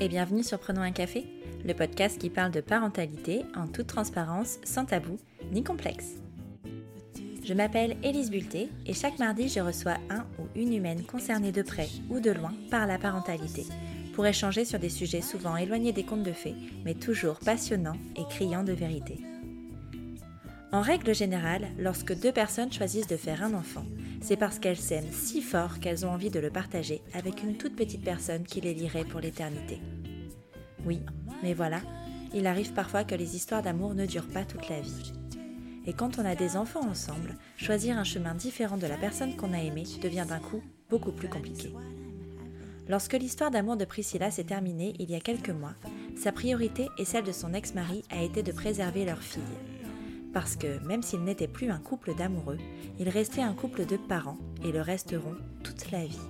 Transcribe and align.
et 0.00 0.08
bienvenue 0.08 0.44
sur 0.44 0.60
Prenons 0.60 0.82
un 0.82 0.92
café, 0.92 1.26
le 1.64 1.74
podcast 1.74 2.20
qui 2.20 2.30
parle 2.30 2.52
de 2.52 2.60
parentalité 2.60 3.42
en 3.56 3.66
toute 3.66 3.88
transparence, 3.88 4.58
sans 4.62 4.84
tabou 4.84 5.18
ni 5.50 5.64
complexe. 5.64 6.16
Je 7.44 7.54
m'appelle 7.54 7.96
Élise 8.04 8.30
Bulté 8.30 8.68
et 8.86 8.94
chaque 8.94 9.18
mardi 9.18 9.48
je 9.48 9.60
reçois 9.60 9.96
un 10.10 10.24
ou 10.38 10.46
une 10.54 10.72
humaine 10.72 11.02
concernée 11.02 11.50
de 11.50 11.62
près 11.62 11.88
ou 12.10 12.20
de 12.20 12.30
loin 12.30 12.52
par 12.70 12.86
la 12.86 12.98
parentalité 12.98 13.64
pour 14.14 14.26
échanger 14.26 14.64
sur 14.64 14.78
des 14.78 14.88
sujets 14.88 15.22
souvent 15.22 15.56
éloignés 15.56 15.92
des 15.92 16.04
contes 16.04 16.22
de 16.22 16.32
fées 16.32 16.54
mais 16.84 16.94
toujours 16.94 17.40
passionnants 17.40 17.98
et 18.16 18.24
criants 18.30 18.64
de 18.64 18.72
vérité. 18.72 19.18
En 20.70 20.82
règle 20.82 21.14
générale, 21.14 21.68
lorsque 21.78 22.14
deux 22.14 22.32
personnes 22.32 22.72
choisissent 22.72 23.06
de 23.06 23.16
faire 23.16 23.42
un 23.42 23.54
enfant, 23.54 23.86
c'est 24.20 24.36
parce 24.36 24.58
qu'elles 24.58 24.76
s'aiment 24.76 25.12
si 25.12 25.40
fort 25.40 25.80
qu'elles 25.80 26.04
ont 26.04 26.10
envie 26.10 26.30
de 26.30 26.40
le 26.40 26.50
partager 26.50 27.02
avec 27.14 27.42
une 27.42 27.56
toute 27.56 27.76
petite 27.76 28.04
personne 28.04 28.44
qui 28.44 28.60
les 28.60 28.74
lirait 28.74 29.04
pour 29.04 29.20
l'éternité. 29.20 29.80
Oui, 30.84 31.00
mais 31.42 31.54
voilà, 31.54 31.80
il 32.34 32.46
arrive 32.46 32.72
parfois 32.72 33.04
que 33.04 33.14
les 33.14 33.36
histoires 33.36 33.62
d'amour 33.62 33.94
ne 33.94 34.06
durent 34.06 34.28
pas 34.28 34.44
toute 34.44 34.68
la 34.68 34.80
vie. 34.80 35.12
Et 35.86 35.92
quand 35.92 36.18
on 36.18 36.24
a 36.24 36.34
des 36.34 36.56
enfants 36.56 36.86
ensemble, 36.88 37.36
choisir 37.56 37.96
un 37.96 38.04
chemin 38.04 38.34
différent 38.34 38.76
de 38.76 38.86
la 38.86 38.96
personne 38.96 39.36
qu'on 39.36 39.54
a 39.54 39.62
aimée 39.62 39.86
devient 40.02 40.26
d'un 40.28 40.38
coup 40.38 40.62
beaucoup 40.90 41.12
plus 41.12 41.28
compliqué. 41.28 41.72
Lorsque 42.88 43.14
l'histoire 43.14 43.50
d'amour 43.50 43.76
de 43.76 43.84
Priscilla 43.84 44.30
s'est 44.30 44.44
terminée 44.44 44.94
il 44.98 45.10
y 45.10 45.14
a 45.14 45.20
quelques 45.20 45.50
mois, 45.50 45.74
sa 46.16 46.32
priorité 46.32 46.88
et 46.98 47.04
celle 47.04 47.24
de 47.24 47.32
son 47.32 47.54
ex-mari 47.54 48.02
a 48.10 48.22
été 48.22 48.42
de 48.42 48.52
préserver 48.52 49.04
leur 49.04 49.22
fille 49.22 49.42
parce 50.38 50.54
que 50.54 50.78
même 50.86 51.02
s'ils 51.02 51.24
n'étaient 51.24 51.48
plus 51.48 51.68
un 51.68 51.80
couple 51.80 52.14
d'amoureux, 52.14 52.58
ils 53.00 53.08
restaient 53.08 53.42
un 53.42 53.54
couple 53.54 53.86
de 53.86 53.96
parents 53.96 54.38
et 54.64 54.70
le 54.70 54.80
resteront 54.80 55.34
toute 55.64 55.90
la 55.90 56.06
vie. 56.06 56.20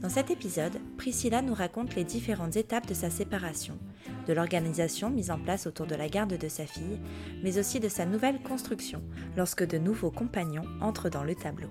Dans 0.00 0.08
cet 0.08 0.30
épisode, 0.30 0.80
Priscilla 0.96 1.42
nous 1.42 1.52
raconte 1.52 1.94
les 1.94 2.04
différentes 2.04 2.56
étapes 2.56 2.86
de 2.86 2.94
sa 2.94 3.10
séparation, 3.10 3.78
de 4.26 4.32
l'organisation 4.32 5.10
mise 5.10 5.30
en 5.30 5.38
place 5.38 5.66
autour 5.66 5.84
de 5.84 5.94
la 5.94 6.08
garde 6.08 6.38
de 6.38 6.48
sa 6.48 6.64
fille, 6.64 7.00
mais 7.42 7.58
aussi 7.58 7.80
de 7.80 7.88
sa 7.90 8.06
nouvelle 8.06 8.40
construction 8.40 9.02
lorsque 9.36 9.66
de 9.66 9.76
nouveaux 9.76 10.10
compagnons 10.10 10.64
entrent 10.80 11.10
dans 11.10 11.22
le 11.22 11.34
tableau. 11.34 11.68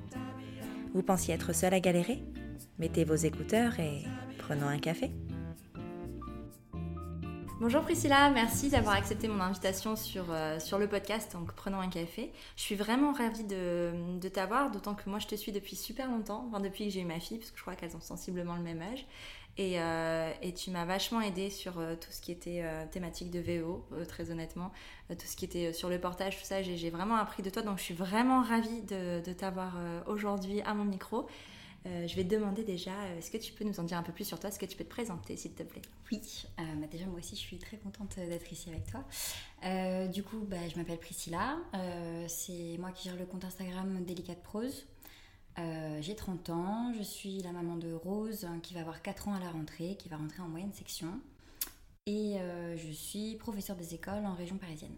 Vous 0.93 1.01
pensiez 1.01 1.33
être 1.33 1.55
seul 1.55 1.73
à 1.73 1.79
galérer? 1.79 2.23
Mettez 2.77 3.03
vos 3.03 3.15
écouteurs 3.15 3.79
et 3.79 4.03
prenons 4.37 4.67
un 4.67 4.77
café. 4.77 5.09
Bonjour 7.61 7.83
Priscilla, 7.83 8.31
merci 8.31 8.69
d'avoir 8.69 8.95
accepté 8.95 9.27
mon 9.27 9.39
invitation 9.39 9.95
sur, 9.95 10.25
euh, 10.31 10.59
sur 10.59 10.79
le 10.79 10.87
podcast, 10.87 11.31
donc 11.33 11.53
prenons 11.53 11.79
un 11.79 11.89
café. 11.89 12.31
Je 12.55 12.63
suis 12.63 12.73
vraiment 12.73 13.13
ravie 13.13 13.43
de, 13.43 13.91
de 14.19 14.29
t'avoir, 14.29 14.71
d'autant 14.71 14.95
que 14.95 15.07
moi 15.07 15.19
je 15.19 15.27
te 15.27 15.35
suis 15.35 15.51
depuis 15.51 15.75
super 15.75 16.09
longtemps, 16.09 16.47
enfin 16.49 16.59
depuis 16.59 16.87
que 16.87 16.91
j'ai 16.91 17.01
eu 17.01 17.05
ma 17.05 17.19
fille, 17.19 17.37
parce 17.37 17.51
que 17.51 17.57
je 17.57 17.61
crois 17.61 17.75
qu'elles 17.75 17.95
ont 17.95 18.01
sensiblement 18.01 18.55
le 18.55 18.63
même 18.63 18.81
âge. 18.81 19.05
Et, 19.59 19.79
euh, 19.79 20.31
et 20.41 20.55
tu 20.55 20.71
m'as 20.71 20.85
vachement 20.85 21.21
aidé 21.21 21.51
sur 21.51 21.77
euh, 21.77 21.93
tout 21.93 22.09
ce 22.09 22.19
qui 22.19 22.31
était 22.31 22.63
thématique 22.89 23.29
de 23.29 23.39
VO, 23.39 23.85
très 24.07 24.31
honnêtement, 24.31 24.71
tout 25.09 25.27
ce 25.27 25.35
qui 25.35 25.45
était 25.45 25.71
sur 25.71 25.87
le 25.87 25.99
portage, 25.99 26.39
tout 26.39 26.45
ça, 26.45 26.63
j'ai 26.63 26.89
vraiment 26.89 27.17
appris 27.17 27.43
de 27.43 27.51
toi, 27.51 27.61
donc 27.61 27.77
je 27.77 27.83
suis 27.83 27.93
vraiment 27.93 28.41
ravie 28.41 28.81
de, 28.81 29.23
de 29.23 29.33
t'avoir 29.33 29.73
aujourd'hui 30.07 30.61
à 30.61 30.73
mon 30.73 30.85
micro. 30.85 31.27
Euh, 31.87 32.07
je 32.07 32.15
vais 32.15 32.23
te 32.23 32.29
demander 32.29 32.63
déjà, 32.63 32.91
euh, 32.91 33.17
est-ce 33.17 33.31
que 33.31 33.37
tu 33.37 33.53
peux 33.53 33.63
nous 33.63 33.79
en 33.79 33.83
dire 33.83 33.97
un 33.97 34.03
peu 34.03 34.11
plus 34.11 34.25
sur 34.25 34.39
toi 34.39 34.49
Est-ce 34.49 34.59
que 34.59 34.65
tu 34.65 34.77
peux 34.77 34.83
te 34.83 34.89
présenter, 34.89 35.35
s'il 35.35 35.53
te 35.53 35.63
plaît? 35.63 35.81
Oui, 36.11 36.21
euh, 36.59 36.63
bah 36.79 36.87
déjà 36.87 37.05
moi 37.07 37.17
aussi 37.17 37.35
je 37.35 37.41
suis 37.41 37.57
très 37.57 37.77
contente 37.77 38.17
d'être 38.17 38.51
ici 38.51 38.69
avec 38.69 38.85
toi. 38.85 39.03
du 40.09 40.23
coup, 40.23 40.45
bah, 40.47 40.57
je 40.69 40.77
m'appelle 40.77 40.99
Priscilla, 40.99 41.57
c'est 42.27 42.77
moi 42.77 42.91
qui 42.91 43.09
gère 43.09 43.17
le 43.17 43.25
compte 43.25 43.45
Instagram 43.45 44.03
Délicate 44.03 44.43
Prose. 44.43 44.85
J'ai 45.57 46.15
30 46.15 46.49
ans, 46.49 46.93
je 46.97 47.03
suis 47.03 47.39
la 47.39 47.51
maman 47.51 47.77
de 47.77 47.93
Rose 47.93 48.45
hein, 48.45 48.59
qui 48.61 48.73
va 48.73 48.81
avoir 48.81 49.01
4 49.01 49.29
ans 49.29 49.33
à 49.33 49.39
la 49.39 49.49
rentrée, 49.49 49.95
qui 49.97 50.09
va 50.09 50.17
rentrer 50.17 50.41
en 50.41 50.49
moyenne 50.49 50.73
section. 50.73 51.19
Et 52.05 52.37
je 52.75 52.91
suis 52.91 53.35
professeure 53.37 53.75
des 53.75 53.95
écoles 53.95 54.25
en 54.25 54.35
région 54.35 54.57
parisienne. 54.57 54.95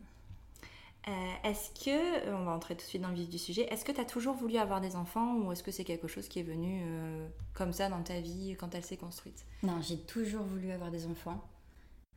Euh, 1.08 1.34
est-ce 1.44 1.69
que, 1.84 2.28
euh, 2.28 2.38
on 2.38 2.46
va 2.46 2.52
entrer 2.52 2.75
tout 2.75 2.84
de 2.84 2.88
suite 2.88 3.02
dans 3.02 3.09
le 3.09 3.16
vif 3.16 3.30
du 3.30 3.38
sujet, 3.38 3.68
est-ce 3.69 3.84
que 3.84 3.91
tu 3.91 4.00
as 4.00 4.06
toujours 4.06 4.36
voulu 4.36 4.58
avoir 4.58 4.80
des 4.80 4.96
enfants 4.96 5.36
ou 5.38 5.52
est-ce 5.52 5.62
que 5.62 5.72
c'est 5.72 5.84
quelque 5.84 6.08
chose 6.08 6.30
qui 6.30 6.40
est 6.40 6.44
venu 6.44 6.81
euh, 6.86 7.28
comme 7.53 7.74
ça 7.74 7.90
dans 7.90 8.02
ta 8.02 8.22
vie 8.22 8.56
quand 8.58 8.74
elle 8.74 8.84
s'est 8.84 8.97
construite? 8.97 9.46
Non, 9.63 9.81
j'ai 9.81 9.97
toujours 9.97 10.44
voulu 10.44 10.72
avoir 10.72 10.92
des 10.92 11.06
enfants. 11.06 11.42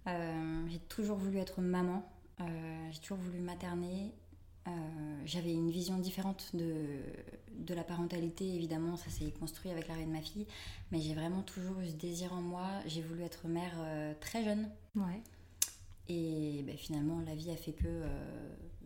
j'ai 0.07 0.79
toujours 0.89 1.17
voulu 1.17 1.39
être 1.39 1.61
maman. 1.61 2.09
j'ai 2.91 3.01
toujours 3.01 3.19
voulu 3.19 3.41
materner. 3.41 4.15
J'avais 5.25 5.53
une 5.53 5.71
vision 5.71 5.99
différente 5.99 6.51
de, 6.55 7.01
de 7.53 7.75
la 7.75 7.83
parentalité, 7.83 8.55
évidemment, 8.55 8.97
ça 8.97 9.11
s'est 9.11 9.33
construit 9.33 9.71
avec 9.71 9.89
l'arrêt 9.89 10.05
de 10.05 10.11
ma 10.11 10.21
fille. 10.21 10.47
Mais 10.93 11.01
j'ai 11.01 11.15
vraiment 11.15 11.43
toujours 11.43 11.81
eu 11.81 11.89
ce 11.89 11.95
désir 11.95 12.33
en 12.33 12.41
moi. 12.41 12.69
J'ai 12.87 13.03
voulu 13.03 13.23
être 13.23 13.49
mère 13.49 13.75
très 14.21 14.45
jeune. 14.45 14.69
Ouais. 14.95 15.23
Et 16.09 16.63
ben, 16.65 16.77
finalement, 16.77 17.21
la 17.27 17.35
vie 17.35 17.51
a 17.51 17.57
fait 17.57 17.73
que 17.73 18.05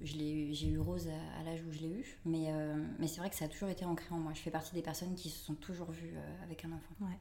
j'ai 0.02 0.68
eu 0.68 0.78
Rose 0.78 1.08
à, 1.38 1.42
l'âge 1.42 1.60
où 1.68 1.72
je 1.72 1.80
l'ai 1.80 1.90
eu, 1.90 2.18
mais, 2.24 2.46
euh, 2.48 2.74
mais 2.98 3.06
c'est 3.06 3.20
vrai 3.20 3.30
que 3.30 3.36
ça 3.36 3.44
a 3.44 3.48
toujours 3.48 3.68
été 3.68 3.84
ancré 3.84 4.06
en 4.14 4.18
moi. 4.18 4.32
Je 4.34 4.40
fais 4.40 4.50
partie 4.50 4.74
des 4.74 4.82
personnes 4.82 5.14
qui 5.14 5.30
se 5.30 5.44
sont 5.44 5.54
toujours 5.54 5.90
vues 5.90 6.14
euh, 6.16 6.44
avec 6.44 6.64
un 6.64 6.72
enfant. 6.72 6.94
Ouais. 7.00 7.18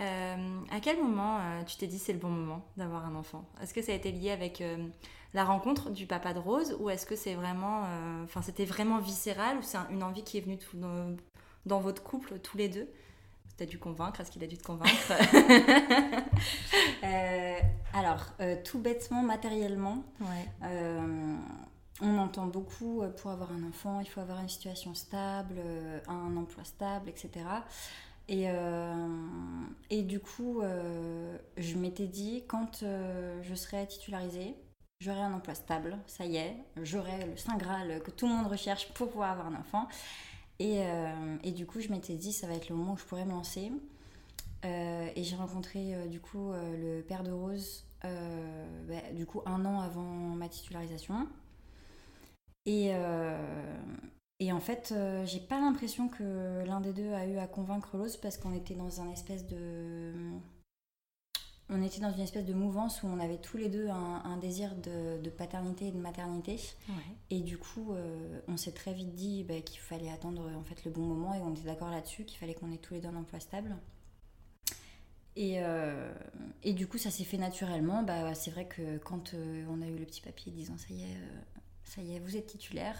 Euh, 0.00 0.60
à 0.70 0.80
quel 0.80 1.02
moment 1.02 1.40
tu 1.66 1.76
t'es 1.76 1.88
dit 1.88 1.98
c'est 1.98 2.12
le 2.12 2.20
bon 2.20 2.30
moment 2.30 2.64
d'avoir 2.76 3.04
un 3.04 3.14
enfant? 3.16 3.48
Est-ce 3.60 3.74
que 3.74 3.82
ça 3.82 3.92
a 3.92 3.94
été 3.96 4.12
lié 4.12 4.30
avec 4.30 4.62
la 5.34 5.44
rencontre 5.44 5.90
du 5.90 6.06
papa 6.06 6.34
de 6.34 6.38
Rose 6.38 6.76
ou 6.78 6.88
est-ce 6.88 7.04
que 7.04 7.16
c'est 7.16 7.34
vraiment, 7.34 7.82
enfin 8.22 8.40
c'était 8.40 8.64
vraiment 8.64 9.00
viscéral 9.00 9.58
ou 9.58 9.62
c'est 9.62 9.78
une 9.90 10.04
envie 10.04 10.22
qui 10.22 10.38
est 10.38 10.40
venue 10.40 10.56
tout 10.56 10.76
dans, 10.76 11.16
dans, 11.66 11.80
votre 11.80 12.04
couple 12.04 12.38
tous 12.38 12.56
les 12.56 12.68
deux? 12.68 12.88
T'as 13.56 13.66
dû 13.66 13.80
convaincre 13.80 14.20
Est-ce 14.20 14.30
qu'il 14.30 14.44
a 14.44 14.46
dû 14.46 14.56
te 14.56 14.62
convaincre? 14.62 15.12
Alors, 17.92 18.24
tout 18.64 18.78
bêtement, 18.78 19.24
matériellement, 19.24 20.04
ouais 20.20 20.68
on 22.00 22.18
entend 22.18 22.46
beaucoup 22.46 23.02
euh, 23.02 23.10
pour 23.10 23.30
avoir 23.30 23.52
un 23.52 23.62
enfant, 23.64 24.00
il 24.00 24.08
faut 24.08 24.20
avoir 24.20 24.40
une 24.40 24.48
situation 24.48 24.94
stable, 24.94 25.56
euh, 25.58 26.00
un 26.06 26.36
emploi 26.36 26.64
stable, 26.64 27.08
etc. 27.08 27.44
Et, 28.28 28.44
euh, 28.46 29.08
et 29.90 30.02
du 30.02 30.20
coup, 30.20 30.60
je 31.56 31.76
m'étais 31.76 32.06
dit, 32.06 32.44
quand 32.46 32.84
je 32.84 33.54
serai 33.54 33.86
titularisée, 33.86 34.54
j'aurai 35.00 35.20
un 35.22 35.32
emploi 35.32 35.54
stable, 35.54 35.96
ça 36.06 36.26
y 36.26 36.36
est, 36.36 36.54
j'aurai 36.82 37.24
le 37.24 37.38
Saint 37.38 37.56
Graal 37.56 38.02
que 38.02 38.10
tout 38.10 38.28
le 38.28 38.34
monde 38.34 38.46
recherche 38.46 38.92
pour 38.92 39.08
pouvoir 39.08 39.30
avoir 39.30 39.46
un 39.46 39.54
enfant. 39.54 39.88
Et, 40.58 40.82
et 41.42 41.52
du 41.52 41.64
coup, 41.64 41.80
je 41.80 41.88
m'étais 41.88 42.16
dit, 42.16 42.34
ça 42.34 42.46
va 42.46 42.52
être 42.52 42.68
le 42.68 42.76
moment 42.76 42.92
où 42.92 42.98
je 42.98 43.04
pourrais 43.04 43.24
me 43.24 43.30
lancer. 43.30 43.72
et 44.62 45.22
j'ai 45.24 45.36
rencontré 45.36 45.94
du 46.08 46.20
coup 46.20 46.52
le 46.52 47.00
père 47.00 47.22
de 47.22 47.30
Rose, 47.32 47.86
bah, 48.02 49.10
du 49.14 49.24
coup 49.24 49.40
un 49.46 49.64
an 49.64 49.80
avant 49.80 50.02
ma 50.02 50.50
titularisation. 50.50 51.26
Et, 52.68 52.90
euh, 52.92 53.34
et 54.40 54.52
en 54.52 54.60
fait, 54.60 54.92
euh, 54.92 55.24
j'ai 55.24 55.40
pas 55.40 55.58
l'impression 55.58 56.08
que 56.08 56.62
l'un 56.66 56.82
des 56.82 56.92
deux 56.92 57.12
a 57.14 57.26
eu 57.26 57.38
à 57.38 57.46
convaincre 57.46 57.96
l'autre 57.96 58.20
parce 58.20 58.36
qu'on 58.36 58.52
était 58.52 58.74
dans 58.74 59.00
un 59.00 59.10
espèce 59.10 59.46
de. 59.46 60.12
On 61.70 61.82
était 61.82 62.00
dans 62.00 62.12
une 62.12 62.20
espèce 62.20 62.44
de 62.44 62.52
mouvance 62.52 63.02
où 63.02 63.06
on 63.06 63.20
avait 63.20 63.38
tous 63.38 63.56
les 63.56 63.68
deux 63.68 63.88
un, 63.88 64.36
désir 64.38 64.74
de, 64.76 65.28
paternité 65.30 65.88
et 65.88 65.92
de 65.92 65.98
maternité. 65.98 66.58
Et 67.30 67.40
du 67.40 67.58
coup, 67.58 67.92
euh, 67.92 68.40
on 68.48 68.56
s'est 68.56 68.72
très 68.72 68.92
vite 68.92 69.14
dit 69.14 69.44
bah, 69.44 69.60
qu'il 69.60 69.80
fallait 69.80 70.10
attendre 70.10 70.50
en 70.56 70.62
fait 70.62 70.84
le 70.84 70.90
bon 70.90 71.02
moment 71.02 71.34
et 71.34 71.40
on 71.40 71.52
était 71.52 71.66
d'accord 71.66 71.90
là-dessus, 71.90 72.24
qu'il 72.24 72.38
fallait 72.38 72.54
qu'on 72.54 72.72
ait 72.72 72.78
tous 72.78 72.94
les 72.94 73.00
deux 73.00 73.08
un 73.08 73.16
emploi 73.16 73.40
stable. 73.40 73.76
Et, 75.36 75.60
et, 76.64 76.72
du 76.72 76.88
coup, 76.88 76.98
ça 76.98 77.10
s'est 77.10 77.24
fait 77.24 77.36
naturellement. 77.36 78.02
Bah, 78.02 78.34
c'est 78.34 78.50
vrai 78.50 78.66
que 78.66 78.98
quand 78.98 79.34
on 79.68 79.82
a 79.82 79.86
eu 79.86 79.96
le 79.96 80.04
petit 80.04 80.22
papier 80.22 80.50
disant 80.50 80.76
ça 80.78 80.92
y 80.92 81.02
est, 81.02 81.16
ça 81.88 82.02
y 82.02 82.14
est, 82.14 82.18
vous 82.18 82.36
êtes 82.36 82.46
titulaire. 82.46 82.96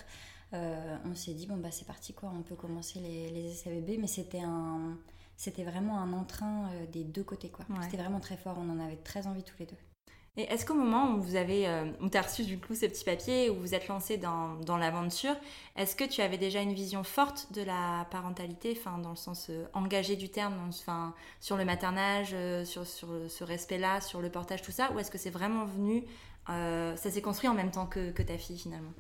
Euh, 0.55 0.97
on 1.05 1.15
s'est 1.15 1.35
dit, 1.35 1.47
bon, 1.47 1.57
bah 1.57 1.71
c'est 1.71 1.87
parti, 1.87 2.15
quoi, 2.15 2.33
on 2.35 2.43
peut 2.43 2.55
commencer 2.55 3.01
les, 3.01 3.29
les 3.31 3.53
essais 3.53 3.71
bébés, 3.71 3.99
mais 3.99 4.07
c'était 4.07 4.41
un. 4.41 4.97
C'était 5.37 5.63
vraiment 5.63 6.01
un 6.01 6.13
entrain 6.15 6.69
euh, 6.73 6.87
des 6.87 7.05
deux 7.05 7.23
côtés, 7.23 7.49
quoi. 7.49 7.65
C'était 7.83 7.99
vraiment 7.99 8.19
très 8.19 8.37
fort, 8.37 8.57
on 8.59 8.69
en 8.71 8.81
avait 8.81 8.97
très 8.97 9.29
envie 9.29 9.45
tous 9.45 9.55
les 9.61 9.67
deux. 9.67 9.77
Et 10.37 10.43
est-ce 10.43 10.65
qu'au 10.65 10.75
moment 10.75 11.15
où 11.15 11.21
vous 11.21 11.37
avez, 11.37 11.69
euh, 11.69 11.85
où 12.01 12.09
as 12.13 12.23
reçu 12.23 12.45
du 12.45 12.59
coup 12.59 12.75
ces 12.75 12.89
petits 12.89 13.05
papiers, 13.05 13.51
où 13.51 13.57
vous 13.57 13.75
êtes 13.75 13.89
lancé 13.89 14.17
dans, 14.17 14.55
dans 14.55 14.77
l'aventure, 14.77 15.37
est-ce 15.77 15.95
que 15.95 16.05
tu 16.05 16.23
avais 16.23 16.39
déjà 16.39 16.61
une 16.61 16.73
vision 16.73 17.05
forte 17.05 17.53
de 17.53 17.63
la 17.63 18.07
parentalité, 18.11 18.77
enfin 18.77 18.99
dans 18.99 19.11
le 19.11 19.17
sens 19.17 19.51
engagé 19.75 20.17
du 20.17 20.29
terme, 20.29 20.55
enfin 20.69 21.15
sur 21.41 21.57
le 21.57 21.65
maternage, 21.65 22.37
sur, 22.65 22.87
sur 22.87 23.09
ce 23.29 23.45
respect-là, 23.45 24.01
sur 24.01 24.21
le 24.21 24.31
portage, 24.31 24.63
tout 24.63 24.73
ça, 24.73 24.93
ou 24.93 25.01
est-ce 25.01 25.11
que 25.11 25.19
c'est 25.19 25.31
vraiment 25.31 25.65
venu 25.65 26.05
euh, 26.51 26.97
ça 26.97 27.11
s'est 27.11 27.23
construit 27.23 27.49
en 27.49 27.55
même 27.55 27.71
temps 27.71 27.87
que, 27.87 28.11
ta 28.23 28.39
fille 28.39 28.59
finalement. 28.59 28.93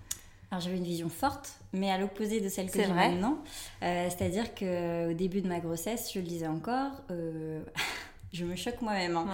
Alors 0.51 0.63
j'avais 0.63 0.79
une 0.79 0.85
vision 0.85 1.11
forte, 1.11 1.61
mais 1.73 1.91
à 1.91 1.99
l'opposé 1.99 2.41
de 2.41 2.49
celle 2.49 2.71
que 2.71 2.83
j'ai 2.83 2.93
maintenant. 2.93 3.39
Euh, 3.83 4.09
c'est-à-dire 4.09 4.55
qu'au 4.55 5.13
début 5.13 5.43
de 5.43 5.49
ma 5.49 5.61
grossesse, 5.61 6.11
je 6.13 6.21
le 6.21 6.25
disais 6.25 6.47
encore, 6.47 6.93
euh, 7.11 7.61
je 8.33 8.47
me 8.47 8.57
choque 8.57 8.81
moi-même. 8.81 9.15
Hein. 9.19 9.27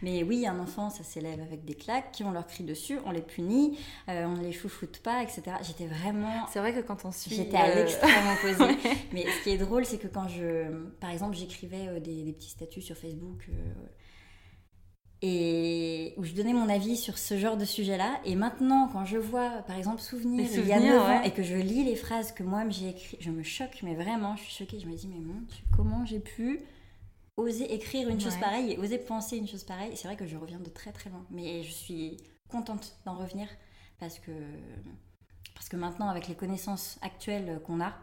Mais 0.00 0.22
oui, 0.22 0.46
un 0.46 0.58
enfant, 0.58 0.88
ça 0.88 1.04
s'élève 1.04 1.42
avec 1.42 1.66
des 1.66 1.74
claques, 1.74 2.22
on 2.24 2.30
leur 2.30 2.46
crie 2.46 2.64
dessus, 2.64 2.98
on 3.04 3.10
les 3.10 3.20
punit, 3.20 3.78
on 4.08 4.30
ne 4.30 4.42
les 4.42 4.52
chouchoute 4.52 5.00
pas, 5.00 5.22
etc. 5.22 5.42
J'étais 5.62 5.86
vraiment... 5.86 6.46
C'est 6.50 6.60
vrai 6.60 6.72
que 6.72 6.80
quand 6.80 7.04
on 7.04 7.12
suit... 7.12 7.36
J'étais 7.36 7.58
à 7.58 7.74
l'extrême 7.74 8.10
opposé. 8.38 8.78
Mais 9.12 9.26
ce 9.26 9.44
qui 9.44 9.50
est 9.50 9.58
drôle, 9.58 9.84
c'est 9.84 9.98
que 9.98 10.08
quand 10.08 10.28
je... 10.28 10.70
Par 11.00 11.10
exemple, 11.10 11.36
j'écrivais 11.36 12.00
des, 12.00 12.22
des, 12.22 12.32
petits 12.32 12.50
statuts 12.50 12.82
sur 12.82 12.96
Facebook 12.96 13.46
et 15.24 16.14
où 16.16 16.24
je 16.24 16.32
donnais 16.32 16.52
mon 16.52 16.68
avis 16.68 16.96
sur 16.96 17.16
ce 17.16 17.38
genre 17.38 17.56
de 17.56 17.64
sujet-là. 17.64 18.20
Et 18.24 18.34
maintenant, 18.34 18.88
quand 18.92 19.04
je 19.04 19.18
vois, 19.18 19.62
par 19.68 19.76
exemple, 19.76 20.00
Souvenir, 20.02 20.42
Les 20.48 20.58
il 20.58 20.66
y 20.66 20.72
a 20.72 20.76
souvenirs, 20.76 21.00
9 21.00 21.10
ans, 21.10 21.22
et 21.22 21.30
que 21.32 21.42
je 21.44 21.54
lis 21.54 21.84
les 21.84 21.94
phrases 21.94 22.32
que 22.32 22.42
moi 22.42 22.68
j'ai 22.68 22.88
écrites, 22.90 23.22
je 23.22 23.30
me 23.30 23.42
choque, 23.44 23.78
mais 23.82 23.94
vraiment, 23.94 24.34
je 24.36 24.42
suis 24.42 24.64
choquée. 24.64 24.80
Je 24.80 24.86
me 24.86 24.94
dis, 24.94 25.06
mais 25.06 25.20
mon 25.20 25.40
Dieu, 25.42 25.64
comment 25.76 26.04
j'ai 26.04 26.18
pu 26.18 26.60
oser 27.36 27.72
écrire 27.72 28.08
une 28.08 28.20
chose 28.20 28.36
pareille 28.36 28.72
et 28.72 28.78
oser 28.78 28.98
penser 28.98 29.36
une 29.36 29.46
chose 29.46 29.62
pareille? 29.64 29.92
C'est 29.96 30.08
vrai 30.08 30.16
que 30.16 30.26
je 30.26 30.36
reviens 30.36 30.58
de 30.58 30.68
très 30.70 30.90
très 30.92 31.08
loin, 31.08 31.24
mais 31.30 31.62
je 31.62 31.70
suis 31.72 32.16
contente 32.48 32.96
d'en 33.06 33.14
revenir 33.14 33.46
parce 34.00 34.18
que, 34.18 34.32
parce 35.54 35.68
que 35.68 35.76
maintenant, 35.76 36.08
avec 36.08 36.26
les 36.26 36.34
connaissances 36.34 36.98
actuelles 37.00 37.60
qu'on 37.64 37.80
a, 37.80 37.94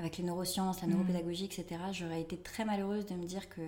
avec 0.00 0.18
les 0.18 0.24
neurosciences, 0.24 0.80
la 0.80 0.88
Mhm. 0.88 0.94
neuropédagogie, 0.94 1.44
etc., 1.44 1.66
j'aurais 1.92 2.20
été 2.20 2.36
très 2.36 2.64
malheureuse 2.64 3.06
de 3.06 3.14
me 3.14 3.24
dire 3.26 3.48
que, 3.48 3.62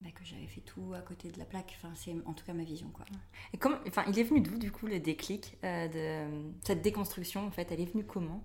bah, 0.00 0.10
que 0.14 0.24
j'avais 0.24 0.46
fait 0.46 0.60
tout 0.60 0.92
à 0.94 1.00
côté 1.00 1.30
de 1.30 1.38
la 1.38 1.44
plaque. 1.44 1.76
Enfin, 1.78 1.92
c'est 1.96 2.14
en 2.26 2.32
tout 2.32 2.44
cas 2.44 2.52
ma 2.52 2.62
vision, 2.64 2.88
quoi. 2.92 3.04
Et 3.52 3.58
comment, 3.58 3.76
enfin, 3.88 4.04
il 4.08 4.18
est 4.18 4.22
venu 4.22 4.40
d'où 4.40 4.56
du 4.58 4.70
coup 4.70 4.86
le 4.86 5.00
déclic 5.00 5.56
euh, 5.64 5.88
de 5.88 6.52
cette 6.64 6.82
déconstruction 6.82 7.46
en 7.46 7.50
fait? 7.50 7.70
Elle 7.72 7.80
est 7.80 7.90
venue 7.92 8.04
comment? 8.04 8.42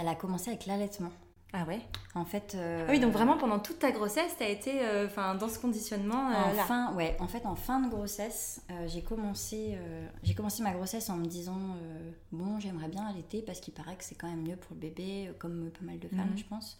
Elle 0.00 0.08
a 0.08 0.14
commencé 0.16 0.50
avec 0.50 0.66
l'allaitement. 0.66 1.12
Ah 1.54 1.64
ouais? 1.64 1.80
En 2.14 2.26
fait. 2.26 2.54
euh, 2.56 2.84
Ah 2.86 2.90
oui, 2.90 3.00
donc 3.00 3.12
vraiment 3.12 3.38
pendant 3.38 3.58
toute 3.58 3.78
ta 3.78 3.90
grossesse, 3.90 4.34
t'as 4.38 4.48
été 4.48 4.82
euh, 4.82 5.06
enfin 5.06 5.34
dans 5.34 5.48
ce 5.48 5.58
conditionnement 5.58 6.28
euh, 6.30 6.34
En 6.34 6.52
là? 6.52 6.64
fin, 6.64 6.92
ouais, 6.94 7.16
en 7.20 7.28
fait, 7.28 7.46
en 7.46 7.54
fin 7.54 7.80
de 7.80 7.88
grossesse, 7.88 8.60
euh, 8.70 8.86
j'ai 8.88 9.02
commencé, 9.02 9.76
euh, 9.78 10.06
j'ai 10.24 10.34
commencé 10.34 10.62
ma 10.62 10.72
grossesse 10.72 11.08
en 11.08 11.16
me 11.16 11.24
disant 11.24 11.56
euh, 11.80 12.10
bon, 12.32 12.58
j'aimerais 12.60 12.88
bien 12.88 13.06
allaiter 13.06 13.40
parce 13.40 13.60
qu'il 13.60 13.72
paraît 13.72 13.96
que 13.96 14.04
c'est 14.04 14.14
quand 14.16 14.28
même 14.28 14.42
mieux 14.42 14.56
pour 14.56 14.74
le 14.74 14.80
bébé, 14.80 15.28
euh, 15.28 15.32
comme 15.38 15.70
pas 15.70 15.84
mal 15.86 15.98
de 15.98 16.08
femmes, 16.08 16.32
Mhm. 16.32 16.38
je 16.38 16.44
pense. 16.44 16.78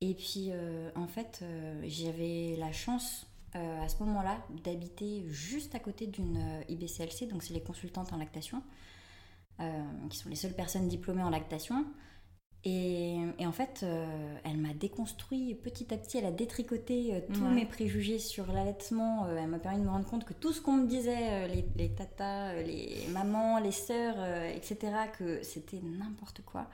Et 0.00 0.14
puis, 0.14 0.48
euh, 0.50 0.90
en 0.96 1.06
fait, 1.06 1.40
euh, 1.42 1.80
j'avais 1.86 2.56
la 2.58 2.72
chance 2.72 3.26
euh, 3.56 3.82
à 3.84 3.88
ce 3.88 4.02
moment-là 4.02 4.38
d'habiter 4.64 5.24
juste 5.28 5.74
à 5.74 5.78
côté 5.78 6.06
d'une 6.06 6.38
IBCLC, 6.68 7.26
donc 7.26 7.42
c'est 7.42 7.54
les 7.54 7.62
consultantes 7.62 8.12
en 8.12 8.16
lactation, 8.16 8.62
qui 10.10 10.18
sont 10.18 10.28
les 10.28 10.34
seules 10.36 10.54
personnes 10.54 10.88
diplômées 10.88 11.22
en 11.22 11.30
lactation. 11.30 11.84
Et, 12.64 13.18
et 13.38 13.46
en 13.46 13.52
fait, 13.52 13.84
elle 14.44 14.56
m'a 14.56 14.72
déconstruit 14.74 15.54
petit 15.54 15.94
à 15.94 15.98
petit, 15.98 16.18
elle 16.18 16.24
a 16.24 16.32
détricoté 16.32 17.22
tous 17.32 17.42
Ouais. 17.42 17.50
mes 17.54 17.64
préjugés 17.66 18.18
sur 18.18 18.50
l'allaitement. 18.52 19.28
Elle 19.28 19.46
m'a 19.48 19.58
permis 19.60 19.78
de 19.78 19.84
me 19.84 19.90
rendre 19.90 20.06
compte 20.08 20.24
que 20.24 20.32
tout 20.32 20.52
ce 20.52 20.60
qu'on 20.60 20.72
me 20.72 20.88
disait, 20.88 21.46
les, 21.46 21.64
les 21.76 21.90
tatas, 21.90 22.54
les 22.62 23.06
mamans, 23.12 23.60
les 23.60 23.70
sœurs, 23.70 24.16
etc., 24.48 24.76
que 25.16 25.40
c'était 25.44 25.80
n'importe 25.82 26.40
quoi. 26.44 26.66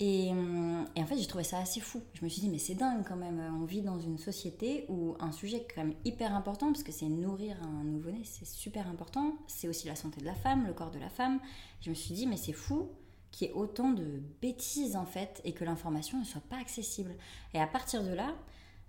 Et, 0.00 0.30
hum, 0.30 0.86
et 0.96 1.02
en 1.02 1.06
fait, 1.06 1.16
j'ai 1.16 1.26
trouvé 1.26 1.44
ça 1.44 1.58
assez 1.58 1.80
fou. 1.80 2.02
Je 2.14 2.24
me 2.24 2.28
suis 2.28 2.40
dit, 2.40 2.48
mais 2.48 2.58
c'est 2.58 2.74
dingue 2.74 3.04
quand 3.06 3.16
même. 3.16 3.40
On 3.60 3.64
vit 3.64 3.82
dans 3.82 3.98
une 3.98 4.18
société 4.18 4.86
où 4.88 5.16
un 5.20 5.32
sujet 5.32 5.66
quand 5.72 5.84
même 5.84 5.94
hyper 6.04 6.34
important, 6.34 6.72
parce 6.72 6.82
que 6.82 6.92
c'est 6.92 7.06
nourrir 7.06 7.56
un 7.62 7.84
nouveau-né, 7.84 8.22
c'est 8.24 8.46
super 8.46 8.88
important. 8.88 9.36
C'est 9.46 9.68
aussi 9.68 9.86
la 9.86 9.96
santé 9.96 10.20
de 10.20 10.26
la 10.26 10.34
femme, 10.34 10.66
le 10.66 10.72
corps 10.72 10.90
de 10.90 10.98
la 10.98 11.10
femme. 11.10 11.40
Je 11.80 11.90
me 11.90 11.94
suis 11.94 12.14
dit, 12.14 12.26
mais 12.26 12.36
c'est 12.36 12.52
fou 12.52 12.88
qu'il 13.30 13.48
y 13.48 13.50
ait 13.50 13.54
autant 13.54 13.90
de 13.90 14.22
bêtises 14.40 14.96
en 14.96 15.06
fait, 15.06 15.40
et 15.44 15.52
que 15.52 15.64
l'information 15.64 16.18
ne 16.18 16.24
soit 16.24 16.40
pas 16.40 16.58
accessible. 16.58 17.14
Et 17.52 17.60
à 17.60 17.66
partir 17.66 18.02
de 18.02 18.12
là, 18.12 18.34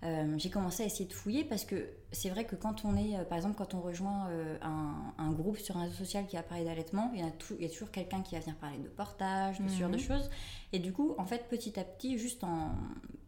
euh, 0.04 0.36
j'ai 0.38 0.50
commencé 0.50 0.84
à 0.84 0.86
essayer 0.86 1.06
de 1.06 1.14
fouiller 1.14 1.44
parce 1.44 1.66
que 1.66 1.90
c'est 2.12 2.30
vrai 2.30 2.46
que 2.46 2.56
quand 2.56 2.86
on 2.86 2.96
est, 2.96 3.18
euh, 3.18 3.24
par 3.24 3.38
exemple, 3.38 3.56
quand 3.56 3.74
on 3.74 3.82
rejoint 3.82 4.28
euh, 4.30 4.58
un, 4.62 5.14
un 5.18 5.32
groupe 5.32 5.58
sur 5.58 5.78
un 5.78 5.84
réseau 5.84 5.96
social 5.96 6.28
qui 6.28 6.36
va 6.36 6.44
parler 6.44 6.66
d'allaitement, 6.66 7.12
il 7.14 7.22
y, 7.22 7.24
a 7.24 7.32
tou- 7.32 7.56
il 7.58 7.64
y 7.64 7.68
a 7.68 7.70
toujours 7.72 7.90
quelqu'un 7.92 8.22
qui 8.22 8.36
va 8.36 8.42
venir 8.42 8.56
parler 8.58 8.78
de 8.78 8.88
portage, 8.90 9.60
de 9.62 9.68
ce 9.68 9.80
genre 9.80 9.90
de 9.90 9.96
Mhm. 9.96 10.02
choses. 10.02 10.30
Et 10.74 10.80
du 10.80 10.92
coup, 10.94 11.16
en 11.18 11.26
fait, 11.26 11.48
petit 11.50 11.80
à 11.80 11.84
petit, 11.84 12.18
juste 12.20 12.44
en. 12.44 12.72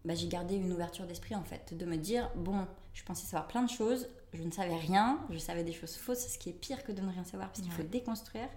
bah, 0.06 0.14
j'ai 0.16 0.28
gardé 0.28 0.56
une 0.56 0.72
ouverture 0.72 1.06
d'esprit 1.08 1.36
en 1.36 1.44
fait, 1.44 1.74
de 1.76 1.86
me 1.86 1.98
dire 1.98 2.30
bon, 2.36 2.66
je 2.94 3.04
pensais 3.04 3.26
savoir 3.26 3.48
plein 3.48 3.64
de 3.64 3.70
choses, 3.70 4.08
je 4.34 4.44
ne 4.44 4.52
savais 4.52 4.76
rien, 4.76 5.20
je 5.30 5.38
savais 5.38 5.64
des 5.64 5.74
choses 5.74 5.96
fausses, 5.96 6.28
ce 6.28 6.38
qui 6.38 6.50
est 6.50 6.54
pire 6.54 6.84
que 6.84 6.92
de 6.92 7.02
ne 7.02 7.10
rien 7.12 7.24
savoir 7.24 7.50
parce 7.50 7.62
qu'il 7.62 7.72
faut 7.72 7.84
déconstruire. 7.84 8.50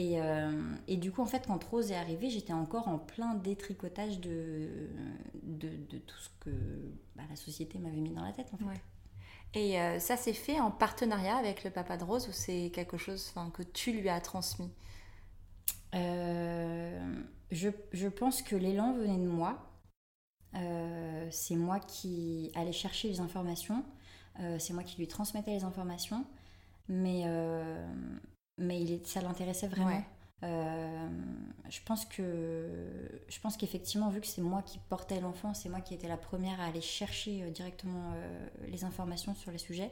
Et, 0.00 0.18
euh, 0.18 0.50
et 0.88 0.96
du 0.96 1.12
coup, 1.12 1.20
en 1.20 1.26
fait, 1.26 1.46
quand 1.46 1.62
Rose 1.62 1.90
est 1.92 1.94
arrivée, 1.94 2.30
j'étais 2.30 2.54
encore 2.54 2.88
en 2.88 2.98
plein 2.98 3.34
détricotage 3.34 4.18
de, 4.18 4.88
de, 5.42 5.68
de 5.68 5.98
tout 5.98 6.16
ce 6.16 6.30
que 6.40 6.50
bah, 7.16 7.24
la 7.28 7.36
société 7.36 7.78
m'avait 7.78 8.00
mis 8.00 8.14
dans 8.14 8.24
la 8.24 8.32
tête. 8.32 8.48
En 8.54 8.56
fait. 8.56 8.64
Ouais. 8.64 8.80
Et 9.52 9.78
euh, 9.78 9.98
ça 9.98 10.16
s'est 10.16 10.32
fait 10.32 10.58
en 10.58 10.70
partenariat 10.70 11.36
avec 11.36 11.64
le 11.64 11.70
papa 11.70 11.98
de 11.98 12.04
Rose 12.04 12.26
ou 12.28 12.32
c'est 12.32 12.70
quelque 12.72 12.96
chose 12.96 13.34
que 13.52 13.62
tu 13.62 13.92
lui 13.92 14.08
as 14.08 14.22
transmis? 14.22 14.70
Euh, 15.94 17.22
je, 17.50 17.68
je 17.92 18.08
pense 18.08 18.40
que 18.40 18.56
l'élan 18.56 18.94
venait 18.94 19.18
de 19.18 19.28
moi. 19.28 19.66
C'est 21.30 21.56
moi 21.56 21.78
qui 21.78 22.50
allais 22.54 22.72
chercher 22.72 23.08
les 23.08 23.20
informations. 23.20 23.84
C'est 24.58 24.72
moi 24.72 24.82
qui 24.82 24.96
lui 24.96 25.08
transmettais 25.08 25.50
les 25.50 25.64
informations. 25.64 26.24
Mais, 26.88 27.24
euh, 27.26 27.86
mais 28.60 28.80
il 28.80 28.92
est, 28.92 29.06
ça 29.06 29.20
l'intéressait 29.20 29.66
vraiment. 29.66 29.86
Ouais. 29.88 30.04
Euh, 30.42 31.08
je 31.68 31.80
pense 31.84 32.06
que 32.06 32.66
je 33.28 33.40
pense 33.40 33.58
qu'effectivement 33.58 34.08
vu 34.08 34.22
que 34.22 34.26
c'est 34.26 34.40
moi 34.40 34.62
qui 34.62 34.78
portais 34.88 35.20
l'enfant 35.20 35.52
c'est 35.52 35.68
moi 35.68 35.82
qui 35.82 35.92
étais 35.92 36.08
la 36.08 36.16
première 36.16 36.58
à 36.62 36.64
aller 36.64 36.80
chercher 36.80 37.42
euh, 37.42 37.50
directement 37.50 38.12
euh, 38.14 38.46
les 38.68 38.84
informations 38.84 39.34
sur 39.34 39.50
les 39.52 39.58
sujets 39.58 39.90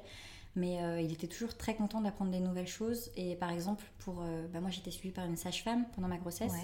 mais 0.56 0.82
euh, 0.82 1.02
il 1.02 1.12
était 1.12 1.26
toujours 1.26 1.54
très 1.54 1.74
content 1.74 2.00
d'apprendre 2.00 2.30
des 2.30 2.40
nouvelles 2.40 2.66
choses 2.66 3.10
et 3.14 3.36
par 3.36 3.50
exemple 3.50 3.84
pour 3.98 4.22
bah, 4.50 4.62
moi 4.62 4.70
j'étais 4.70 4.90
suivie 4.90 5.12
par 5.12 5.26
une 5.26 5.36
sage-femme 5.36 5.84
pendant 5.94 6.08
ma 6.08 6.16
grossesse 6.16 6.54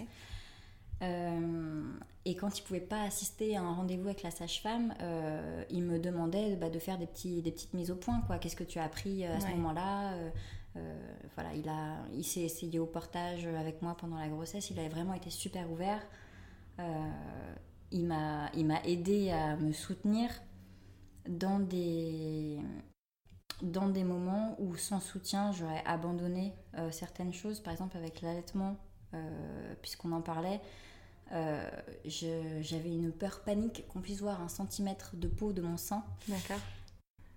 Ouais. 1.02 1.38
et 2.24 2.34
quand 2.36 2.58
il 2.58 2.62
pouvait 2.62 2.80
pas 2.80 3.02
assister 3.02 3.56
à 3.58 3.60
un 3.60 3.74
rendez-vous 3.74 4.06
avec 4.06 4.22
la 4.22 4.30
sage-femme, 4.30 4.94
il 5.68 5.82
me 5.82 5.98
demandait 5.98 6.56
bah, 6.56 6.70
de 6.70 6.78
faire 6.78 6.96
des, 6.96 7.06
petits, 7.06 7.42
des 7.42 7.52
petites 7.52 7.74
mises 7.74 7.90
au 7.90 7.96
point. 7.96 8.22
quoi. 8.26 8.38
Qu'est-ce 8.38 8.56
que 8.56 8.64
tu 8.64 8.78
as 8.78 8.84
appris 8.84 9.26
à 9.26 9.38
ce 9.40 9.44
Ouais. 9.46 9.54
moment-là 9.56 10.14
Voilà, 11.34 11.54
il, 11.54 11.68
a, 11.68 11.98
il 12.12 12.24
s'est 12.24 12.42
essayé 12.42 12.78
au 12.78 12.86
portage 12.86 13.46
avec 13.46 13.82
moi 13.82 13.96
pendant 13.96 14.16
la 14.16 14.28
grossesse. 14.28 14.70
Il 14.70 14.78
avait 14.78 14.88
vraiment 14.88 15.14
été 15.14 15.30
super 15.30 15.70
ouvert. 15.70 16.00
Euh, 16.80 17.10
il 17.92 18.06
m'a 18.06 18.82
aidé 18.84 19.30
à 19.30 19.56
me 19.56 19.72
soutenir 19.72 20.30
dans 21.28 21.58
des, 21.58 22.58
dans 23.62 23.88
des 23.88 24.04
moments 24.04 24.56
où 24.58 24.76
sans 24.76 25.00
soutien, 25.00 25.52
j'aurais 25.52 25.82
abandonné 25.86 26.54
euh, 26.76 26.90
certaines 26.90 27.32
choses. 27.32 27.60
Par 27.60 27.72
exemple, 27.72 27.96
avec 27.96 28.20
l'allaitement, 28.20 28.76
euh, 29.14 29.74
puisqu'on 29.80 30.12
en 30.12 30.20
parlait, 30.20 30.60
euh, 31.32 31.70
j'avais 32.04 32.90
une 32.90 33.12
peur 33.12 33.40
panique 33.40 33.86
qu'on 33.88 34.00
puisse 34.00 34.20
voir 34.20 34.42
un 34.42 34.48
centimètre 34.48 35.16
de 35.16 35.28
peau 35.28 35.52
de 35.52 35.62
mon 35.62 35.76
sein. 35.76 36.04
D'accord. 36.28 36.60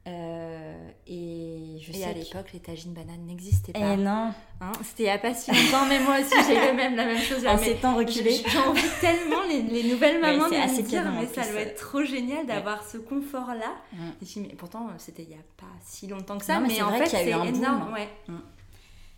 Euh, 0.08 0.90
et 1.06 1.78
je 1.82 1.92
Et 1.92 1.96
sais 1.96 2.04
à 2.06 2.14
que- 2.14 2.20
l'époque, 2.20 2.54
les 2.54 2.60
tagines 2.60 2.94
bananes 2.94 3.26
n'existaient 3.28 3.74
pas. 3.74 3.94
Eh 3.94 3.98
non, 3.98 4.32
Hein, 4.62 4.72
C'était 4.84 5.04
il 5.04 5.06
y 5.08 5.10
a 5.10 5.18
pas 5.20 5.34
si 5.36 5.52
longtemps, 5.52 5.86
mais 5.88 6.00
moi 6.00 6.16
aussi 6.20 6.34
j'ai 6.48 6.56
le 6.56 6.74
même, 6.76 6.96
la 6.96 7.06
même 7.06 7.20
chose. 7.22 7.44
là, 7.44 7.54
en 7.54 7.58
ces 7.60 7.76
temps 7.76 7.96
reculés. 7.96 8.32
j- 8.32 8.44
J'ai 8.48 8.58
envie 8.58 8.82
tellement 9.02 9.44
les, 9.48 9.62
les 9.62 9.92
nouvelles 9.92 10.16
Ouais, 10.16 10.36
mamans 10.38 10.50
de 10.50 10.56
assez 10.56 10.82
me 10.82 10.88
dire, 10.88 11.04
mais 11.12 11.28
ça 11.28 11.44
doit 11.44 11.54
ouais. 11.60 11.68
être 11.68 11.76
trop 11.80 12.04
génial 12.04 12.46
d'avoir 12.48 12.84
ce 12.88 12.98
confort-là. 12.98 13.76
Mm. 13.94 13.98
Et 14.22 14.26
dis, 14.26 14.40
mais 14.40 14.56
pourtant, 14.56 14.88
c'était 14.98 15.24
il 15.24 15.30
y 15.30 15.34
a 15.36 15.44
pas 15.58 15.66
si 15.86 16.08
longtemps 16.08 16.38
que 16.38 16.46
ça, 16.46 16.56
Non, 16.60 16.62
mais 16.68 16.74
mais, 16.76 16.82
en 16.82 16.88
vrai 16.90 17.06
fait, 17.06 17.10
c'est 17.26 17.34
un 17.34 17.46
boom. 17.46 17.56
énorme. 17.56 17.94
Ouais. 17.94 18.08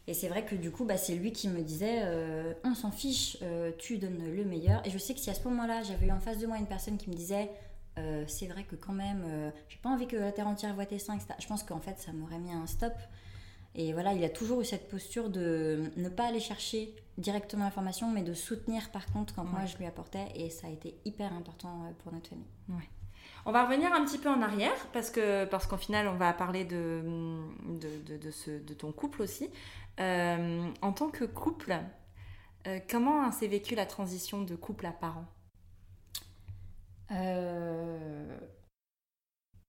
Et 0.07 0.13
c'est 0.15 0.27
vrai 0.27 0.43
que 0.43 0.55
du 0.55 0.71
coup, 0.71 0.85
bah, 0.85 0.97
c'est 0.97 1.13
lui 1.13 1.31
qui 1.31 1.47
me 1.47 1.61
disait 1.61 1.99
euh, 2.01 2.51
on 2.63 2.73
s'en 2.73 2.89
fiche, 2.91 3.37
euh, 3.43 3.71
tu 3.77 3.97
donnes 3.99 4.23
le 4.35 4.43
meilleur. 4.43 4.81
Et 4.85 4.89
je 4.89 4.97
sais 4.97 5.13
que 5.13 5.19
si 5.19 5.29
à 5.29 5.35
ce 5.35 5.47
moment-là, 5.47 5.83
j'avais 5.83 6.07
eu 6.07 6.11
en 6.11 6.19
face 6.19 6.39
de 6.39 6.47
moi 6.47 6.57
une 6.57 6.65
personne 6.65 6.97
qui 6.97 7.09
me 7.11 7.15
disait 7.15 7.49
euh, 7.99 8.23
c'est 8.27 8.47
vrai 8.47 8.63
que 8.63 8.75
quand 8.75 8.93
même, 8.93 9.23
euh, 9.25 9.51
j'ai 9.67 9.77
pas 9.77 9.89
envie 9.89 10.07
que 10.07 10.17
la 10.17 10.31
terre 10.31 10.47
entière 10.47 10.73
voit 10.73 10.85
tes 10.85 10.99
seins, 10.99 11.15
etc. 11.15 11.33
Je 11.39 11.47
pense 11.47 11.63
qu'en 11.63 11.79
fait, 11.79 11.99
ça 11.99 12.11
m'aurait 12.13 12.39
mis 12.39 12.51
un 12.51 12.65
stop. 12.65 12.93
Et 13.75 13.93
voilà, 13.93 14.13
il 14.13 14.23
a 14.23 14.29
toujours 14.29 14.61
eu 14.61 14.65
cette 14.65 14.89
posture 14.89 15.29
de 15.29 15.91
ne 15.95 16.09
pas 16.09 16.27
aller 16.27 16.39
chercher 16.39 16.95
directement 17.17 17.65
l'information, 17.65 18.09
mais 18.11 18.23
de 18.23 18.33
soutenir 18.33 18.89
par 18.91 19.05
contre 19.11 19.35
quand 19.35 19.43
moi 19.43 19.65
je 19.65 19.77
lui 19.77 19.85
apportais. 19.85 20.27
Et 20.35 20.49
ça 20.49 20.67
a 20.67 20.69
été 20.69 20.95
hyper 21.05 21.33
important 21.33 21.83
euh, 21.83 21.91
pour 22.03 22.11
notre 22.11 22.29
famille. 22.29 22.47
On 23.45 23.51
va 23.51 23.65
revenir 23.65 23.93
un 23.93 24.03
petit 24.03 24.17
peu 24.17 24.29
en 24.29 24.41
arrière 24.41 24.75
parce 24.91 25.09
que 25.09 25.45
parce 25.45 25.65
qu'au 25.65 25.77
final 25.77 26.07
on 26.07 26.15
va 26.15 26.33
parler 26.33 26.65
de 26.65 27.01
de, 27.67 28.01
de, 28.05 28.17
de 28.17 28.31
ce, 28.31 28.51
de 28.51 28.73
ton 28.73 28.91
couple 28.91 29.21
aussi. 29.21 29.49
Euh, 29.99 30.69
en 30.81 30.91
tant 30.91 31.09
que 31.09 31.25
couple, 31.25 31.77
euh, 32.67 32.79
comment 32.89 33.31
s'est 33.31 33.47
vécue 33.47 33.75
la 33.75 33.85
transition 33.85 34.41
de 34.41 34.55
couple 34.55 34.85
à 34.85 34.91
parent 34.91 35.25
Euh, 37.11 38.37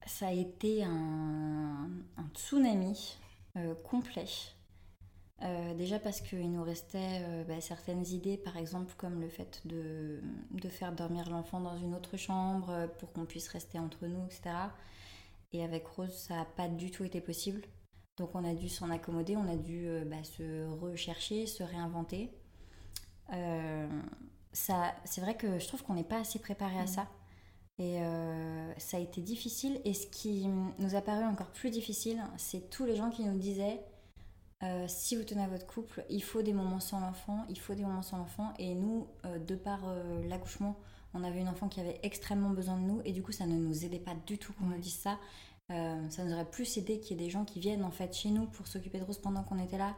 ça 0.07 0.29
a 0.29 0.33
été 0.33 0.85
un, 0.85 1.89
un 2.17 2.29
tsunami 2.35 3.17
euh, 3.57 3.75
complet. 3.75 4.27
Euh, 5.43 5.73
déjà 5.75 5.99
parce 5.99 6.21
qu'il 6.21 6.53
nous 6.53 6.63
restait 6.63 7.23
euh, 7.23 7.45
bah, 7.45 7.61
certaines 7.63 8.07
idées, 8.07 8.37
par 8.37 8.59
exemple 8.59 8.93
comme 8.99 9.21
le 9.23 9.29
fait 9.29 9.63
de, 9.67 10.21
de 10.51 10.69
faire 10.69 10.93
dormir 10.93 11.31
l'enfant 11.31 11.61
dans 11.61 11.79
une 11.79 11.95
autre 11.95 12.19
chambre 12.19 12.69
euh, 12.71 12.87
pour 12.99 13.13
qu'on 13.13 13.25
puisse 13.25 13.49
rester 13.49 13.79
entre 13.79 14.07
nous, 14.07 14.25
etc. 14.27 14.51
Et 15.53 15.65
avec 15.65 15.87
Rose, 15.87 16.13
ça 16.13 16.37
n'a 16.37 16.45
pas 16.45 16.69
du 16.69 16.91
tout 16.91 17.05
été 17.05 17.21
possible. 17.21 17.63
Donc 18.19 18.35
on 18.35 18.45
a 18.45 18.55
dû 18.55 18.69
s'en 18.69 18.91
accommoder, 18.91 19.37
on 19.37 19.49
a 19.49 19.57
dû 19.57 19.89
bah, 20.07 20.23
se 20.25 20.67
rechercher, 20.81 21.47
se 21.47 21.63
réinventer. 21.63 22.31
Ça, 24.53 24.95
c'est 25.05 25.21
vrai 25.21 25.37
que 25.37 25.59
je 25.59 25.67
trouve 25.69 25.83
qu'on 25.83 25.95
n'est 25.95 26.05
pas 26.05 26.21
assez 26.21 26.39
préparé 26.39 26.79
à 26.79 26.85
Mm. 26.85 26.87
ça. 26.87 27.07
Et 27.81 27.99
ça 28.77 28.99
a 28.99 29.01
été 29.01 29.23
difficile. 29.23 29.81
Et 29.87 29.95
ce 29.95 30.07
qui 30.07 30.47
nous 30.79 30.95
a 30.95 31.01
paru 31.01 31.25
encore 31.25 31.47
plus 31.47 31.71
difficile, 31.71 32.23
c'est 32.37 32.69
tous 32.69 32.85
les 32.85 32.95
gens 32.95 33.09
qui 33.09 33.25
nous 33.25 33.39
disaient 33.39 33.81
si 34.87 35.17
vous 35.17 35.25
tenez 35.25 35.43
à 35.43 35.49
votre 35.49 35.67
couple, 35.67 36.05
il 36.11 36.23
faut 36.23 36.43
des 36.43 36.53
moments 36.53 36.79
sans 36.79 37.01
l'enfant, 37.01 37.47
il 37.49 37.59
faut 37.59 37.75
des 37.75 37.83
moments 37.83 38.03
sans 38.03 38.19
l'enfant. 38.19 38.53
Et 38.59 38.75
nous, 38.75 39.07
de 39.25 39.55
par 39.55 39.81
l'accouchement, 40.29 40.77
on 41.15 41.25
avait 41.25 41.41
une 41.41 41.49
enfant 41.49 41.69
qui 41.69 41.81
avait 41.81 41.99
extrêmement 42.03 42.51
besoin 42.51 42.77
de 42.77 42.83
nous 42.83 43.01
et 43.05 43.13
du 43.13 43.23
coup 43.23 43.33
ça 43.33 43.47
ne 43.47 43.57
nous 43.57 43.85
aidait 43.85 43.99
pas 43.99 44.15
du 44.27 44.39
tout 44.39 44.53
qu'on 44.53 44.67
nous 44.67 44.79
dise 44.79 44.95
ça. 44.95 45.19
Euh, 45.71 46.11
ça 46.11 46.25
nous 46.25 46.33
aurait 46.33 46.49
plus 46.49 46.79
aidé 46.79 46.99
qu'il 46.99 47.17
y 47.17 47.21
ait 47.21 47.25
des 47.25 47.31
gens 47.31 47.45
qui 47.45 47.61
viennent 47.61 47.85
en 47.85 47.91
fait 47.91 48.15
chez 48.15 48.31
nous 48.31 48.47
pour 48.47 48.67
s'occuper 48.67 48.99
de 48.99 49.05
Rose 49.05 49.19
pendant 49.19 49.43
qu'on 49.43 49.59
était 49.63 49.79
là. 49.79 49.95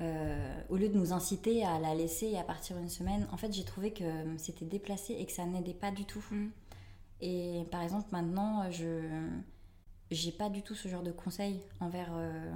Euh, 0.00 0.62
au 0.70 0.76
lieu 0.76 0.88
de 0.88 0.96
nous 0.96 1.12
inciter 1.12 1.62
à 1.64 1.78
la 1.78 1.94
laisser 1.94 2.26
et 2.28 2.38
à 2.38 2.42
partir 2.42 2.78
une 2.78 2.88
semaine, 2.88 3.26
en 3.32 3.36
fait 3.36 3.52
j'ai 3.52 3.64
trouvé 3.64 3.92
que 3.92 4.04
c'était 4.38 4.64
déplacé 4.64 5.14
et 5.14 5.26
que 5.26 5.32
ça 5.32 5.44
n'aidait 5.44 5.74
pas 5.74 5.90
du 5.90 6.04
tout. 6.04 6.24
Mm. 6.30 6.48
Et 7.20 7.64
par 7.70 7.82
exemple 7.82 8.08
maintenant 8.12 8.70
je 8.70 9.28
j'ai 10.10 10.32
pas 10.32 10.48
du 10.48 10.62
tout 10.62 10.74
ce 10.74 10.88
genre 10.88 11.02
de 11.02 11.12
conseils 11.12 11.60
envers 11.78 12.10
euh, 12.12 12.52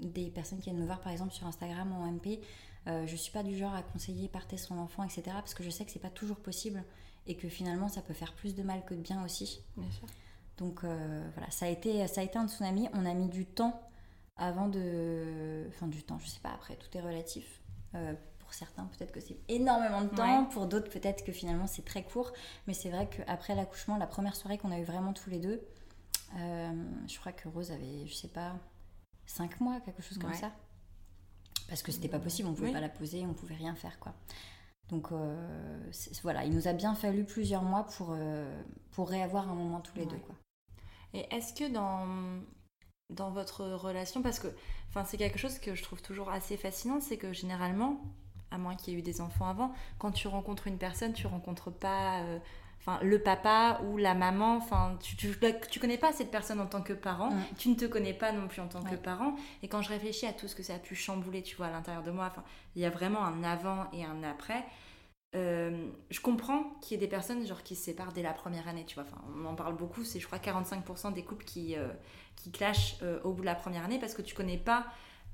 des 0.00 0.30
personnes 0.30 0.58
qui 0.58 0.64
viennent 0.64 0.80
me 0.80 0.86
voir 0.86 1.00
par 1.00 1.12
exemple 1.12 1.32
sur 1.32 1.46
Instagram 1.46 1.92
ou 1.92 2.02
en 2.02 2.12
MP. 2.12 2.40
Euh, 2.86 3.06
je 3.06 3.16
suis 3.16 3.30
pas 3.30 3.42
du 3.42 3.56
genre 3.56 3.74
à 3.74 3.82
conseiller 3.82 4.28
partez 4.28 4.56
son 4.56 4.78
enfant, 4.78 5.04
etc. 5.04 5.22
Parce 5.26 5.54
que 5.54 5.62
je 5.62 5.70
sais 5.70 5.84
que 5.84 5.90
c'est 5.90 5.98
pas 6.00 6.10
toujours 6.10 6.38
possible 6.38 6.82
et 7.26 7.36
que 7.36 7.48
finalement 7.48 7.88
ça 7.88 8.02
peut 8.02 8.14
faire 8.14 8.32
plus 8.32 8.54
de 8.54 8.62
mal 8.62 8.84
que 8.84 8.94
de 8.94 9.00
bien 9.00 9.24
aussi. 9.24 9.60
Bien 9.76 9.90
sûr. 9.90 10.08
Donc 10.56 10.82
euh, 10.82 11.28
voilà, 11.34 11.50
ça 11.50 11.66
a, 11.66 11.68
été, 11.68 12.04
ça 12.08 12.20
a 12.20 12.24
été 12.24 12.36
un 12.36 12.48
tsunami. 12.48 12.88
On 12.94 13.06
a 13.06 13.14
mis 13.14 13.28
du 13.28 13.46
temps 13.46 13.80
avant 14.36 14.68
de. 14.68 15.66
Enfin, 15.68 15.86
du 15.86 16.02
temps, 16.02 16.18
je 16.18 16.26
sais 16.26 16.40
pas, 16.40 16.50
après, 16.50 16.76
tout 16.76 16.96
est 16.96 17.00
relatif. 17.00 17.62
Euh, 18.48 18.50
pour 18.50 18.54
certains, 18.54 18.84
peut-être 18.84 19.12
que 19.12 19.20
c'est 19.20 19.38
énormément 19.48 20.02
de 20.02 20.08
temps. 20.08 20.44
Pour 20.46 20.66
d'autres, 20.66 20.90
peut-être 20.90 21.24
que 21.24 21.32
finalement 21.32 21.66
c'est 21.66 21.84
très 21.84 22.02
court. 22.02 22.32
Mais 22.66 22.74
c'est 22.74 22.90
vrai 22.90 23.08
qu'après 23.08 23.54
l'accouchement, 23.54 23.96
la 23.98 24.06
première 24.06 24.36
soirée 24.36 24.58
qu'on 24.58 24.72
a 24.72 24.78
eu 24.78 24.84
vraiment 24.84 25.12
tous 25.12 25.30
les 25.30 25.38
deux, 25.38 25.60
je 26.34 27.18
crois 27.18 27.32
que 27.32 27.48
Rose 27.48 27.70
avait, 27.70 28.06
je 28.06 28.14
sais 28.14 28.28
pas, 28.28 28.56
5 29.26 29.60
mois, 29.60 29.80
quelque 29.80 30.02
chose 30.02 30.18
comme 30.18 30.34
ça 30.34 30.50
parce 31.68 31.82
que 31.82 31.92
c'était 31.92 32.08
pas 32.08 32.18
possible, 32.18 32.48
on 32.48 32.54
pouvait 32.54 32.72
pas 32.72 32.80
la 32.80 32.88
poser, 32.88 33.24
on 33.26 33.34
pouvait 33.34 33.54
rien 33.54 33.74
faire 33.74 34.00
quoi. 34.00 34.14
Donc 34.88 35.12
euh, 35.12 35.90
voilà, 36.22 36.44
il 36.44 36.54
nous 36.54 36.66
a 36.66 36.72
bien 36.72 36.94
fallu 36.94 37.24
plusieurs 37.24 37.62
mois 37.62 37.84
pour, 37.84 38.14
euh, 38.16 38.62
pour 38.92 39.08
réavoir 39.08 39.50
un 39.50 39.54
moment 39.54 39.80
tous 39.80 39.96
les 39.96 40.06
deux 40.06 40.16
quoi. 40.16 40.34
Et 41.12 41.26
est-ce 41.34 41.52
que 41.52 41.70
dans, 41.70 42.06
dans 43.10 43.30
votre 43.30 43.64
relation, 43.64 44.22
parce 44.22 44.38
que 44.38 44.48
c'est 45.04 45.18
quelque 45.18 45.38
chose 45.38 45.58
que 45.58 45.74
je 45.74 45.82
trouve 45.82 46.02
toujours 46.02 46.30
assez 46.30 46.56
fascinant, 46.56 47.00
c'est 47.00 47.18
que 47.18 47.32
généralement, 47.32 48.00
à 48.50 48.58
moins 48.58 48.74
qu'il 48.74 48.94
y 48.94 48.96
ait 48.96 49.00
eu 49.00 49.02
des 49.02 49.20
enfants 49.20 49.48
avant, 49.48 49.72
quand 49.98 50.10
tu 50.10 50.28
rencontres 50.28 50.66
une 50.66 50.78
personne, 50.78 51.12
tu 51.12 51.26
rencontres 51.26 51.70
pas 51.70 52.20
euh, 52.20 52.38
enfin 52.80 52.98
le 53.02 53.20
papa 53.20 53.80
ou 53.84 53.96
la 53.96 54.14
maman 54.14 54.56
enfin 54.56 54.96
tu, 55.00 55.16
tu, 55.16 55.80
connais 55.80 55.98
pas 55.98 56.12
cette 56.12 56.30
personne 56.30 56.60
en 56.60 56.66
tant 56.66 56.82
que 56.82 56.92
parent. 56.92 57.30
Tu 57.58 57.68
ne 57.68 57.74
te 57.74 57.84
connais 57.84 58.14
pas 58.14 58.32
non 58.32 58.48
plus 58.48 58.60
en 58.60 58.68
tant 58.68 58.82
que 58.82 58.94
parent. 58.94 59.34
Et 59.62 59.68
quand 59.68 59.82
je 59.82 59.88
réfléchis 59.88 60.26
à 60.26 60.32
tout 60.32 60.48
ce 60.48 60.54
que 60.54 60.62
ça 60.62 60.74
a 60.74 60.78
pu 60.78 60.94
chambouler 60.94 61.42
tu 61.42 61.56
vois 61.56 61.66
à 61.66 61.70
l'intérieur 61.70 62.02
de 62.02 62.10
moi 62.10 62.26
enfin 62.26 62.44
il 62.76 62.82
y 62.82 62.84
a 62.84 62.90
vraiment 62.90 63.24
un 63.24 63.42
avant 63.44 63.86
et 63.92 64.04
un 64.04 64.22
après. 64.22 64.64
Euh, 65.36 65.90
je 66.08 66.20
comprends 66.20 66.62
qu'il 66.80 66.94
y 66.94 66.98
ait 66.98 67.06
des 67.06 67.10
personnes 67.10 67.46
genre 67.46 67.62
qui 67.62 67.76
se 67.76 67.84
séparent 67.84 68.14
dès 68.14 68.22
la 68.22 68.32
première 68.32 68.66
année 68.68 68.84
tu 68.86 68.94
vois. 68.94 69.04
Enfin 69.04 69.20
on 69.36 69.44
en 69.44 69.54
parle 69.54 69.76
beaucoup 69.76 70.04
c'est 70.04 70.20
je 70.20 70.26
crois 70.26 70.38
45% 70.38 71.12
des 71.12 71.22
couples 71.22 71.44
qui 71.44 71.76
euh, 71.76 71.88
qui 72.36 72.50
clashent 72.50 72.96
euh, 73.02 73.20
au 73.24 73.32
bout 73.32 73.42
de 73.42 73.46
la 73.46 73.54
première 73.54 73.84
année 73.84 73.98
parce 73.98 74.14
que 74.14 74.22
tu 74.22 74.34
connais 74.34 74.56
pas 74.56 74.86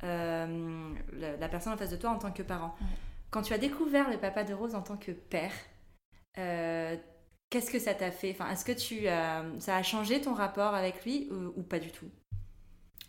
la, 0.04 1.36
la, 1.36 1.48
personne 1.48 1.72
en 1.72 1.76
face 1.76 1.90
de 1.90 1.96
toi 1.96 2.10
en 2.10 2.18
tant 2.18 2.30
que 2.30 2.42
parent 2.42 2.74
quand 3.30 3.42
tu 3.42 3.52
as 3.52 3.58
découvert 3.58 4.10
le 4.10 4.18
papa 4.18 4.44
de 4.44 4.54
Rose 4.54 4.74
en 4.74 4.82
tant 4.82 4.96
que 4.96 5.10
père 5.10 5.52
Qu'est-ce 7.54 7.70
que 7.70 7.78
ça 7.78 7.94
t'a 7.94 8.10
fait? 8.10 8.32
Enfin, 8.32 8.50
Est-ce 8.50 8.64
que 8.64 8.72
tu, 8.72 9.06
euh, 9.06 9.60
ça 9.60 9.76
a 9.76 9.82
changé 9.84 10.20
ton 10.20 10.34
rapport 10.34 10.74
avec 10.74 11.04
lui 11.04 11.30
ou, 11.56 11.62
pas 11.62 11.78
du 11.78 11.92
tout? 11.92 12.10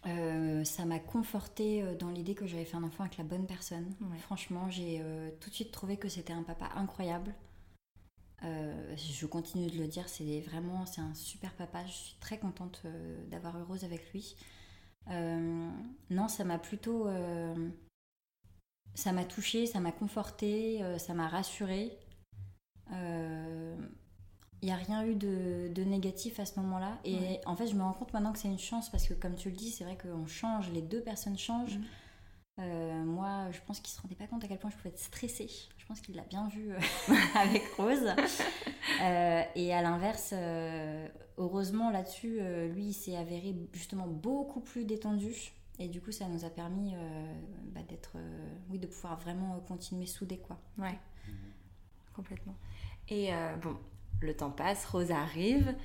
Euh, 0.05 0.63
ça 0.63 0.85
m'a 0.85 0.99
conforté 0.99 1.81
euh, 1.81 1.95
dans 1.95 2.11
l'idée 2.11 2.35
que 2.35 2.45
j'avais 2.45 2.63
fait 2.63 2.77
un 2.77 2.83
enfant 2.83 3.05
avec 3.05 3.17
la 3.17 3.23
bonne 3.23 3.47
personne. 3.47 3.91
Franchement, 4.19 4.69
j'ai 4.69 5.01
tout 5.39 5.49
de 5.49 5.55
suite 5.55 5.71
trouvé 5.71 5.97
que 5.97 6.09
c'était 6.09 6.33
un 6.33 6.43
papa 6.43 6.69
incroyable. 6.75 7.33
je 8.43 9.25
continue 9.25 9.71
de 9.71 9.79
le 9.79 9.87
dire, 9.87 10.07
c'est 10.07 10.41
vraiment 10.41 10.85
c'est 10.85 11.01
un 11.01 11.15
super 11.15 11.55
papa. 11.55 11.83
Je 11.87 11.93
suis 11.93 12.17
très 12.19 12.37
contente 12.37 12.83
d'avoir 13.31 13.57
heureuse 13.57 13.83
avec 13.83 14.13
lui. 14.13 14.35
Non, 15.07 16.27
ça 16.27 16.43
m'a 16.43 16.57
plutôt, 16.57 17.07
ça 18.93 19.11
m'a 19.11 19.25
touchée, 19.25 19.65
ça 19.65 19.79
m'a 19.79 19.91
confortée, 19.91 20.81
ça 20.97 21.13
m'a 21.13 21.27
rassurée 21.27 21.97
il 24.65 24.69
n'y 24.69 24.73
a 24.73 24.77
rien 24.77 25.05
eu 25.05 25.13
de, 25.13 25.83
négatif 25.83 26.39
à 26.39 26.45
ce 26.45 26.59
moment-là. 26.59 26.97
Et 27.05 27.39
en 27.45 27.55
fait, 27.55 27.67
je 27.67 27.75
me 27.75 27.83
rends 27.83 27.93
compte 27.93 28.13
maintenant 28.13 28.33
que 28.33 28.39
c'est 28.39 28.47
une 28.47 28.57
chance 28.57 28.89
parce 28.89 29.07
que, 29.07 29.13
comme 29.13 29.35
tu 29.35 29.49
le 29.51 29.55
dis, 29.55 29.69
c'est 29.69 29.83
vrai 29.83 29.95
qu'on 29.95 30.25
change, 30.25 30.71
les 30.71 30.81
deux 30.81 31.01
personnes 31.01 31.37
changent. 31.37 31.77
Mm. 31.77 31.83
Euh, 32.61 33.03
moi, 33.03 33.51
je 33.51 33.59
pense 33.67 33.79
qu'il 33.79 33.93
se 33.93 34.01
rendait 34.01 34.15
pas 34.15 34.25
compte 34.25 34.43
à 34.43 34.47
quel 34.47 34.57
point 34.57 34.71
je 34.71 34.75
pouvais 34.77 34.89
être 34.89 34.99
stressée. 34.99 35.51
Je 35.85 35.89
pense 35.89 36.01
qu'il 36.01 36.15
l'a 36.15 36.23
bien 36.23 36.47
vu 36.47 36.71
euh, 36.71 36.79
avec 37.35 37.63
Rose. 37.77 38.07
Euh, 39.01 39.43
et 39.55 39.73
à 39.73 39.81
l'inverse, 39.83 40.33
heureusement 41.37 41.91
là-dessus, 41.91 42.39
lui, 42.73 42.87
il 42.87 42.93
s'est 42.93 43.15
avéré 43.15 43.55
justement 43.73 44.07
beaucoup 44.07 44.61
plus 44.61 44.85
détendu. 44.85 45.53
Et 45.77 45.87
du 45.87 46.01
coup, 46.01 46.11
ça 46.11 46.27
nous 46.27 46.45
a 46.45 46.49
permis 46.49 46.95
bah, 47.73 47.81
d'être, 47.87 48.17
oui, 48.69 48.79
de 48.79 48.87
pouvoir 48.87 49.19
vraiment 49.19 49.59
continuer 49.67 50.05
soudés, 50.05 50.39
quoi. 50.39 50.57
Ouais, 50.77 50.97
complètement. 52.15 52.55
Et 53.09 53.31
bon, 53.61 53.77
le 54.21 54.35
temps 54.35 54.51
passe, 54.51 54.85
Rose 54.85 55.11
arrive. 55.11 55.75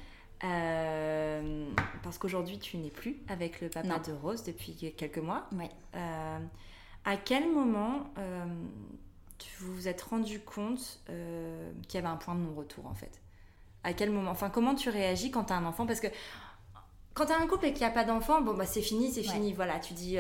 Euh, 0.42 1.71
parce 2.02 2.19
qu'aujourd'hui, 2.19 2.59
tu 2.59 2.78
n'es 2.78 2.90
plus 2.90 3.19
avec 3.28 3.61
le 3.61 3.69
papa 3.69 3.99
de 3.99 4.12
Rose 4.12 4.42
depuis 4.45 4.75
quelques 4.97 5.19
mois. 5.19 5.49
Euh, 5.95 6.38
à 7.04 7.16
quel 7.16 7.52
moment 7.52 8.11
euh, 8.19 8.47
vous 9.61 9.75
vous 9.75 9.88
êtes 9.88 10.02
rendu 10.02 10.40
compte 10.40 11.00
qu'il 11.06 11.94
y 11.94 11.99
avait 11.99 12.06
un 12.06 12.16
point 12.16 12.35
de 12.35 12.40
non-retour 12.40 12.87
en 12.87 12.94
fait 12.94 13.20
À 13.85 13.92
quel 13.92 14.11
moment 14.11 14.30
Enfin, 14.30 14.50
comment 14.50 14.75
tu 14.75 14.90
réagis 14.90 15.30
quand 15.30 15.44
tu 15.44 15.52
as 15.52 15.56
un 15.56 15.64
enfant? 15.64 15.87
Parce 15.87 16.00
que 16.00 16.09
quand 17.14 17.26
tu 17.26 17.32
as 17.32 17.38
un 17.38 17.47
couple 17.47 17.66
et 17.66 17.73
qu'il 17.73 17.80
n'y 17.80 17.90
a 17.90 17.94
pas 17.94 18.04
d'enfant, 18.04 18.40
bon, 18.40 18.54
bah, 18.54 18.66
c'est 18.66 18.82
fini, 18.82 19.11
c'est 19.11 19.23
fini. 19.23 19.52
Voilà, 19.52 19.78
tu 19.78 19.94
dis, 19.94 20.16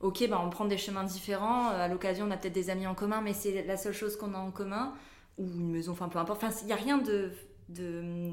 ok, 0.00 0.28
bah, 0.28 0.40
on 0.44 0.50
prend 0.50 0.64
des 0.64 0.78
chemins 0.78 1.04
différents. 1.04 1.68
À 1.68 1.88
l'occasion, 1.88 2.26
on 2.26 2.30
a 2.30 2.36
peut-être 2.36 2.52
des 2.52 2.70
amis 2.70 2.86
en 2.86 2.94
commun, 2.94 3.20
mais 3.20 3.32
c'est 3.32 3.64
la 3.64 3.76
seule 3.76 3.92
chose 3.92 4.16
qu'on 4.16 4.34
a 4.34 4.38
en 4.38 4.50
commun 4.50 4.94
ou 5.38 5.44
une 5.44 5.70
maison, 5.70 5.92
enfin 5.92 6.08
peu 6.08 6.18
importe. 6.18 6.42
Enfin, 6.42 6.54
il 6.62 6.66
n'y 6.66 6.72
a 6.72 6.76
rien 6.76 6.98
de, 6.98 7.32
de 7.68 8.32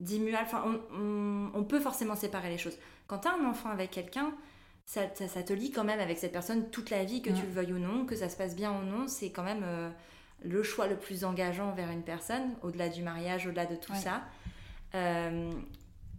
d'immuable. 0.00 0.46
Enfin, 0.46 0.64
on, 1.54 1.64
peut 1.64 1.80
forcément 1.80 2.16
séparer 2.16 2.48
les 2.48 2.58
choses. 2.58 2.76
Quand 3.06 3.18
tu 3.20 3.28
as 3.28 3.34
un 3.34 3.44
enfant 3.48 3.70
avec 3.70 3.90
quelqu'un, 3.90 4.32
ça, 4.90 5.02
ça, 5.14 5.42
te 5.44 5.52
lie 5.52 5.70
quand 5.70 5.84
même 5.84 6.00
avec 6.00 6.18
cette 6.18 6.32
personne 6.32 6.68
toute 6.70 6.90
la 6.90 7.04
vie, 7.04 7.22
que 7.22 7.30
tu 7.30 7.42
le 7.42 7.52
veuilles 7.52 7.74
ou 7.74 7.78
non, 7.78 8.06
que 8.06 8.16
ça 8.16 8.28
se 8.28 8.36
passe 8.36 8.56
bien 8.56 8.72
ou 8.72 8.82
non. 8.82 9.06
C'est 9.06 9.30
quand 9.30 9.44
même 9.44 9.62
euh, 9.62 9.88
le 10.42 10.64
choix 10.64 10.88
le 10.88 10.96
plus 10.96 11.22
engageant 11.24 11.70
vers 11.70 11.90
une 11.90 12.02
personne, 12.02 12.56
au-delà 12.62 12.88
du 12.88 13.04
mariage, 13.04 13.46
au-delà 13.46 13.66
de 13.66 13.76
tout 13.76 13.94
ça. 13.94 14.22
Euh, 14.96 15.52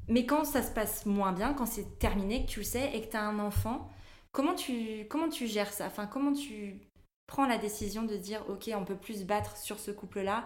mais 0.07 0.25
quand 0.25 0.45
ça 0.45 0.63
se 0.63 0.71
passe 0.71 1.05
moins 1.05 1.33
bien, 1.33 1.53
quand 1.53 1.65
c'est 1.65 1.99
terminé, 1.99 2.45
que 2.45 2.49
tu 2.49 2.59
le 2.59 2.65
sais, 2.65 2.95
et 2.95 3.01
que 3.01 3.11
tu 3.11 3.17
as 3.17 3.25
un 3.25 3.39
enfant, 3.39 3.91
comment 4.31 4.55
tu, 4.55 5.05
comment 5.09 5.27
tu 5.27 5.47
gères 5.47 5.73
ça? 5.73 5.87
Enfin, 5.87 6.07
comment 6.07 6.31
tu 6.31 6.79
prends 7.27 7.47
la 7.47 7.57
décision 7.57 8.03
de 8.03 8.15
dire 8.15 8.41
ok 8.49 8.71
on 8.73 8.85
peut 8.85 8.95
plus 8.95 9.19
se 9.19 9.25
battre 9.25 9.57
sur 9.57 9.79
ce 9.79 9.91
couple 9.91 10.19
là 10.21 10.45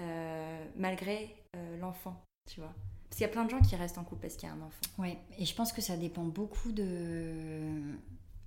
euh, 0.00 0.64
malgré 0.76 1.34
l'enfant 1.78 2.22
tu 2.50 2.60
vois? 2.60 2.74
Parce 3.14 3.18
qu'il 3.18 3.26
y 3.28 3.30
a 3.30 3.32
plein 3.32 3.44
de 3.44 3.50
gens 3.50 3.60
qui 3.60 3.76
restent 3.76 3.98
en 3.98 4.02
couple 4.02 4.22
parce 4.22 4.34
qu'il 4.34 4.48
y 4.48 4.50
a 4.50 4.54
un 4.56 4.60
enfant. 4.60 4.80
Ouais 4.98 5.16
et 5.38 5.44
je 5.44 5.54
pense 5.54 5.72
que 5.72 5.80
ça 5.80 5.96
dépend 5.96 6.24
beaucoup 6.24 6.72
de 6.72 7.70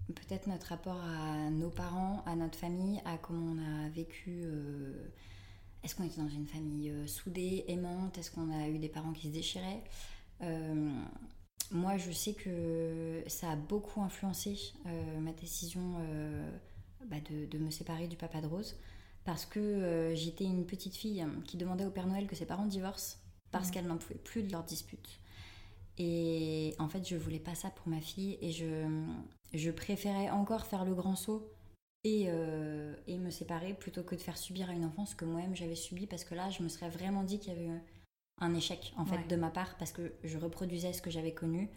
peut-être 0.08 0.48
notre 0.48 0.68
rapport 0.68 1.00
à 1.02 1.50
nos 1.50 1.70
parents 1.70 2.22
à 2.26 2.36
notre 2.36 2.58
famille 2.58 3.00
à 3.06 3.18
comment 3.18 3.54
on 3.54 3.86
a 3.86 3.90
vécu 3.90 4.42
euh, 4.44 5.08
est-ce 5.84 5.96
qu'on 5.96 6.04
était 6.04 6.20
dans 6.20 6.28
une 6.28 6.48
famille 6.48 6.92
soudée 7.08 7.64
aimante 7.70 8.18
est-ce 8.18 8.30
qu'on 8.30 8.52
a 8.52 8.68
eu 8.68 8.78
des 8.78 8.90
parents 8.90 9.14
qui 9.14 9.28
se 9.28 9.34
déchiraient 9.34 9.84
moi, 11.70 11.98
je 11.98 12.12
sais 12.12 12.34
que 12.34 13.24
ça 13.28 13.52
a 13.52 13.56
beaucoup 13.58 14.02
influencé 14.02 14.58
ma 15.20 15.32
décision 15.32 15.82
bah, 17.06 17.18
de, 17.30 17.58
me 17.58 17.70
séparer 17.70 18.08
du 18.08 18.18
papa 18.18 18.42
de 18.42 18.48
Rose 18.48 18.78
parce 19.24 19.46
que 19.46 19.60
euh, 19.60 20.16
j'étais 20.16 20.46
une 20.46 20.66
petite 20.66 20.96
fille 20.96 21.26
qui 21.46 21.58
demandait 21.58 21.86
au 21.86 21.90
Père 21.90 22.08
Noël 22.08 22.28
que 22.28 22.36
ses 22.36 22.46
parents 22.46 22.66
divorcent 22.66 23.18
parce 23.52 23.70
mmh. 23.70 23.72
qu'elle 23.72 23.88
n'en 23.88 23.98
pouvait 23.98 24.20
plus 24.20 24.44
de 24.44 24.52
leur 24.52 24.64
dispute. 24.64 25.20
Et 25.98 26.76
en 26.80 26.90
fait, 26.90 27.08
je 27.08 27.16
voulais 27.16 27.40
pas 27.40 27.56
ça 27.56 27.70
pour 27.70 27.88
ma 27.88 28.02
fille 28.02 28.38
et 28.42 28.52
je, 28.52 28.88
je 29.54 29.72
préférais 29.72 30.30
encore 30.30 30.66
faire 30.66 30.86
le 30.86 30.94
grand 30.94 31.16
saut 31.16 31.52
et, 32.04 32.26
euh, 32.28 32.96
et, 33.08 33.18
me 33.18 33.32
séparer 33.32 33.74
plutôt 33.74 34.04
que 34.04 34.14
de 34.14 34.22
faire 34.22 34.38
subir 34.38 34.70
à 34.70 34.74
une 34.74 34.86
enfant 34.86 35.06
ce 35.06 35.16
que 35.16 35.26
moi-même 35.26 35.56
j'avais 35.56 35.76
subi 35.76 36.06
parce 36.06 36.24
que 36.24 36.36
là, 36.36 36.50
je 36.52 36.62
me 36.62 36.70
serais 36.70 36.90
vraiment 36.90 37.24
dit 37.24 37.40
qu'il 37.40 37.54
y 37.54 37.56
avait 37.56 37.82
un 38.40 38.54
échec 38.54 38.94
en 38.98 39.06
fait 39.06 39.28
de 39.28 39.36
ma 39.36 39.50
part 39.50 39.76
parce 39.78 39.92
que 39.92 40.14
je 40.24 40.38
reproduisais 40.38 40.94
ce 40.94 41.02
que 41.02 41.10
j'avais 41.10 41.34
connu 41.34 41.72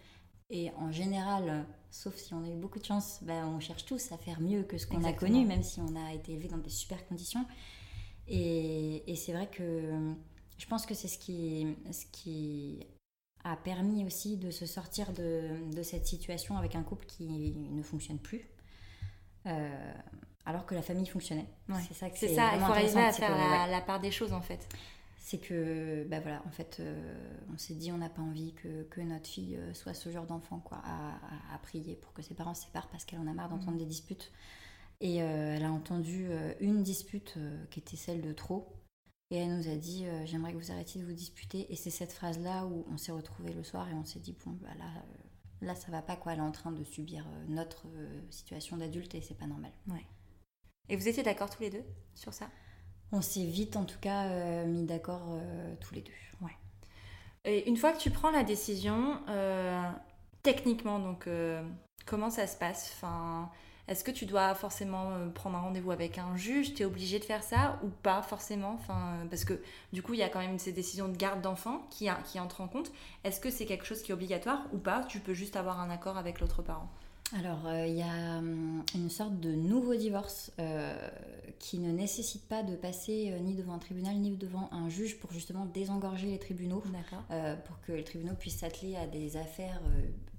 et 0.51 0.73
en 0.73 0.91
général, 0.91 1.65
sauf 1.91 2.17
si 2.17 2.35
on 2.35 2.45
a 2.45 2.49
eu 2.49 2.57
beaucoup 2.57 2.81
de 2.81 2.85
chance, 2.85 3.21
ben, 3.23 3.47
on 3.47 3.61
cherche 3.61 3.85
tous 3.85 4.11
à 4.11 4.19
faire 4.19 4.41
mieux 4.41 4.65
que 4.65 4.79
ce 4.79 4.87
qu'on 4.87 5.05
a 5.05 5.13
connu, 5.13 5.47
même 5.47 5.63
si 5.63 5.81
on 5.81 5.95
a 5.95 6.13
été 6.13 6.33
élevé 6.33 6.49
dans 6.49 6.59
des 6.59 6.71
super 6.71 7.07
conditions. 7.07 7.47
Et, 8.27 9.11
et 9.11 9.15
c'est 9.15 9.33
vrai 9.33 9.49
que 9.49 10.13
je 10.61 10.67
pense 10.67 10.85
que 10.85 10.95
c'est 10.95 11.09
ce 11.09 11.19
qui, 11.19 11.67
ce 11.91 12.05
qui 12.13 12.87
a 13.45 13.57
permis 13.57 14.05
aussi 14.05 14.37
de 14.37 14.51
se 14.51 14.67
sortir 14.67 15.13
de, 15.13 15.73
de 15.75 15.83
cette 15.83 16.07
situation 16.07 16.59
avec 16.59 16.77
un 16.77 16.83
couple 16.83 17.07
qui 17.07 17.55
ne 17.55 17.83
fonctionne 17.83 18.19
plus. 18.19 18.47
Euh, 19.47 19.93
alors 20.45 20.67
que 20.67 20.75
la 20.75 20.83
famille 20.83 21.07
fonctionnait. 21.07 21.47
C'est 21.89 21.95
ça, 21.95 22.07
c'est 22.15 22.35
ça. 22.35 22.51
Il 22.55 22.61
faut 22.61 22.73
arriver 22.73 23.01
à 23.01 23.13
faire 23.13 23.69
la, 23.69 23.81
part 23.81 24.01
des 24.01 24.11
choses 24.11 24.35
en 24.35 24.43
fait. 24.43 24.69
C'est 25.19 25.39
que, 25.39 26.05
bah 26.09 26.21
voilà, 26.21 26.43
en 26.47 26.51
fait, 26.51 26.79
euh, 26.81 27.15
on 27.53 27.57
s'est 27.59 27.75
dit, 27.75 27.93
on 27.93 27.99
n'a 27.99 28.09
pas 28.09 28.23
envie 28.23 28.53
que, 28.55 28.83
que, 28.85 29.01
notre 29.01 29.29
fille 29.29 29.57
euh, 29.57 29.73
soit 29.75 29.95
ce 29.95 30.11
genre 30.11 30.27
d'enfant, 30.27 30.59
quoi, 30.59 30.79
à, 30.83 31.55
à, 31.55 31.59
prier 31.59 31.95
pour 31.95 32.13
que 32.13 32.23
ses 32.23 32.35
parents 32.35 32.55
se 32.55 32.65
séparent 32.65 32.89
parce 32.89 33.05
qu'elle 33.05 33.21
en 33.21 33.27
a 33.27 33.33
marre 33.33 33.49
d'entendre 33.49 33.77
mm. 33.77 33.81
des 33.81 33.85
disputes. 33.85 34.33
Et 35.01 35.17
elle 35.17 35.65
a 35.65 35.73
entendu 35.73 36.29
une 36.61 36.83
dispute 36.83 37.39
qui 37.71 37.81
était 37.81 37.97
celle 37.97 38.21
de 38.21 38.35
trop. 38.35 38.69
Et 39.31 39.37
elle 39.37 39.57
nous 39.57 39.69
a 39.69 39.77
dit 39.77 40.07
J'aimerais 40.25 40.53
que 40.53 40.59
vous 40.59 40.73
arrêtiez 40.73 41.01
de 41.01 41.07
vous 41.07 41.13
disputer. 41.13 41.73
Et 41.73 41.77
c'est 41.77 41.91
cette 41.91 42.13
phrase-là 42.13 42.67
où 42.67 42.85
on 42.93 42.97
s'est 42.97 43.13
retrouvés 43.13 43.53
le 43.53 43.63
soir 43.63 43.89
et 43.89 43.95
on 43.95 44.05
s'est 44.05 44.19
dit 44.19 44.37
Bon, 44.45 44.53
bah 44.61 44.69
là, 44.79 44.87
là, 45.63 45.75
ça 45.75 45.91
va 45.93 46.03
pas, 46.03 46.17
quoi. 46.17 46.33
Elle 46.33 46.39
est 46.39 46.43
en 46.43 46.53
train 46.53 46.73
de 46.73 46.83
subir 46.85 47.25
notre 47.49 47.87
situation 48.31 48.77
d'adulte 48.77 49.15
et 49.15 49.21
c'est 49.21 49.39
pas 49.39 49.47
normal. 49.47 49.71
Ouais. 49.89 50.05
Et 50.91 50.97
vous 50.97 51.07
étiez 51.07 51.23
d'accord 51.23 51.49
tous 51.49 51.63
les 51.63 51.71
deux 51.71 51.85
sur 52.15 52.35
ça? 52.35 52.51
On 53.13 53.23
s'est 53.23 53.45
vite, 53.45 53.77
en 53.77 53.85
tout 53.85 53.99
cas, 54.01 54.27
euh, 54.27 54.67
mis 54.67 54.85
d'accord 54.85 55.23
euh, 55.31 55.75
tous 55.81 55.95
les 55.95 56.03
deux. 56.03 56.13
Ouais. 56.43 56.57
Et 57.45 57.69
une 57.69 57.77
fois 57.77 57.93
que 57.93 57.99
tu 57.99 58.11
prends 58.11 58.31
la 58.31 58.45
décision, 58.45 59.21
euh, 59.29 59.91
techniquement, 60.43 60.99
donc, 60.99 61.29
comment 62.07 62.31
ça 62.31 62.47
se 62.47 62.57
passe? 62.57 62.93
Enfin, 62.97 63.51
Est-ce 63.91 64.05
que 64.05 64.13
tu 64.13 64.25
dois 64.25 64.55
forcément 64.55 65.11
prendre 65.35 65.59
un 65.59 65.61
rendez-vous 65.61 65.91
avec 65.91 66.17
un 66.17 66.37
juge? 66.37 66.75
Tu 66.75 66.83
es 66.83 66.85
obligé 66.87 67.19
de 67.19 67.25
faire 67.25 67.43
ça 67.43 67.79
ou 67.83 67.89
pas 67.89 68.23
forcément? 68.23 68.79
Enfin, 68.81 69.17
Parce 69.29 69.45
que 69.45 69.61
du 69.93 70.01
coup, 70.01 70.15
il 70.15 70.21
y 70.21 70.23
a 70.23 70.29
quand 70.29 70.39
même 70.39 70.61
ces 70.61 70.73
décisions 70.73 71.09
de 71.09 71.17
garde 71.17 71.43
d'enfant 71.43 71.87
qui, 71.91 72.09
qui 72.25 72.39
entrent 72.39 72.61
en 72.61 72.69
compte. 72.69 72.93
Est-ce 73.25 73.41
que 73.41 73.51
c'est 73.51 73.67
quelque 73.67 73.85
chose 73.85 74.03
qui 74.03 74.13
est 74.13 74.15
obligatoire 74.15 74.63
ou 74.73 74.79
pas? 74.79 75.03
Tu 75.09 75.19
peux 75.19 75.35
juste 75.35 75.57
avoir 75.57 75.81
un 75.81 75.91
accord 75.91 76.17
avec 76.17 76.41
l'autre 76.41 76.63
parent. 76.63 76.89
Alors, 77.39 77.67
euh, 77.67 77.87
il 77.87 77.95
y 77.95 78.03
a 78.03 78.39
hum, 78.39 78.83
une 78.95 79.09
sorte 79.09 79.39
de 79.39 79.53
nouveau 79.53 79.95
divorce 79.95 80.51
euh, 80.59 80.97
qui 81.61 81.79
ne 81.79 81.93
nécessite 81.93 82.49
pas 82.49 82.65
de 82.65 82.75
passer 82.75 83.31
euh, 83.33 83.39
ni 83.39 83.55
devant 83.55 83.75
un 83.75 83.79
tribunal 83.79 84.17
ni 84.17 84.33
devant 84.33 84.69
un 84.73 84.89
juge 84.89 85.19
pour 85.19 85.33
justement 85.33 85.65
désengorger 85.67 86.27
les 86.27 86.39
tribunaux, 86.39 86.83
pour 87.67 87.81
que 87.83 87.93
les 87.93 88.05
tribunaux 88.05 88.35
puissent 88.35 88.59
s'atteler 88.59 88.97
à 88.97 89.07
des 89.07 89.37
affaires 89.37 89.81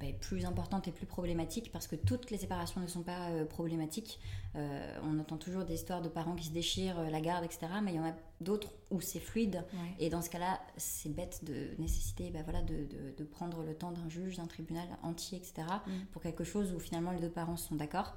bah, 0.02 0.08
plus 0.20 0.46
importantes 0.46 0.88
et 0.88 0.92
plus 0.92 1.06
problématiques, 1.06 1.72
parce 1.72 1.88
que 1.88 1.96
toutes 1.96 2.32
les 2.32 2.38
séparations 2.38 2.82
ne 2.82 2.88
sont 2.88 3.04
pas 3.04 3.30
problématiques. 3.50 4.20
on 4.56 5.20
entend 5.20 5.38
toujours 5.38 5.64
des 5.64 5.76
histoires 5.76 6.02
de 6.02 6.10
parents 6.10 6.36
qui 6.36 6.46
se 6.46 6.52
déchirent, 6.52 7.00
la 7.10 7.22
garde, 7.22 7.46
etc. 7.46 7.68
Mais 7.84 7.94
il 7.94 7.98
y 7.98 8.00
en 8.00 8.06
a 8.06 8.14
d'autres 8.42 8.74
où 8.90 9.00
c'est 9.00 9.20
fluide. 9.20 9.64
Et 10.00 10.10
dans 10.10 10.22
ce 10.22 10.30
cas-là, 10.30 10.60
c'est 10.78 11.14
bête 11.14 11.44
de 11.46 11.70
nécessiter 11.80 12.32
bah, 12.32 12.40
voilà, 12.44 12.62
de, 12.62 12.88
de, 13.18 13.24
prendre 13.24 13.64
le 13.64 13.74
temps 13.76 13.92
d'un 13.92 14.10
juge, 14.10 14.38
d'un 14.38 14.48
tribunal 14.48 14.88
entier, 15.04 15.38
etc. 15.38 15.68
Mm. 15.86 15.92
pour 16.12 16.22
quelque 16.22 16.44
chose 16.44 16.74
où 16.74 16.80
finalement 16.80 17.12
les 17.12 17.20
deux 17.20 17.30
parents 17.30 17.58
sont 17.58 17.76
d'accord. 17.76 18.16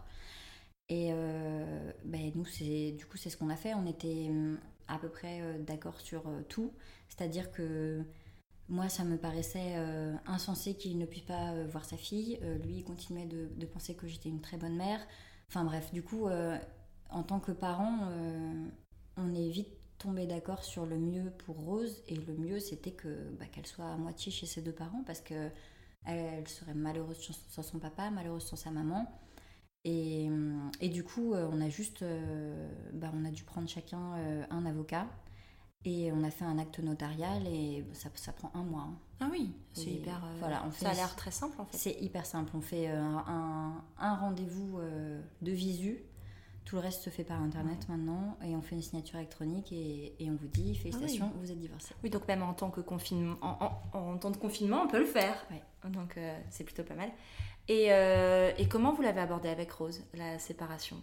Et 0.89 1.11
euh, 1.13 1.93
ben, 2.05 2.33
nous, 2.35 2.45
c'est, 2.45 2.93
du 2.93 3.07
coup, 3.07 3.17
c'est 3.17 3.31
ce 3.31 3.37
qu'on 3.37 3.51
a 3.51 3.57
fait. 3.57 3.75
On 3.75 3.87
était 3.87 4.27
hum, 4.29 4.59
à 4.89 4.99
peu 4.99 5.09
près 5.09 5.41
euh, 5.41 5.59
d'accord 5.59 6.01
sur 6.01 6.27
euh, 6.27 6.43
tout. 6.49 6.73
C'est-à-dire 7.09 7.51
que 7.53 8.03
moi, 8.69 8.89
ça 8.89 9.05
me 9.05 9.17
paraissait 9.17 9.75
insensé 10.27 10.75
qu'il 10.75 10.99
ne 10.99 11.07
puisse 11.07 11.25
pas 11.25 11.53
voir 11.67 11.85
sa 11.85 11.97
fille. 11.97 12.39
lui, 12.65 12.77
il 12.77 12.85
continuait 12.85 13.27
de, 13.27 13.67
penser 13.67 13.95
que 13.95 14.07
j'étais 14.07 14.29
une 14.29 14.41
très 14.41 14.57
bonne 14.57 14.77
mère. 14.77 15.01
Enfin 15.49 15.65
bref, 15.65 15.93
du 15.93 16.03
coup, 16.03 16.29
en 17.11 17.23
tant 17.23 17.41
que 17.41 17.53
parent, 17.53 18.09
on 19.17 19.35
est 19.35 19.49
vite 19.49 19.69
tombé 19.99 20.27
d'accord 20.27 20.65
sur 20.65 20.87
le 20.87 20.99
mieux 20.99 21.31
pour 21.45 21.57
Rose. 21.57 22.03
Et 22.09 22.17
le 22.17 22.35
mieux, 22.37 22.59
c'était 22.59 22.93
que, 22.93 23.31
bah, 23.39 23.47
qu'elle 23.53 23.67
soit 23.67 23.87
à 23.87 23.97
moitié 23.97 24.33
chez 24.33 24.47
ses 24.47 24.63
deux 24.63 24.73
parents 24.73 25.03
parce 25.07 25.21
que 25.21 25.51
elle, 26.05 26.47
serait 26.49 26.75
malheureuse 26.75 27.19
sans 27.49 27.63
son 27.63 27.79
papa, 27.79 28.11
malheureuse 28.11 28.45
sans 28.45 28.57
sa 28.57 28.71
maman. 28.71 29.11
Et, 29.87 30.31
du 30.81 31.05
coup, 31.05 31.35
euh, 31.35 31.49
on 31.53 31.61
a 31.61 31.69
juste, 31.69 32.03
euh, 32.03 32.69
bah, 32.95 33.11
on 33.15 33.25
a 33.25 33.31
dû 33.31 33.45
prendre 33.45 33.69
chacun 33.69 34.15
euh, 34.17 34.45
un 34.51 34.65
avocat 34.65 35.07
et 35.85 36.13
on 36.13 36.23
a 36.25 36.31
fait 36.31 36.45
un 36.45 36.59
acte 36.59 36.79
notarial 36.79 37.47
et 37.47 37.85
ça, 37.93 38.09
ça 38.15 38.33
prend 38.33 38.51
un 38.55 38.63
mois. 38.63 38.87
Hein. 38.89 38.99
Ah 39.21 39.29
oui, 39.31 39.53
c'est 39.73 39.91
hyper. 39.91 40.21
voilà, 40.39 40.63
on 40.67 40.71
fait, 40.71 40.85
ça 40.85 40.91
a 40.91 40.95
l'air 40.95 41.15
très 41.17 41.31
simple 41.31 41.61
en 41.61 41.65
fait. 41.65 41.77
C'est 41.77 41.97
hyper 42.01 42.27
simple. 42.27 42.53
On 42.55 42.61
fait 42.61 42.89
un, 42.89 43.83
un, 43.99 44.17
rendez-vous 44.17 44.81
de 45.43 45.53
visu. 45.53 46.03
Tout 46.65 46.77
le 46.77 46.83
reste 46.83 47.03
se 47.03 47.11
fait 47.11 47.25
par 47.25 47.43
internet 47.43 47.87
maintenant 47.91 48.39
et 48.43 48.57
on 48.57 48.63
fait 48.63 48.75
une 48.75 48.83
signature 48.83 49.19
électronique 49.19 49.71
et, 49.71 50.15
et 50.19 50.31
on 50.31 50.35
vous 50.35 50.47
dit 50.47 50.75
félicitations, 50.75 51.31
ah 51.31 51.37
vous 51.39 51.53
êtes 51.53 51.59
divorcé. 51.59 51.95
Oui, 52.03 52.09
donc 52.09 52.27
même 52.27 52.43
en 52.43 52.55
tant 52.55 52.71
que 52.71 52.81
confinement, 52.81 53.37
en, 53.43 53.71
en, 53.93 54.17
temps 54.17 54.31
de 54.31 54.39
confinement, 54.39 54.83
on 54.85 54.89
peut 54.89 54.99
le 54.99 55.05
faire. 55.05 55.47
Donc 55.85 56.19
c'est 56.49 56.65
plutôt 56.65 56.83
pas 56.83 56.95
mal. 56.95 57.11
Et, 57.69 57.93
euh, 57.93 58.53
et 58.59 58.69
comment 58.69 58.93
vous 58.93 59.03
l'avez 59.03 59.21
abordé 59.21 59.49
avec 59.49 59.73
Rose, 59.73 60.03
la 60.15 60.39
séparation? 60.39 60.97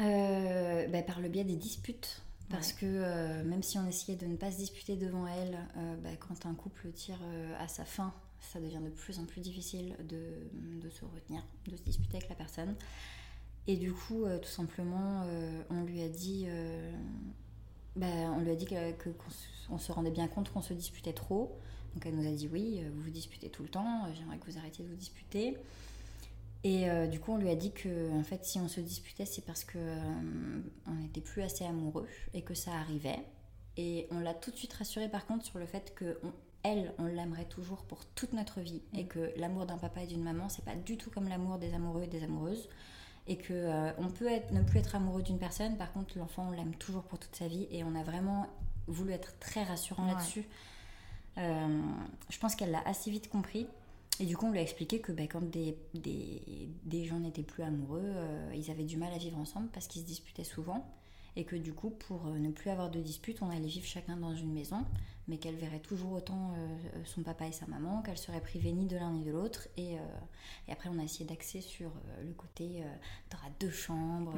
Euh, 0.00 0.86
bah, 0.88 1.02
Par 1.02 1.20
le 1.20 1.28
biais 1.28 1.44
des 1.44 1.56
disputes. 1.56 2.22
Parce 2.50 2.72
que 2.72 2.84
euh, 2.84 3.44
même 3.44 3.62
si 3.62 3.78
on 3.78 3.86
essayait 3.86 4.18
de 4.18 4.26
ne 4.26 4.36
pas 4.36 4.50
se 4.50 4.58
disputer 4.58 4.96
devant 4.96 5.26
elle, 5.26 5.58
bah, 6.02 6.10
quand 6.18 6.46
un 6.46 6.54
couple 6.54 6.90
tire 6.92 7.20
à 7.58 7.68
sa 7.68 7.84
fin, 7.84 8.12
ça 8.40 8.60
devient 8.60 8.80
de 8.82 8.90
plus 8.90 9.18
en 9.18 9.24
plus 9.24 9.40
difficile 9.40 9.94
de, 10.08 10.20
de, 10.82 10.90
se 10.90 11.04
retenir, 11.04 11.42
de 11.68 11.76
se 11.76 11.82
disputer 11.82 12.16
avec 12.16 12.28
la 12.28 12.34
personne. 12.34 12.74
Et 13.66 13.76
du 13.76 13.92
coup, 13.92 14.24
tout 14.42 14.48
simplement, 14.48 15.24
on 15.70 15.84
lui 15.84 16.02
a 16.02 16.08
dit, 16.08 16.48
bah, 17.94 18.06
on 18.34 18.40
lui 18.40 18.50
a 18.50 18.56
dit 18.56 18.66
qu'on 19.68 19.78
se 19.78 19.92
rendait 19.92 20.10
bien 20.10 20.26
compte 20.26 20.50
qu'on 20.52 20.62
se 20.62 20.74
disputait 20.74 21.12
trop. 21.12 21.56
Donc 21.94 22.06
elle 22.06 22.14
nous 22.14 22.26
a 22.26 22.32
dit 22.32 22.48
oui, 22.52 22.80
euh, 22.80 22.90
vous 22.94 23.02
vous 23.02 23.10
disputez 23.10 23.48
tout 23.48 23.62
le 23.62 23.68
temps, 23.68 24.04
euh, 24.04 24.10
j'aimerais 24.14 24.38
que 24.38 24.50
vous 24.50 24.58
arrêtiez 24.58 24.84
de 24.84 24.90
vous 24.90 24.96
disputer. 24.96 25.56
Et 26.62 26.90
euh, 26.90 27.06
du 27.06 27.20
coup, 27.20 27.32
on 27.32 27.38
lui 27.38 27.50
a 27.50 27.56
dit 27.56 27.72
que 27.72 28.12
en 28.12 28.22
fait, 28.22 28.44
si 28.44 28.58
on 28.58 28.68
se 28.68 28.80
disputait, 28.80 29.24
c'est 29.24 29.44
parce 29.44 29.64
que 29.64 29.78
on 30.86 30.94
n'était 30.94 31.20
plus 31.20 31.42
assez 31.42 31.64
amoureux 31.64 32.06
et 32.34 32.42
que 32.42 32.54
ça 32.54 32.72
arrivait. 32.72 33.24
Et 33.76 34.06
on 34.10 34.20
l'a 34.20 34.34
tout 34.34 34.50
de 34.50 34.56
suite 34.56 34.72
rassurée 34.74 35.08
par 35.08 35.26
contre 35.26 35.44
sur 35.44 35.58
le 35.58 35.66
fait 35.66 35.94
que 35.94 36.20
elle, 36.62 36.92
on 36.98 37.06
l'aimerait 37.06 37.46
toujours 37.46 37.84
pour 37.84 38.04
toute 38.04 38.34
notre 38.34 38.60
vie 38.60 38.82
et 38.94 39.06
que 39.06 39.32
l'amour 39.36 39.64
d'un 39.64 39.78
papa 39.78 40.02
et 40.02 40.06
d'une 40.06 40.22
maman, 40.22 40.50
c'est 40.50 40.64
pas 40.64 40.74
du 40.74 40.98
tout 40.98 41.10
comme 41.10 41.28
l'amour 41.28 41.56
des 41.56 41.72
amoureux 41.72 42.02
et 42.02 42.06
des 42.06 42.22
amoureuses. 42.22 42.68
Et 43.26 43.36
que 43.36 43.92
on 43.98 44.08
peut 44.08 44.26
être, 44.26 44.52
ne 44.52 44.62
plus 44.62 44.80
être 44.80 44.96
amoureux 44.96 45.22
d'une 45.22 45.38
personne, 45.38 45.76
par 45.76 45.92
contre, 45.92 46.18
l'enfant, 46.18 46.48
on 46.48 46.50
l'aime 46.50 46.74
toujours 46.74 47.04
pour 47.04 47.18
toute 47.18 47.36
sa 47.36 47.46
vie. 47.46 47.68
Et 47.70 47.84
on 47.84 47.94
a 47.94 48.02
vraiment 48.02 48.46
voulu 48.86 49.12
être 49.12 49.38
très 49.38 49.62
rassurant 49.62 50.04
là-dessus. 50.04 50.44
Euh, 51.38 51.82
je 52.28 52.38
pense 52.38 52.54
qu'elle 52.54 52.70
l'a 52.70 52.82
assez 52.86 53.10
vite 53.10 53.30
compris. 53.30 53.66
Et 54.20 54.26
du 54.26 54.36
coup, 54.36 54.46
on 54.46 54.50
lui 54.50 54.58
a 54.58 54.62
expliqué 54.62 55.00
que 55.00 55.12
ben, 55.12 55.26
quand 55.26 55.42
des, 55.42 55.74
gens 57.06 57.18
n'étaient 57.18 57.42
plus 57.42 57.62
amoureux, 57.62 58.02
euh, 58.04 58.52
ils 58.54 58.70
avaient 58.70 58.84
du 58.84 58.98
mal 58.98 59.12
à 59.14 59.16
vivre 59.16 59.38
ensemble 59.38 59.68
parce 59.72 59.86
qu'ils 59.86 60.02
se 60.02 60.06
disputaient 60.06 60.44
souvent. 60.44 60.94
Et 61.36 61.44
que 61.44 61.56
du 61.56 61.72
coup, 61.72 61.90
pour 61.90 62.26
euh, 62.26 62.38
ne 62.38 62.50
plus 62.50 62.68
avoir 62.68 62.90
de 62.90 63.00
disputes, 63.00 63.40
on 63.40 63.48
allait 63.48 63.66
vivre 63.66 63.86
chacun 63.86 64.18
dans 64.18 64.34
une 64.34 64.52
maison 64.52 64.84
mais 65.30 65.38
qu'elle 65.38 65.54
verrait 65.54 65.78
toujours 65.78 66.12
autant 66.12 66.52
euh, 66.56 67.04
son 67.04 67.22
papa 67.22 67.46
et 67.46 67.52
sa 67.52 67.64
maman, 67.66 68.02
qu'elle 68.02 68.18
serait 68.18 68.40
privée 68.40 68.72
ni 68.72 68.86
de 68.86 68.96
l'un 68.96 69.12
ni 69.12 69.22
de 69.22 69.30
l'autre. 69.30 69.68
Et, 69.76 69.96
euh, 69.96 70.02
et, 70.66 70.72
après, 70.72 70.90
on 70.92 70.98
a 70.98 71.04
essayé 71.04 71.24
d'axer 71.24 71.60
sur 71.60 71.88
euh, 71.88 72.22
le 72.24 72.32
côté 72.32 72.82
t'auras 73.28 73.48
deux 73.60 73.70
chambres, 73.70 74.34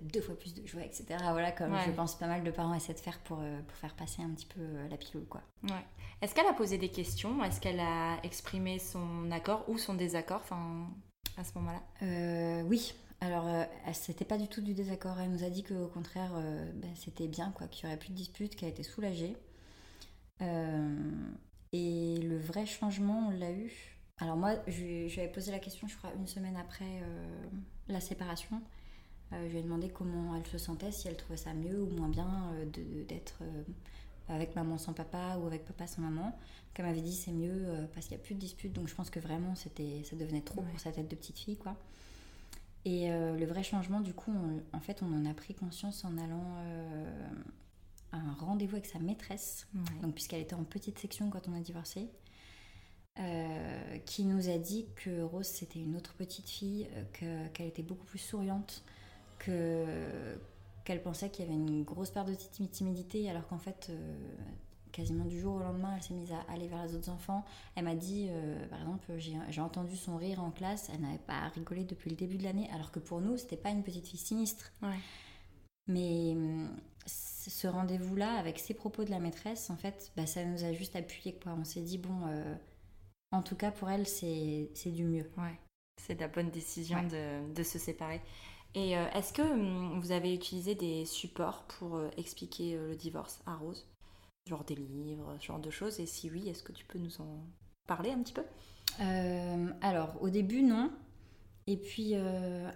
deux 0.00 0.22
fois 0.22 0.38
plus 0.38 0.54
de 0.54 0.66
jouets, 0.66 0.86
etc. 0.86 1.04
Voilà, 1.30 1.52
comme 1.52 1.76
je 1.86 1.90
pense 1.90 2.16
pas 2.18 2.26
mal 2.26 2.42
de 2.42 2.50
parents 2.50 2.74
essaient 2.74 2.94
de 2.94 2.98
faire 2.98 3.18
pour, 3.20 3.36
pour 3.36 3.76
faire 3.76 3.94
passer 3.94 4.22
un 4.22 4.30
petit 4.30 4.46
peu 4.46 4.62
la 4.88 4.96
pilule. 4.96 5.26
Quoi. 5.26 5.42
Ouais. 5.64 5.84
Est-ce 6.22 6.34
qu'elle 6.34 6.46
a 6.46 6.54
posé 6.54 6.78
des 6.78 6.88
questions? 6.88 7.44
Est-ce 7.44 7.60
qu'elle 7.60 7.80
a 7.80 8.18
exprimé 8.22 8.78
son 8.78 9.30
accord 9.30 9.68
ou 9.68 9.76
son 9.76 9.92
désaccord 9.94 10.40
enfin, 10.42 10.88
à 11.36 11.44
ce 11.44 11.52
moment-là? 11.58 12.62
Oui. 12.64 12.94
Alors, 13.20 13.46
c'était 13.92 14.24
pas 14.24 14.38
du 14.38 14.48
tout 14.48 14.62
du 14.62 14.72
désaccord. 14.72 15.20
Elle 15.20 15.30
nous 15.30 15.44
a 15.44 15.50
dit 15.50 15.62
qu'au 15.62 15.88
contraire, 15.88 16.32
ben, 16.74 16.90
c'était 16.94 17.28
bien, 17.28 17.52
quoi, 17.54 17.66
qu'il 17.66 17.84
y 17.84 17.86
aurait 17.88 17.98
plus 17.98 18.10
de 18.10 18.16
disputes, 18.16 18.56
qu'elle 18.56 18.70
était 18.70 18.82
soulagée. 18.82 19.36
Euh, 20.42 20.96
et 21.72 22.18
le 22.18 22.38
vrai 22.38 22.66
changement, 22.66 23.28
on 23.28 23.30
l'a 23.30 23.52
eu. 23.52 23.72
Alors 24.18 24.36
moi, 24.36 24.54
je, 24.66 24.82
lui 24.82 25.20
avais 25.20 25.32
posé 25.32 25.50
la 25.50 25.58
question, 25.58 25.88
je 25.88 25.96
crois, 25.96 26.10
une 26.18 26.26
semaine 26.26 26.56
après 26.56 27.00
euh, 27.02 27.46
la 27.88 28.00
séparation. 28.00 28.60
Euh, 29.32 29.46
je 29.46 29.52
lui 29.52 29.58
ai 29.58 29.62
demandé 29.62 29.88
comment 29.88 30.34
elle 30.36 30.46
se 30.46 30.58
sentait, 30.58 30.92
si 30.92 31.08
elle 31.08 31.16
trouvait 31.16 31.36
ça 31.36 31.54
mieux 31.54 31.80
ou 31.80 31.88
moins 31.90 32.08
bien 32.08 32.52
d'être 33.08 33.42
avec 34.28 34.54
maman 34.56 34.78
sans 34.78 34.92
papa 34.92 35.38
ou 35.40 35.46
avec 35.46 35.64
papa 35.64 35.86
sans 35.86 36.02
maman. 36.02 36.36
Comme 36.74 36.86
elle 36.86 36.92
m'avait 36.92 37.02
dit 37.02 37.14
c'est 37.14 37.32
mieux 37.32 37.88
parce 37.94 38.06
qu'il 38.06 38.16
n'y 38.16 38.22
a 38.22 38.24
plus 38.24 38.34
de 38.34 38.40
disputes, 38.40 38.72
donc 38.72 38.88
je 38.88 38.94
pense 38.94 39.10
que 39.10 39.20
vraiment 39.20 39.54
c'était, 39.54 40.02
ça 40.04 40.16
devenait 40.16 40.40
trop 40.40 40.62
pour 40.62 40.80
sa 40.80 40.90
tête 40.92 41.08
de 41.08 41.16
petite 41.16 41.38
fille. 41.38 41.56
quoi. 41.56 41.76
Et 42.84 43.08
le 43.10 43.44
vrai 43.44 43.62
changement, 43.62 44.00
du 44.00 44.14
coup, 44.14 44.34
en 44.72 44.80
fait, 44.80 45.02
on 45.02 45.12
en 45.12 45.26
a 45.26 45.34
pris 45.34 45.54
conscience 45.54 46.04
en 46.04 46.18
allant 46.18 46.56
un 48.12 48.32
rendez-vous 48.34 48.76
avec 48.76 48.86
sa 48.86 48.98
maîtresse, 48.98 49.66
donc 50.02 50.14
puisqu'elle 50.14 50.40
était 50.40 50.54
en 50.54 50.64
petite 50.64 50.98
section 50.98 51.30
quand 51.30 51.48
on 51.48 51.54
a 51.54 51.60
divorcé, 51.60 52.08
euh, 53.18 53.98
qui 54.06 54.24
nous 54.24 54.48
a 54.48 54.58
dit 54.58 54.86
que 54.96 55.22
Rose 55.22 55.46
c'était 55.46 55.80
une 55.80 55.96
autre 55.96 56.14
petite 56.14 56.48
fille, 56.48 56.88
euh, 57.22 57.48
qu'elle 57.52 57.66
était 57.66 57.82
beaucoup 57.82 58.06
plus 58.06 58.18
souriante, 58.18 58.84
que 59.38 60.36
qu'elle 60.84 61.02
pensait 61.02 61.30
qu'il 61.30 61.44
y 61.44 61.48
avait 61.48 61.56
une 61.56 61.84
grosse 61.84 62.10
part 62.10 62.24
de 62.24 62.34
timidité, 62.34 63.28
alors 63.30 63.46
qu'en 63.46 63.58
fait, 63.58 63.88
euh, 63.90 64.34
quasiment 64.92 65.24
du 65.24 65.38
jour 65.40 65.54
au 65.54 65.58
lendemain, 65.58 65.94
elle 65.96 66.02
s'est 66.02 66.14
mise 66.14 66.32
à 66.32 66.40
aller 66.52 66.68
vers 66.68 66.84
les 66.84 66.94
autres 66.94 67.10
enfants. 67.10 67.44
Elle 67.74 67.84
m'a 67.84 67.94
dit, 67.94 68.26
euh, 68.28 68.66
par 68.68 68.80
exemple, 68.80 69.12
j'ai 69.18 69.60
entendu 69.60 69.96
son 69.96 70.16
rire 70.16 70.42
en 70.42 70.50
classe, 70.50 70.90
elle 70.92 71.00
n'avait 71.00 71.18
pas 71.18 71.48
rigolé 71.54 71.84
depuis 71.84 72.10
le 72.10 72.16
début 72.16 72.38
de 72.38 72.44
l'année, 72.44 72.68
alors 72.72 72.90
que 72.90 72.98
pour 72.98 73.20
nous, 73.20 73.36
c'était 73.36 73.56
pas 73.56 73.70
une 73.70 73.82
petite 73.82 74.06
fille 74.06 74.18
sinistre. 74.18 74.72
Mais 75.86 76.32
hum, 76.32 76.76
ce 77.48 77.66
rendez-vous-là, 77.66 78.34
avec 78.34 78.58
ces 78.58 78.74
propos 78.74 79.04
de 79.04 79.10
la 79.10 79.18
maîtresse, 79.18 79.70
en 79.70 79.76
fait, 79.76 80.12
bah, 80.16 80.26
ça 80.26 80.44
nous 80.44 80.64
a 80.64 80.72
juste 80.72 80.96
appuyé. 80.96 81.34
Quoi. 81.34 81.52
On 81.58 81.64
s'est 81.64 81.80
dit, 81.80 81.98
bon, 81.98 82.26
euh, 82.28 82.54
en 83.32 83.42
tout 83.42 83.56
cas, 83.56 83.70
pour 83.70 83.90
elle, 83.90 84.06
c'est 84.06 84.70
du 84.86 85.04
mieux. 85.04 85.30
Ouais. 85.38 85.58
C'est 85.96 86.18
la 86.20 86.28
bonne 86.28 86.50
décision 86.50 87.02
de, 87.02 87.52
de, 87.52 87.62
se 87.62 87.78
séparer. 87.78 88.20
Et 88.74 88.96
euh, 88.96 89.10
est-ce 89.10 89.32
que 89.32 89.42
hum, 89.42 90.00
vous 90.00 90.12
avez 90.12 90.34
utilisé 90.34 90.74
des 90.74 91.04
supports 91.04 91.64
pour 91.64 91.96
euh, 91.96 92.08
expliquer 92.16 92.76
le 92.76 92.96
divorce 92.96 93.40
à 93.46 93.54
Rose? 93.56 93.86
Genre 94.46 94.64
des 94.64 94.76
livres, 94.76 95.36
ce 95.38 95.46
genre 95.46 95.60
de 95.60 95.70
choses? 95.70 96.00
Et 96.00 96.06
si 96.06 96.30
oui, 96.30 96.48
est-ce 96.48 96.62
que 96.62 96.72
tu 96.72 96.84
peux 96.84 96.98
nous 96.98 97.20
en 97.20 97.44
parler 97.86 98.10
un 98.10 98.22
petit 98.22 98.32
peu? 98.32 98.44
Alors, 99.80 100.20
au 100.20 100.28
début, 100.28 100.62
non. 100.62 100.90
Et 101.70 101.76
puis 101.76 102.14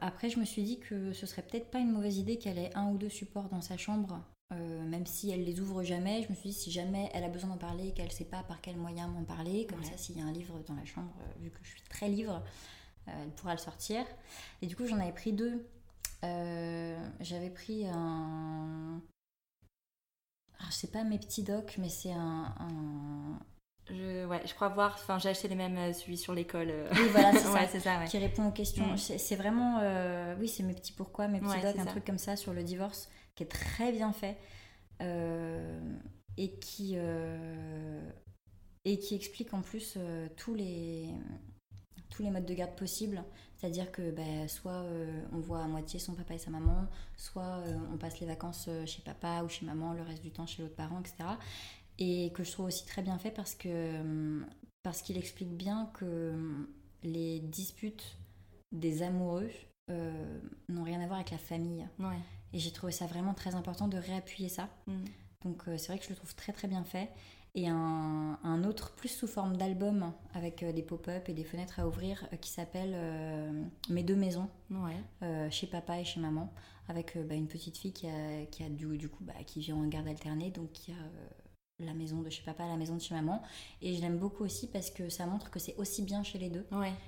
après, 0.00 0.30
je 0.30 0.38
me 0.38 0.44
suis 0.44 0.62
dit 0.62 0.78
que 0.78 1.12
ce 1.12 1.26
serait 1.26 1.42
peut-être 1.42 1.70
pas 1.70 1.80
une 1.80 1.90
mauvaise 1.90 2.18
idée 2.18 2.38
qu'elle 2.38 2.58
ait 2.58 2.70
un 2.74 2.90
ou 2.90 2.98
deux 2.98 3.08
supports 3.08 3.48
dans 3.48 3.60
sa 3.60 3.76
chambre 3.76 4.20
euh, 4.52 4.84
même 4.84 5.06
si 5.06 5.30
elle 5.30 5.44
les 5.44 5.60
ouvre 5.60 5.82
jamais, 5.82 6.22
je 6.22 6.28
me 6.28 6.34
suis 6.34 6.50
dit 6.50 6.54
si 6.54 6.70
jamais 6.70 7.10
elle 7.14 7.24
a 7.24 7.28
besoin 7.28 7.50
d'en 7.50 7.56
parler, 7.56 7.92
qu'elle 7.92 8.06
ne 8.06 8.12
sait 8.12 8.26
pas 8.26 8.42
par 8.42 8.60
quel 8.60 8.76
moyen 8.76 9.08
m'en 9.08 9.24
parler, 9.24 9.66
comme 9.66 9.82
ça 9.82 9.96
s'il 9.96 10.18
y 10.18 10.20
a 10.20 10.24
un 10.24 10.32
livre 10.32 10.62
dans 10.66 10.74
la 10.74 10.84
chambre, 10.84 11.14
euh, 11.20 11.42
vu 11.42 11.50
que 11.50 11.58
je 11.62 11.70
suis 11.70 11.82
très 11.82 12.08
livre, 12.08 12.42
euh, 13.08 13.12
elle 13.22 13.30
pourra 13.30 13.52
le 13.52 13.58
sortir. 13.58 14.04
Et 14.62 14.66
du 14.66 14.76
coup 14.76 14.86
j'en 14.86 14.98
avais 15.00 15.12
pris 15.12 15.32
deux. 15.32 15.66
J'avais 17.20 17.50
pris 17.50 17.86
un... 17.86 19.02
Alors, 20.58 20.70
je 20.70 20.76
sais 20.76 20.86
pas 20.86 21.04
mes 21.04 21.18
petits 21.18 21.42
docs, 21.42 21.76
mais 21.78 21.90
c'est 21.90 22.12
un, 22.12 23.38
Je, 23.90 24.26
ouais, 24.26 24.40
je 24.46 24.54
crois 24.54 24.68
voir, 24.68 24.94
enfin 24.94 25.18
j'ai 25.18 25.28
acheté 25.28 25.46
les 25.48 25.54
mêmes, 25.54 25.92
celui 25.92 26.16
sur 26.16 26.34
l'école. 26.34 26.72
Oui, 26.92 27.08
voilà, 27.10 27.32
c'est 27.32 27.80
ça, 27.80 28.04
qui 28.06 28.18
répond 28.18 28.48
aux 28.48 28.52
questions. 28.52 28.86
Mm. 28.86 28.96
C'est 28.96 29.36
vraiment, 29.36 29.80
oui, 30.40 30.48
c'est 30.48 30.62
mes 30.62 30.74
petits 30.74 30.92
pourquoi, 30.92 31.28
mes 31.28 31.40
petits 31.40 31.60
docs, 31.60 31.78
un 31.78 31.84
truc 31.84 32.04
comme 32.04 32.18
ça 32.18 32.36
sur 32.36 32.52
le 32.52 32.62
divorce 32.62 33.08
qui 33.34 33.42
est 33.42 33.50
très 33.50 33.92
bien 33.92 34.12
fait 34.12 34.36
euh, 35.02 35.80
et, 36.36 36.58
qui, 36.58 36.94
euh, 36.96 38.10
et 38.84 38.98
qui 38.98 39.14
explique 39.14 39.52
en 39.54 39.62
plus 39.62 39.94
euh, 39.96 40.28
tous, 40.36 40.54
les, 40.54 41.08
tous 42.10 42.22
les 42.22 42.30
modes 42.30 42.46
de 42.46 42.54
garde 42.54 42.76
possibles. 42.76 43.22
C'est-à-dire 43.56 43.90
que 43.92 44.10
bah, 44.10 44.46
soit 44.46 44.84
on 45.32 45.40
voit 45.40 45.62
à 45.62 45.66
moitié 45.66 45.98
son 45.98 46.12
papa 46.12 46.34
et 46.34 46.38
sa 46.38 46.50
maman, 46.50 46.86
soit 47.16 47.62
on 47.90 47.96
passe 47.96 48.20
les 48.20 48.26
vacances 48.26 48.68
chez 48.84 49.00
papa 49.00 49.42
ou 49.42 49.48
chez 49.48 49.64
maman, 49.64 49.94
le 49.94 50.02
reste 50.02 50.22
du 50.22 50.30
temps 50.30 50.44
chez 50.44 50.60
l'autre 50.60 50.74
parent, 50.74 51.00
etc. 51.00 51.24
Et 51.98 52.32
que 52.34 52.42
je 52.42 52.50
trouve 52.52 52.66
aussi 52.66 52.86
très 52.86 53.02
bien 53.02 53.18
fait 53.18 53.30
parce 53.30 53.54
que 53.54 54.42
parce 54.82 55.00
qu'il 55.00 55.16
explique 55.16 55.56
bien 55.56 55.90
que 55.94 56.34
les 57.02 57.40
disputes 57.40 58.18
des 58.72 59.02
amoureux 59.02 59.50
n'ont 59.88 60.82
rien 60.82 61.00
à 61.00 61.06
voir 61.06 61.20
avec 61.20 61.30
la 61.30 61.38
famille. 61.38 61.86
Ouais. 61.98 62.18
Et 62.54 62.58
j'ai 62.58 62.70
trouvé 62.70 62.92
ça 62.92 63.06
vraiment 63.06 63.34
très 63.34 63.56
important 63.56 63.88
de 63.88 63.98
réappuyer 63.98 64.48
ça. 64.48 64.68
Mm. 64.86 65.04
Donc 65.44 65.64
euh, 65.68 65.76
c'est 65.76 65.88
vrai 65.88 65.98
que 65.98 66.04
je 66.04 66.10
le 66.10 66.16
trouve 66.16 66.34
très 66.34 66.52
très 66.52 66.68
bien 66.68 66.84
fait. 66.84 67.10
Et 67.56 67.68
un, 67.68 68.38
un 68.42 68.64
autre 68.64 68.94
plus 68.94 69.08
sous 69.08 69.28
forme 69.28 69.56
d'album 69.56 70.12
avec 70.34 70.62
euh, 70.62 70.72
des 70.72 70.82
pop-up 70.82 71.28
et 71.28 71.34
des 71.34 71.44
fenêtres 71.44 71.78
à 71.78 71.86
ouvrir 71.86 72.26
euh, 72.32 72.36
qui 72.36 72.50
s'appelle 72.50 72.96
Mes 73.88 74.02
deux 74.02 74.16
maisons, 74.16 74.48
chez 75.50 75.66
papa 75.66 76.00
et 76.00 76.04
chez 76.04 76.20
maman, 76.20 76.52
avec 76.88 77.18
bah, 77.26 77.34
une 77.34 77.48
petite 77.48 77.76
fille 77.76 77.92
qui 77.92 78.08
a, 78.08 78.46
qui 78.46 78.62
a 78.62 78.68
du, 78.68 78.96
du 78.96 79.08
coup 79.08 79.24
bah, 79.24 79.34
qui 79.46 79.60
vit 79.60 79.72
en 79.72 79.86
garde 79.86 80.08
alternée, 80.08 80.50
donc 80.50 80.72
qui 80.72 80.92
a 80.92 80.94
la 81.80 81.94
maison 81.94 82.22
de 82.22 82.30
chez 82.30 82.42
papa, 82.42 82.66
la 82.66 82.76
maison 82.76 82.94
de 82.94 83.00
chez 83.00 83.14
maman. 83.14 83.42
Et 83.82 83.94
je 83.94 84.00
l'aime 84.00 84.18
beaucoup 84.18 84.44
aussi 84.44 84.68
parce 84.68 84.90
que 84.90 85.08
ça 85.08 85.26
montre 85.26 85.50
que 85.50 85.58
c'est 85.58 85.74
aussi 85.76 86.02
bien 86.02 86.22
chez 86.22 86.38
les 86.38 86.48
deux. 86.48 86.66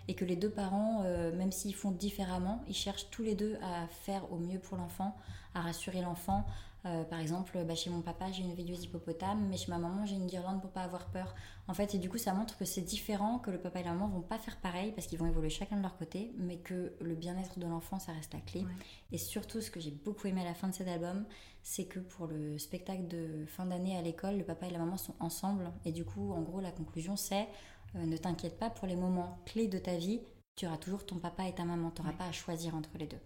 Et 0.09 0.15
que 0.15 0.25
les 0.25 0.37
deux 0.37 0.51
parents, 0.51 1.03
euh, 1.05 1.35
même 1.37 1.53
s'ils 1.53 1.75
font 1.75 1.93
différemment, 1.93 2.63
ils 2.69 2.75
cherchent 2.75 3.09
tous 3.11 3.23
les 3.23 3.35
deux 3.35 3.57
à 3.63 3.87
faire 3.87 4.31
au 4.33 4.39
mieux 4.39 4.59
pour 4.59 4.77
l'enfant, 4.77 5.17
à 5.55 5.61
rassurer 5.61 6.01
l'enfant, 6.01 6.45
euh, 6.87 7.03
par 7.05 7.19
exemple, 7.19 7.59
bah, 7.65 7.75
chez 7.75 7.91
mon 7.91 8.01
papa, 8.01 8.31
j'ai 8.31 8.43
une 8.43 8.55
veilleuse 8.55 8.85
hippopotame, 8.85 9.49
mais 9.49 9.57
chez 9.57 9.71
ma 9.71 9.79
maman, 9.79 10.07
j'ai 10.07 10.15
une 10.15 10.27
guirlande 10.27 10.61
pour 10.61 10.71
pas 10.71 10.83
avoir 10.83 11.07
peur. 11.07 11.35
En 11.67 11.75
fait, 11.75 11.95
et 11.95 11.99
du 11.99 12.09
coup, 12.09 12.19
ça 12.19 12.33
montre 12.33 12.57
que 12.57 12.65
c'est 12.65 12.83
différent, 12.83 13.39
que 13.39 13.51
le 13.51 13.59
papa 13.59 13.81
et 13.81 13.85
la 13.85 13.93
maman 13.93 14.07
vont 14.07 14.21
pas 14.21 14.39
faire 14.39 14.57
pareil 14.59 14.93
parce 14.93 15.09
qu'ils 15.09 15.19
vont 15.19 15.27
évoluer 15.27 15.51
chacun 15.51 15.77
de 15.77 15.83
leur 15.83 15.97
côté, 15.97 16.33
mais 16.39 16.59
que 16.59 16.93
le 17.01 17.15
bien-être 17.17 17.59
de 17.59 17.67
l'enfant, 17.67 17.99
ça 17.99 18.13
reste 18.13 18.35
la 18.35 18.41
clé. 18.41 18.65
Et 19.11 19.19
surtout, 19.19 19.61
ce 19.61 19.71
que 19.71 19.81
j'ai 19.81 19.91
beaucoup 19.91 20.29
aimé 20.29 20.43
à 20.43 20.45
la 20.45 20.55
fin 20.55 20.69
de 20.69 20.75
cet 20.75 20.87
album, 20.87 21.25
c'est 21.69 21.87
que 21.87 21.99
pour 21.99 22.29
le 22.29 22.59
spectacle 22.59 23.09
de 23.09 23.45
fin 23.47 23.67
d'année 23.67 23.97
à 23.97 24.01
l'école, 24.01 24.39
le 24.39 24.45
papa 24.45 24.69
et 24.69 24.71
la 24.71 24.79
maman 24.79 24.97
sont 24.97 25.17
ensemble. 25.19 25.73
Et 25.85 25.91
du 25.91 26.05
coup, 26.05 26.33
en 26.33 26.41
gros, 26.41 26.61
la 26.61 26.71
conclusion, 26.71 27.17
c'est 27.17 27.49
euh, 27.97 28.07
ne 28.07 28.17
t'inquiète 28.17 28.57
pas 28.57 28.71
pour 28.71 28.87
les 28.87 28.95
moments 28.95 29.41
clés 29.47 29.67
de 29.67 29.77
ta 29.77 29.97
vie, 29.97 30.21
tu 30.55 30.65
auras 30.65 30.77
toujours 30.77 31.05
ton 31.05 31.17
papa 31.17 31.49
et 31.49 31.53
ta 31.53 31.65
maman, 31.65 31.91
tu 31.91 32.03
n'auras 32.03 32.15
pas 32.15 32.27
à 32.27 32.31
choisir 32.31 32.77
entre 32.77 32.91
les 32.99 33.09
deux. 33.09 33.19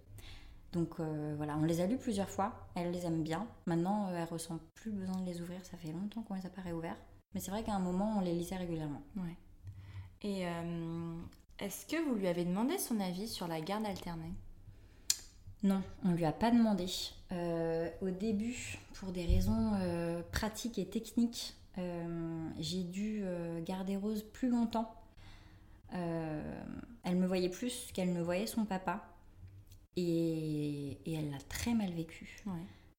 Donc 0.73 1.01
euh, 1.01 1.35
voilà, 1.37 1.59
on 1.59 1.65
les 1.65 1.83
a 1.83 1.87
lus 1.87 1.99
plusieurs 1.99 2.31
fois, 2.31 2.67
elle 2.75 2.91
les 2.93 3.05
aime 3.05 3.23
bien. 3.23 3.47
Maintenant, 3.67 4.09
euh, 4.09 4.17
elle 4.17 4.25
ressent 4.25 4.59
plus 4.75 4.91
besoin 4.91 5.21
de 5.21 5.27
les 5.27 5.43
ouvrir, 5.43 5.63
ça 5.67 5.77
fait 5.77 5.93
longtemps 5.93 6.23
qu'on 6.23 6.35
les 6.35 6.47
a 6.47 6.51
pas 6.51 6.63
réouverts. 6.63 6.97
Mais 7.35 7.41
c'est 7.41 7.51
vrai 7.51 7.63
qu'à 7.63 7.75
un 7.75 7.79
moment, 7.79 8.15
on 8.17 8.21
les 8.23 8.33
lisait 8.33 8.57
régulièrement. 8.57 9.03
Ouais. 9.17 9.37
Et 10.23 10.47
euh, 10.47 11.21
est-ce 11.59 11.85
que 11.85 12.03
vous 12.09 12.15
lui 12.15 12.27
avez 12.27 12.47
demandé 12.47 12.79
son 12.79 13.01
avis 13.01 13.29
sur 13.29 13.47
la 13.49 13.61
garde 13.61 13.85
alternée? 13.85 14.33
Non, 15.63 15.83
on 16.05 16.13
lui 16.13 16.25
a 16.25 16.33
pas 16.33 16.51
demandé. 16.51 16.87
au 18.01 18.11
début, 18.11 18.79
pour 18.95 19.13
des 19.13 19.25
raisons 19.25 19.73
pratiques 20.33 20.79
et 20.79 20.87
techniques, 20.87 21.55
j'ai 22.59 22.83
dû 22.83 23.23
garder 23.65 23.97
Rose 23.97 24.25
plus 24.33 24.49
longtemps. 24.49 24.95
elle 25.93 27.17
me 27.17 27.27
voyait 27.27 27.51
plus 27.51 27.91
qu'elle 27.93 28.13
ne 28.13 28.23
voyait 28.23 28.47
son 28.47 28.65
papa. 28.65 29.05
Et, 29.97 30.99
elle 31.07 31.31
l'a 31.31 31.39
très 31.49 31.75
mal 31.75 31.91
vécu. 31.91 32.43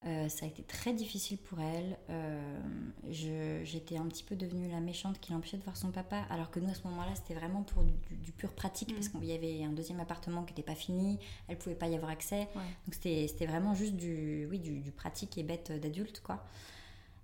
Euh, 0.04 0.28
ça 0.28 0.46
a 0.46 0.48
été 0.48 0.64
très 0.64 0.92
difficile 0.92 1.38
pour 1.38 1.60
elle. 1.60 1.96
Euh, 2.10 3.62
j'étais 3.62 3.96
un 3.96 4.06
petit 4.06 4.24
peu 4.24 4.34
devenue 4.34 4.68
la 4.68 4.80
méchante 4.80 5.20
qui 5.20 5.32
l'empêchait 5.32 5.58
de 5.58 5.62
voir 5.62 5.76
son 5.76 5.92
papa, 5.92 6.24
alors 6.28 6.50
que 6.50 6.58
nous, 6.58 6.68
à 6.68 6.74
ce 6.74 6.82
moment-là, 6.88 7.14
c'était 7.14 7.34
vraiment 7.34 7.62
pour 7.62 7.84
du, 7.84 8.32
pur 8.32 8.52
pratique, 8.52 8.92
parce 8.94 9.08
mm. 9.08 9.20
qu'il 9.20 9.28
y 9.28 9.32
avait 9.32 9.62
un 9.62 9.70
deuxième 9.70 10.00
appartement 10.00 10.42
qui 10.42 10.54
n'était 10.54 10.64
pas 10.64 10.74
fini, 10.74 11.20
elle 11.46 11.56
pouvait 11.56 11.76
pas 11.76 11.86
y 11.86 11.94
avoir 11.94 12.10
accès. 12.10 12.48
Donc 12.54 12.94
c'était 12.94 13.46
vraiment 13.46 13.74
juste 13.74 13.94
du, 13.94 14.46
oui, 14.50 14.58
du, 14.58 14.90
pratique 14.90 15.38
et 15.38 15.44
bête 15.44 15.70
d'adulte, 15.70 16.20
quoi. 16.20 16.44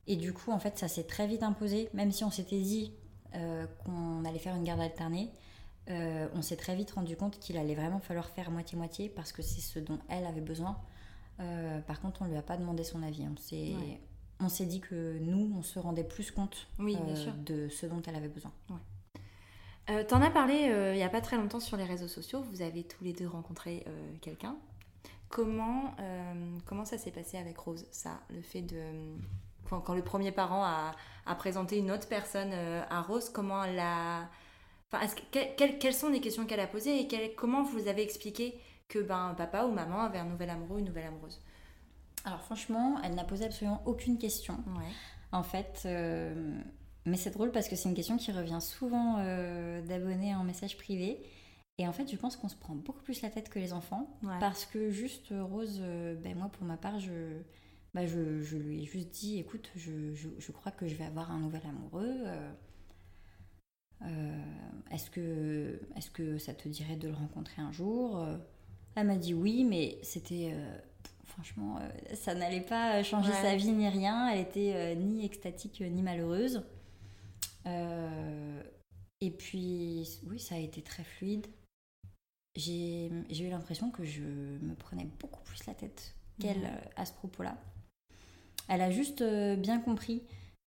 Et 0.06 0.16
du 0.16 0.32
coup, 0.32 0.52
en 0.52 0.58
fait, 0.58 0.78
ça 0.78 0.88
s'est 0.88 1.04
très 1.04 1.26
vite 1.26 1.42
imposé, 1.42 1.90
même 1.94 2.12
si 2.12 2.22
on 2.22 2.30
s'était 2.30 2.60
dit 2.60 2.92
euh, 3.34 3.66
qu'on 3.84 4.24
allait 4.24 4.38
faire 4.38 4.54
une 4.54 4.64
garde 4.64 4.80
alternée. 4.80 5.30
On 5.90 6.42
s'est 6.42 6.56
très 6.56 6.76
vite 6.76 6.90
rendu 6.90 7.16
compte 7.16 7.38
qu'il 7.38 7.56
allait 7.56 7.74
vraiment 7.74 7.98
falloir 7.98 8.28
faire 8.28 8.50
moitié-moitié 8.50 9.08
parce 9.08 9.32
que 9.32 9.40
c'est 9.40 9.62
ce 9.62 9.78
dont 9.78 9.98
elle 10.10 10.26
avait 10.26 10.42
besoin. 10.42 10.78
Euh, 11.40 11.80
par 11.80 12.00
contre, 12.00 12.22
on 12.22 12.24
ne 12.24 12.30
lui 12.30 12.38
a 12.38 12.42
pas 12.42 12.56
demandé 12.56 12.84
son 12.84 13.02
avis. 13.02 13.26
On 14.40 14.48
s'est, 14.48 14.66
dit 14.66 14.80
que 14.80 15.18
nous, 15.20 15.52
on 15.56 15.62
se 15.62 15.78
rendait 15.78 16.04
plus 16.04 16.30
compte 16.30 16.68
oui, 16.78 16.96
euh, 16.96 17.32
de 17.44 17.68
ce 17.68 17.86
dont 17.86 18.02
elle 18.06 18.16
avait 18.16 18.28
besoin. 18.28 18.52
Ouais. 18.70 20.04
T'en 20.04 20.20
as 20.20 20.30
parlé 20.30 20.54
il 20.92 20.96
n'y 20.96 21.02
a 21.02 21.08
pas 21.08 21.22
très 21.22 21.38
longtemps 21.38 21.60
sur 21.60 21.78
les 21.78 21.84
réseaux 21.84 22.08
sociaux. 22.08 22.42
Vous 22.42 22.60
avez 22.60 22.84
tous 22.84 23.02
les 23.02 23.14
deux 23.14 23.26
rencontré 23.26 23.86
quelqu'un. 24.20 24.54
Comment, 25.30 25.96
comment 26.66 26.84
ça 26.84 26.98
s'est 26.98 27.10
passé 27.10 27.38
avec 27.38 27.56
Rose, 27.56 27.86
ça 27.90 28.20
Le 28.28 28.42
fait 28.42 28.60
de. 28.60 28.82
Quand, 29.70 29.94
le 29.94 30.02
premier 30.02 30.30
parent 30.30 30.62
a, 30.62 30.92
a, 31.24 31.34
présenté 31.36 31.78
une 31.78 31.90
autre 31.90 32.06
personne 32.06 32.52
à 32.52 33.00
Rose, 33.00 33.30
comment 33.30 33.64
elle 33.64 33.78
a 33.78 34.28
quelles 35.30 35.94
sont 35.94 36.08
les 36.08 36.20
questions 36.20 36.46
qu'elle 36.46 36.60
a 36.60 36.66
posées 36.66 37.00
et 37.00 37.34
comment 37.34 37.62
vous 37.62 37.88
avez 37.88 38.02
expliqué 38.02 38.58
que 38.88 38.98
ben, 38.98 39.34
papa 39.36 39.64
ou 39.64 39.72
maman 39.72 40.02
avait 40.02 40.18
un 40.18 40.24
nouvel 40.24 40.50
amoureux 40.50 40.76
ou 40.76 40.78
une 40.78 40.86
nouvelle 40.86 41.06
amoureuse 41.06 41.40
Alors 42.24 42.42
franchement, 42.42 43.00
elle 43.04 43.14
n'a 43.14 43.24
posé 43.24 43.44
absolument 43.44 43.82
aucune 43.86 44.18
question. 44.18 44.58
En 45.30 45.42
fait, 45.42 45.82
euh, 45.84 46.58
mais 47.04 47.18
c'est 47.18 47.30
drôle 47.30 47.52
parce 47.52 47.68
que 47.68 47.76
c'est 47.76 47.88
une 47.88 47.94
question 47.94 48.16
qui 48.16 48.32
revient 48.32 48.60
souvent 48.60 49.16
euh, 49.18 49.82
d'abonnés 49.82 50.34
en 50.34 50.42
message 50.42 50.76
privé. 50.78 51.22
Et 51.76 51.86
en 51.86 51.92
fait, 51.92 52.10
je 52.10 52.16
pense 52.16 52.36
qu'on 52.36 52.48
se 52.48 52.56
prend 52.56 52.74
beaucoup 52.74 53.02
plus 53.02 53.22
la 53.22 53.30
tête 53.30 53.50
que 53.50 53.58
les 53.58 53.72
enfants. 53.72 54.18
Parce 54.40 54.64
que 54.64 54.90
juste, 54.90 55.32
Rose, 55.38 55.78
euh, 55.80 56.16
ben 56.16 56.36
moi 56.36 56.48
pour 56.48 56.64
ma 56.64 56.76
part, 56.76 56.98
je, 56.98 57.40
bah, 57.94 58.06
je, 58.06 58.40
je, 58.40 58.56
lui 58.56 58.82
ai 58.82 58.84
juste 58.84 59.10
dit, 59.10 59.38
écoute, 59.38 59.70
je, 59.76 60.14
je, 60.14 60.52
crois 60.52 60.72
que 60.72 60.88
je 60.88 60.94
vais 60.96 61.04
avoir 61.04 61.30
un 61.30 61.38
nouvel 61.38 61.62
amoureux. 61.68 62.24
Euh, 64.02 64.42
est-ce 64.90 65.10
que, 65.10 65.80
est 65.94 66.12
que 66.12 66.38
ça 66.38 66.54
te 66.54 66.68
dirait 66.68 66.96
de 66.96 67.08
le 67.08 67.14
rencontrer 67.14 67.62
un 67.62 67.70
jour 67.70 68.26
Elle 68.98 69.06
m'a 69.06 69.16
dit 69.16 69.32
oui, 69.32 69.62
mais 69.62 69.96
c'était 70.02 70.50
euh, 70.52 70.78
franchement, 71.24 71.78
euh, 71.78 72.14
ça 72.16 72.34
n'allait 72.34 72.60
pas 72.60 73.04
changer 73.04 73.30
sa 73.30 73.54
vie 73.54 73.70
ni 73.70 73.88
rien. 73.88 74.28
Elle 74.28 74.40
était 74.40 74.96
ni 74.96 75.24
extatique 75.24 75.80
ni 75.80 76.02
malheureuse. 76.02 76.64
et 77.64 79.30
puis, 79.30 80.20
oui, 80.26 80.40
ça 80.40 80.56
a 80.56 80.58
été 80.58 80.82
très 80.82 81.04
fluide. 81.04 81.46
J'ai 82.56 83.08
eu 83.08 83.50
l'impression 83.50 83.90
que 83.90 84.04
je 84.04 84.22
me 84.22 84.74
prenais 84.74 85.06
beaucoup 85.20 85.42
plus 85.44 85.64
la 85.66 85.74
tête 85.74 86.16
qu'elle 86.40 86.68
à 86.96 87.04
ce 87.04 87.12
propos-là. 87.12 87.56
Elle 88.68 88.80
a 88.80 88.90
juste 88.90 89.22
bien 89.22 89.78
compris 89.78 90.24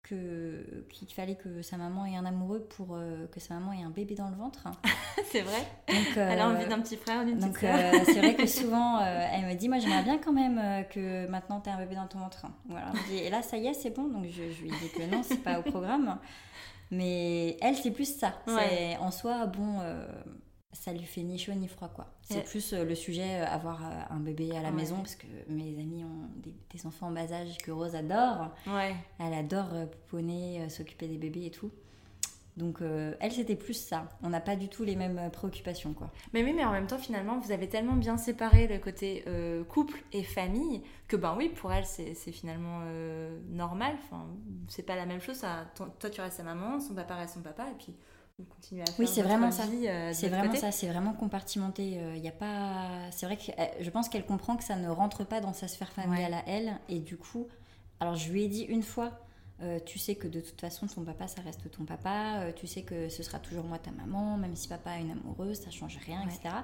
que 0.09 0.85
qu'il 0.91 1.13
fallait 1.13 1.35
que 1.35 1.63
sa 1.63 1.77
maman 1.77 2.07
ait 2.07 2.17
un 2.17 2.25
amoureux 2.25 2.61
pour 2.77 2.95
euh, 2.95 3.27
que 3.29 3.41
sa 3.41 3.55
maman 3.55 3.73
ait 3.73 3.83
un 3.83 3.91
bébé 3.91 4.15
dans 4.15 4.29
le 4.29 4.37
ventre. 4.37 4.69
c'est 5.31 5.43
vrai. 5.43 5.61
Donc, 5.89 6.17
Elle 6.17 6.39
a 6.41 6.49
euh, 6.49 6.55
envie 6.55 6.67
d'un 6.67 6.81
petit 6.81 6.97
frère 6.97 7.25
d'une 7.25 7.39
petite 7.39 7.47
donc 7.49 7.65
euh, 7.65 7.93
c'est 8.05 8.19
vrai 8.19 8.35
que 8.35 8.47
souvent 8.61 9.01
euh, 9.01 9.27
elle 9.33 9.47
me 9.47 9.55
dit 9.55 9.69
moi 9.69 9.79
j'aimerais 9.79 10.03
bien 10.03 10.19
quand 10.19 10.33
même 10.33 10.59
euh, 10.59 10.83
que 10.83 11.27
maintenant 11.29 11.61
tu 11.61 11.69
aies 11.69 11.73
un 11.73 11.79
bébé 11.79 11.97
dans 11.97 12.07
ton 12.07 12.21
ventre. 12.21 12.47
Voilà. 12.69 12.93
Dis, 13.09 13.19
Et 13.19 13.31
là 13.31 13.43
ça 13.43 13.57
y 13.57 13.67
est 13.67 13.75
c'est 13.75 13.91
bon 13.91 14.09
donc 14.09 14.25
je, 14.27 14.51
je 14.53 14.63
lui 14.63 14.71
dis 14.71 14.91
que 14.97 15.03
non 15.11 15.23
c'est 15.23 15.43
pas 15.43 15.59
au 15.59 15.63
programme. 15.63 16.19
Mais 16.91 17.57
elle 17.61 17.77
c'est 17.77 17.91
plus 17.91 18.19
ça. 18.19 18.33
Ouais. 18.47 18.55
C'est 18.69 18.97
en 18.99 19.11
soi 19.11 19.47
bon 19.47 19.81
euh, 19.81 20.07
ça 20.73 20.93
lui 20.93 21.05
fait 21.05 21.23
ni 21.23 21.39
chaud 21.39 21.53
ni 21.55 21.67
froid 21.67 21.89
quoi. 21.89 22.07
C'est 22.23 22.45
plus 22.45 22.73
euh, 22.75 22.85
le 22.85 22.95
sujet 22.95 23.41
euh, 23.41 23.47
avoir 23.47 23.85
euh, 23.87 23.91
un 24.11 24.21
bébé 24.21 24.51
à 24.57 24.63
la 24.63 24.69
Ouais. 24.69 24.75
maison 24.75 24.97
parce 24.97 25.15
que 25.17 25.27
mes 25.49 25.79
amis 25.81 26.05
ont 26.05 26.29
des, 26.37 26.55
des 26.75 26.87
enfants 26.87 27.07
en 27.09 27.11
bas 27.11 27.33
âge 27.33 27.57
que 27.59 27.71
Rose 27.71 27.95
adore. 27.95 28.51
Ouais. 28.67 28.95
Elle 29.19 29.33
adore 29.33 29.69
euh, 29.73 29.87
pouponner, 29.87 30.69
s'occuper 30.69 31.09
des 31.09 31.17
bébés 31.17 31.47
et 31.47 31.51
tout. 31.51 31.71
Donc 32.59 32.81
elle 33.21 33.31
c'était 33.31 33.55
plus 33.55 33.75
ça. 33.75 34.09
On 34.21 34.31
n'a 34.31 34.41
pas 34.41 34.57
du 34.57 34.69
tout 34.69 34.83
les 34.83 34.97
mêmes 34.97 35.31
préoccupations 35.31 35.93
quoi. 35.95 36.11
Mais 36.33 36.43
oui, 36.43 36.53
mais 36.53 36.65
en 36.65 36.73
même 36.73 36.89
temps, 36.89 36.99
finalement, 36.99 37.39
vous 37.39 37.53
avez 37.53 37.69
tellement 37.69 37.95
bien 37.95 38.17
séparé 38.19 38.67
le 38.67 38.79
côté 38.79 39.25
couple 39.69 40.03
et 40.13 40.25
famille 40.25 40.83
que, 41.07 41.15
ben 41.15 41.37
oui, 41.39 41.51
pour 41.51 41.73
elle, 41.73 41.87
c'est 41.87 42.15
finalement 42.33 42.81
normal. 43.51 43.95
Enfin, 44.03 44.27
c'est 44.67 44.83
pas 44.83 44.97
la 44.97 45.07
même 45.07 45.21
chose. 45.21 45.37
Ça, 45.37 45.67
toi, 45.77 45.95
toi, 46.01 46.11
tu 46.11 46.21
restes 46.21 46.39
sa 46.39 46.43
maman, 46.43 46.81
son 46.81 46.95
papa 46.95 47.15
reste 47.15 47.35
son 47.35 47.43
papa, 47.43 47.63
et 47.71 47.75
puis 47.79 47.95
vous 48.39 48.45
continuez 48.45 48.83
à 48.83 48.87
faire 48.87 48.95
Oui, 48.99 49.07
c'est 49.09 49.23
vraiment 49.23 49.51
ça. 49.51 49.65
euh, 49.65 50.11
C'est 50.15 50.29
vraiment 50.29 50.47
côté. 50.49 50.59
ça, 50.61 50.71
c'est 50.73 50.89
vraiment 50.89 51.13
compartimenté. 51.13 52.01
Il 52.17 52.23
y 52.23 52.29
a 52.29 52.33
pas, 52.33 52.89
c'est 53.11 53.27
vrai 53.27 53.37
que 53.37 53.51
euh, 53.59 53.65
je 53.81 53.91
pense 53.91 54.09
qu'elle 54.09 54.25
comprend 54.27 54.57
que 54.57 54.65
ça 54.65 54.77
ne 54.77 54.89
rentre 54.89 55.25
pas 55.25 55.41
dans 55.41 55.53
sa 55.53 55.69
sphère 55.69 55.91
familiale 55.93 56.35
à 56.35 56.43
elle, 56.47 56.79
et 56.89 56.99
du 57.01 57.17
coup, 57.17 57.47
alors 58.01 58.15
je 58.17 58.31
lui 58.31 58.45
ai 58.45 58.49
dit 58.49 58.63
une 58.63 58.83
fois, 58.83 59.11
euh, 59.61 59.81
tu 59.85 59.99
sais 59.99 60.15
que 60.15 60.29
de 60.29 60.41
toute 60.41 60.61
façon 60.61 60.87
ton 60.87 61.03
papa 61.03 61.27
ça 61.27 61.43
reste 61.43 61.69
ton 61.73 61.85
papa, 61.85 62.43
euh, 62.43 62.53
tu 62.55 62.69
sais 62.69 62.83
que 62.83 63.09
ce 63.09 63.25
sera 63.25 63.41
toujours 63.41 63.65
moi 63.65 63.79
ta 63.81 63.91
maman, 63.91 64.37
même 64.37 64.55
si 64.55 64.69
papa 64.69 64.91
a 64.93 64.99
une 64.99 65.11
amoureuse, 65.11 65.59
ça 65.59 65.71
change 65.73 65.99
rien, 66.07 66.21
Ouais. 66.21 66.33
etc. 66.33 66.55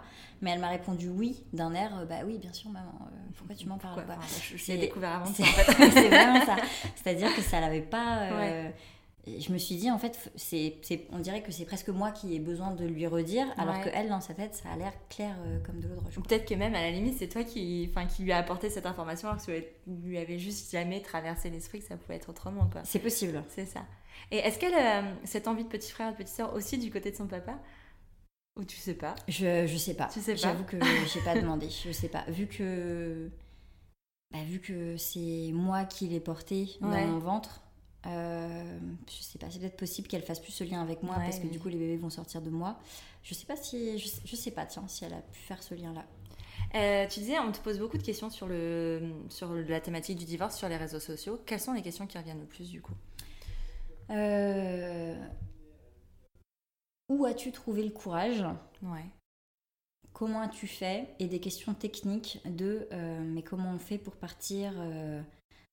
Mais 0.42 0.50
elle 0.52 0.60
m'a 0.60 0.68
répondu 0.68 1.08
oui 1.08 1.42
d'un 1.52 1.74
air, 1.74 1.90
euh, 1.98 2.04
bah 2.04 2.18
oui 2.24 2.38
bien 2.38 2.52
sûr 2.52 2.70
maman, 2.70 2.92
euh, 3.02 3.16
pourquoi 3.36 3.56
tu 3.56 3.66
m'en 3.66 3.78
parles 3.78 4.06
pas 4.06 4.14
Enfin, 4.16 4.40
je, 4.48 4.56
je 4.56 4.66
l'ai 4.70 4.78
découvert 4.78 5.14
avant 5.16 5.26
c'est 5.34 5.42
ça, 5.42 5.48
en 5.48 5.64
fait. 5.74 5.90
c'est 5.90 6.08
vraiment 6.08 6.46
ça. 6.46 6.54
C'est-à-dire 6.94 7.34
que 7.34 7.42
ça 7.42 7.60
l'avait 7.60 7.80
pas. 7.82 8.18
euh, 8.30 8.70
et 9.26 9.40
Je 9.40 9.52
me 9.52 9.58
suis 9.58 9.76
dit, 9.76 9.90
en 9.90 9.98
fait, 9.98 10.30
c'est, 10.36 10.76
on 11.10 11.18
dirait 11.18 11.42
que 11.42 11.50
c'est 11.50 11.64
presque 11.64 11.88
moi 11.88 12.10
qui 12.10 12.34
ai 12.34 12.38
besoin 12.40 12.72
de 12.72 12.84
lui 12.84 13.06
redire, 13.06 13.46
alors 13.56 13.76
Ouais. 13.76 13.84
que 13.84 13.88
elle, 13.94 14.08
dans 14.08 14.20
sa 14.20 14.34
tête, 14.34 14.54
ça 14.54 14.68
a 14.70 14.76
l'air 14.76 14.92
clair 15.08 15.34
euh, 15.46 15.58
comme 15.64 15.80
de 15.80 15.88
l'eau 15.88 15.94
de 15.96 16.00
roche. 16.00 16.14
Peut-être 16.20 16.46
que 16.48 16.54
même, 16.54 16.74
à 16.74 16.80
la 16.82 16.90
limite, 16.90 17.16
c'est 17.18 17.28
toi 17.28 17.42
qui, 17.44 17.88
enfin, 17.90 18.06
qui 18.06 18.22
lui 18.22 18.32
a 18.32 18.38
apporté 18.38 18.68
cette 18.70 18.86
information 18.86 19.28
alors 19.28 19.40
que 19.44 19.46
ça 19.46 19.66
lui 19.86 20.18
avait 20.18 20.38
juste 20.38 20.70
jamais 20.72 21.00
traversé 21.00 21.48
l'esprit 21.50 21.80
que 21.80 21.86
ça 21.86 21.96
pouvait 21.96 22.16
être 22.16 22.28
autrement, 22.28 22.68
quoi. 22.70 22.82
C'est 22.84 22.98
possible. 22.98 23.42
C'est 23.48 23.66
ça. 23.66 23.80
Et 24.30 24.36
est-ce 24.36 24.58
qu'elle 24.58 24.74
a 24.74 25.02
cette 25.24 25.48
envie 25.48 25.64
de 25.64 25.68
petit 25.68 25.90
frère 25.90 26.08
et 26.08 26.12
de 26.12 26.16
petite 26.16 26.34
sœur 26.34 26.52
aussi 26.54 26.78
du 26.78 26.90
côté 26.90 27.10
de 27.10 27.16
son 27.16 27.26
papa? 27.26 27.58
Ou 28.56 28.64
tu 28.64 28.76
sais 28.76 28.94
pas? 28.94 29.14
Je, 29.26 29.66
je 29.66 29.76
sais 29.76 29.94
pas. 29.94 30.06
Tu 30.12 30.20
sais 30.20 30.32
pas? 30.34 30.38
J'avoue 30.40 30.64
que 30.64 30.76
j'ai 31.12 31.20
pas 31.22 31.34
demandé. 31.34 31.68
Je 31.70 31.90
sais 31.90 32.08
pas. 32.08 32.24
Vu 32.28 32.46
que. 32.46 33.28
bah, 34.32 34.38
vu 34.46 34.60
que 34.60 34.96
c'est 34.96 35.50
moi 35.52 35.84
qui 35.84 36.06
l'ai 36.06 36.20
porté 36.20 36.68
Ouais. 36.80 37.00
dans 37.04 37.06
mon 37.12 37.18
ventre. 37.18 37.62
Euh, 38.06 38.78
je 39.08 39.22
sais 39.22 39.38
pas, 39.38 39.50
c'est 39.50 39.58
peut-être 39.58 39.76
possible 39.76 40.08
qu'elle 40.08 40.22
fasse 40.22 40.40
plus 40.40 40.52
ce 40.52 40.64
lien 40.64 40.82
avec 40.82 41.02
moi 41.02 41.16
Ouais, 41.16 41.24
parce 41.24 41.38
que 41.38 41.44
oui. 41.44 41.50
du 41.50 41.58
coup 41.60 41.68
les 41.68 41.78
bébés 41.78 41.96
vont 41.96 42.10
sortir 42.10 42.42
de 42.42 42.50
moi. 42.50 42.78
Je 43.22 43.32
sais 43.34 43.46
pas 43.46 43.56
si, 43.56 43.98
je, 43.98 44.06
sais- 44.08 44.22
je 44.24 44.36
sais 44.36 44.50
pas, 44.50 44.66
tiens, 44.66 44.86
si 44.88 45.04
elle 45.04 45.14
a 45.14 45.22
pu 45.22 45.40
faire 45.40 45.62
ce 45.62 45.74
lien-là. 45.74 46.04
Euh, 46.74 47.06
tu 47.08 47.20
disais, 47.20 47.38
on 47.38 47.52
te 47.52 47.60
pose 47.60 47.78
beaucoup 47.78 47.98
de 47.98 48.02
questions 48.02 48.30
sur, 48.30 48.46
le, 48.48 49.12
sur 49.28 49.54
la 49.54 49.80
thématique 49.80 50.18
du 50.18 50.24
divorce 50.24 50.56
sur 50.56 50.68
les 50.68 50.76
réseaux 50.76 51.00
sociaux. 51.00 51.40
Quelles 51.46 51.60
sont 51.60 51.72
les 51.72 51.82
questions 51.82 52.06
qui 52.06 52.18
reviennent 52.18 52.40
le 52.40 52.46
plus 52.46 52.68
du 52.70 52.82
coup? 52.82 52.94
Euh, 54.10 55.16
Où 57.08 57.24
as-tu 57.26 57.52
trouvé 57.52 57.84
le 57.84 57.90
courage? 57.90 58.44
Ouais. 58.82 59.04
Comment 60.12 60.40
as-tu 60.42 60.66
fait? 60.66 61.08
Et 61.18 61.26
des 61.26 61.40
questions 61.40 61.74
techniques 61.74 62.40
de 62.44 62.86
euh, 62.92 63.20
mais 63.24 63.42
comment 63.42 63.70
on 63.72 63.78
fait 63.78 63.98
pour 63.98 64.16
partir 64.16 64.72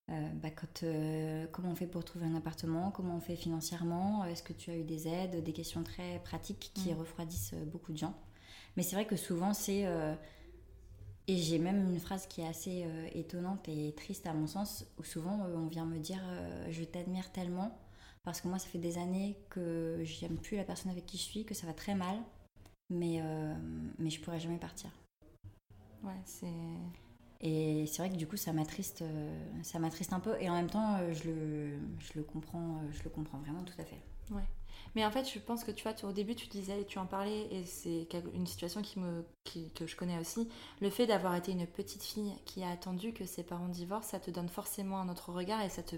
euh, 0.09 0.13
euh, 0.13 0.29
bah, 0.35 0.49
quand, 0.51 0.83
euh, 0.83 1.47
Comment 1.51 1.71
on 1.71 1.75
fait 1.75 1.87
pour 1.87 2.03
trouver 2.05 2.25
un 2.25 2.35
appartement 2.35 2.91
Comment 2.91 3.15
on 3.15 3.19
fait 3.21 3.35
financièrement 3.35 4.25
Est-ce 4.25 4.43
que 4.43 4.53
tu 4.53 4.71
as 4.71 4.77
eu 4.77 4.83
des 4.83 5.07
aides 5.07 5.43
Des 5.43 5.53
questions 5.53 5.83
très 5.83 6.19
pratiques 6.23 6.71
qui 6.73 6.93
Mm. 6.93 6.97
refroidissent 6.99 7.53
euh, 7.53 7.65
beaucoup 7.65 7.91
de 7.93 7.97
gens. 7.97 8.15
Mais 8.77 8.83
c'est 8.83 8.95
vrai 8.95 9.05
que 9.07 9.15
souvent 9.15 9.53
c'est... 9.53 9.85
euh, 9.85 10.15
et 11.27 11.37
j'ai 11.37 11.59
même 11.59 11.91
une 11.93 11.99
phrase 11.99 12.27
qui 12.27 12.41
est 12.41 12.47
assez 12.47 12.83
euh, 12.85 13.07
étonnante 13.13 13.67
et 13.69 13.93
triste 13.95 14.25
à 14.27 14.33
mon 14.33 14.47
sens, 14.47 14.85
où 14.97 15.03
souvent 15.03 15.43
euh, 15.45 15.55
on 15.55 15.67
vient 15.67 15.85
me 15.85 15.99
dire 15.99 16.21
euh, 16.25 16.67
je 16.71 16.83
t'admire 16.83 17.31
tellement, 17.31 17.77
parce 18.23 18.41
que 18.41 18.47
moi 18.47 18.59
ça 18.59 18.67
fait 18.67 18.79
des 18.79 18.97
années 18.97 19.37
que 19.49 19.99
j'aime 20.03 20.37
plus 20.37 20.57
la 20.57 20.63
personne 20.63 20.91
avec 20.91 21.05
qui 21.05 21.17
je 21.17 21.23
suis, 21.23 21.45
que 21.45 21.53
ça 21.53 21.67
va 21.67 21.73
très 21.73 21.95
mal, 21.95 22.17
mais, 22.89 23.21
euh, 23.21 23.55
mais 23.99 24.09
je 24.09 24.21
pourrais 24.21 24.39
jamais 24.39 24.57
partir. 24.59 24.89
Ouais, 26.03 26.19
c'est. 26.25 26.47
Et 27.41 27.85
c'est 27.87 27.97
vrai 28.03 28.09
que 28.11 28.15
du 28.17 28.27
coup 28.27 28.37
ça 28.37 28.53
m'attriste, 28.53 29.01
euh, 29.01 29.43
ça 29.63 29.79
m'attriste 29.79 30.13
un 30.13 30.19
peu, 30.19 30.35
et 30.39 30.49
en 30.49 30.55
même 30.55 30.69
temps 30.69 30.97
euh, 30.99 31.11
je, 31.13 31.23
le, 31.29 31.79
je, 31.99 32.13
le 32.15 32.23
comprends, 32.23 32.77
euh, 32.77 32.91
je 32.91 33.03
le 33.03 33.09
comprends 33.09 33.39
vraiment 33.39 33.63
tout 33.63 33.73
à 33.79 33.83
fait. 33.83 33.99
Mais 34.95 35.05
en 35.05 35.11
fait, 35.11 35.29
je 35.31 35.39
pense 35.39 35.63
que 35.63 35.71
tu 35.71 35.83
vois, 35.83 35.93
tu- 35.93 36.05
au 36.05 36.11
début, 36.11 36.35
tu 36.35 36.47
disais, 36.47 36.83
tu 36.85 36.99
en 36.99 37.05
parlais, 37.05 37.47
et 37.53 37.63
c'est 37.65 38.07
une 38.33 38.45
situation 38.47 38.81
qui 38.81 38.99
me, 38.99 39.23
qui- 39.45 39.71
que 39.71 39.87
je 39.87 39.95
connais 39.95 40.17
aussi. 40.19 40.49
Le 40.81 40.89
fait 40.89 41.07
d'avoir 41.07 41.35
été 41.35 41.51
une 41.51 41.65
petite 41.65 42.03
fille 42.03 42.33
qui 42.45 42.63
a 42.63 42.69
attendu 42.71 43.13
que 43.13 43.25
ses 43.25 43.43
parents 43.43 43.69
divorcent, 43.69 44.09
ça 44.11 44.19
te 44.19 44.31
donne 44.31 44.49
forcément 44.49 44.99
un 44.99 45.09
autre 45.09 45.31
regard 45.31 45.61
et 45.61 45.69
ça 45.69 45.83
te, 45.83 45.95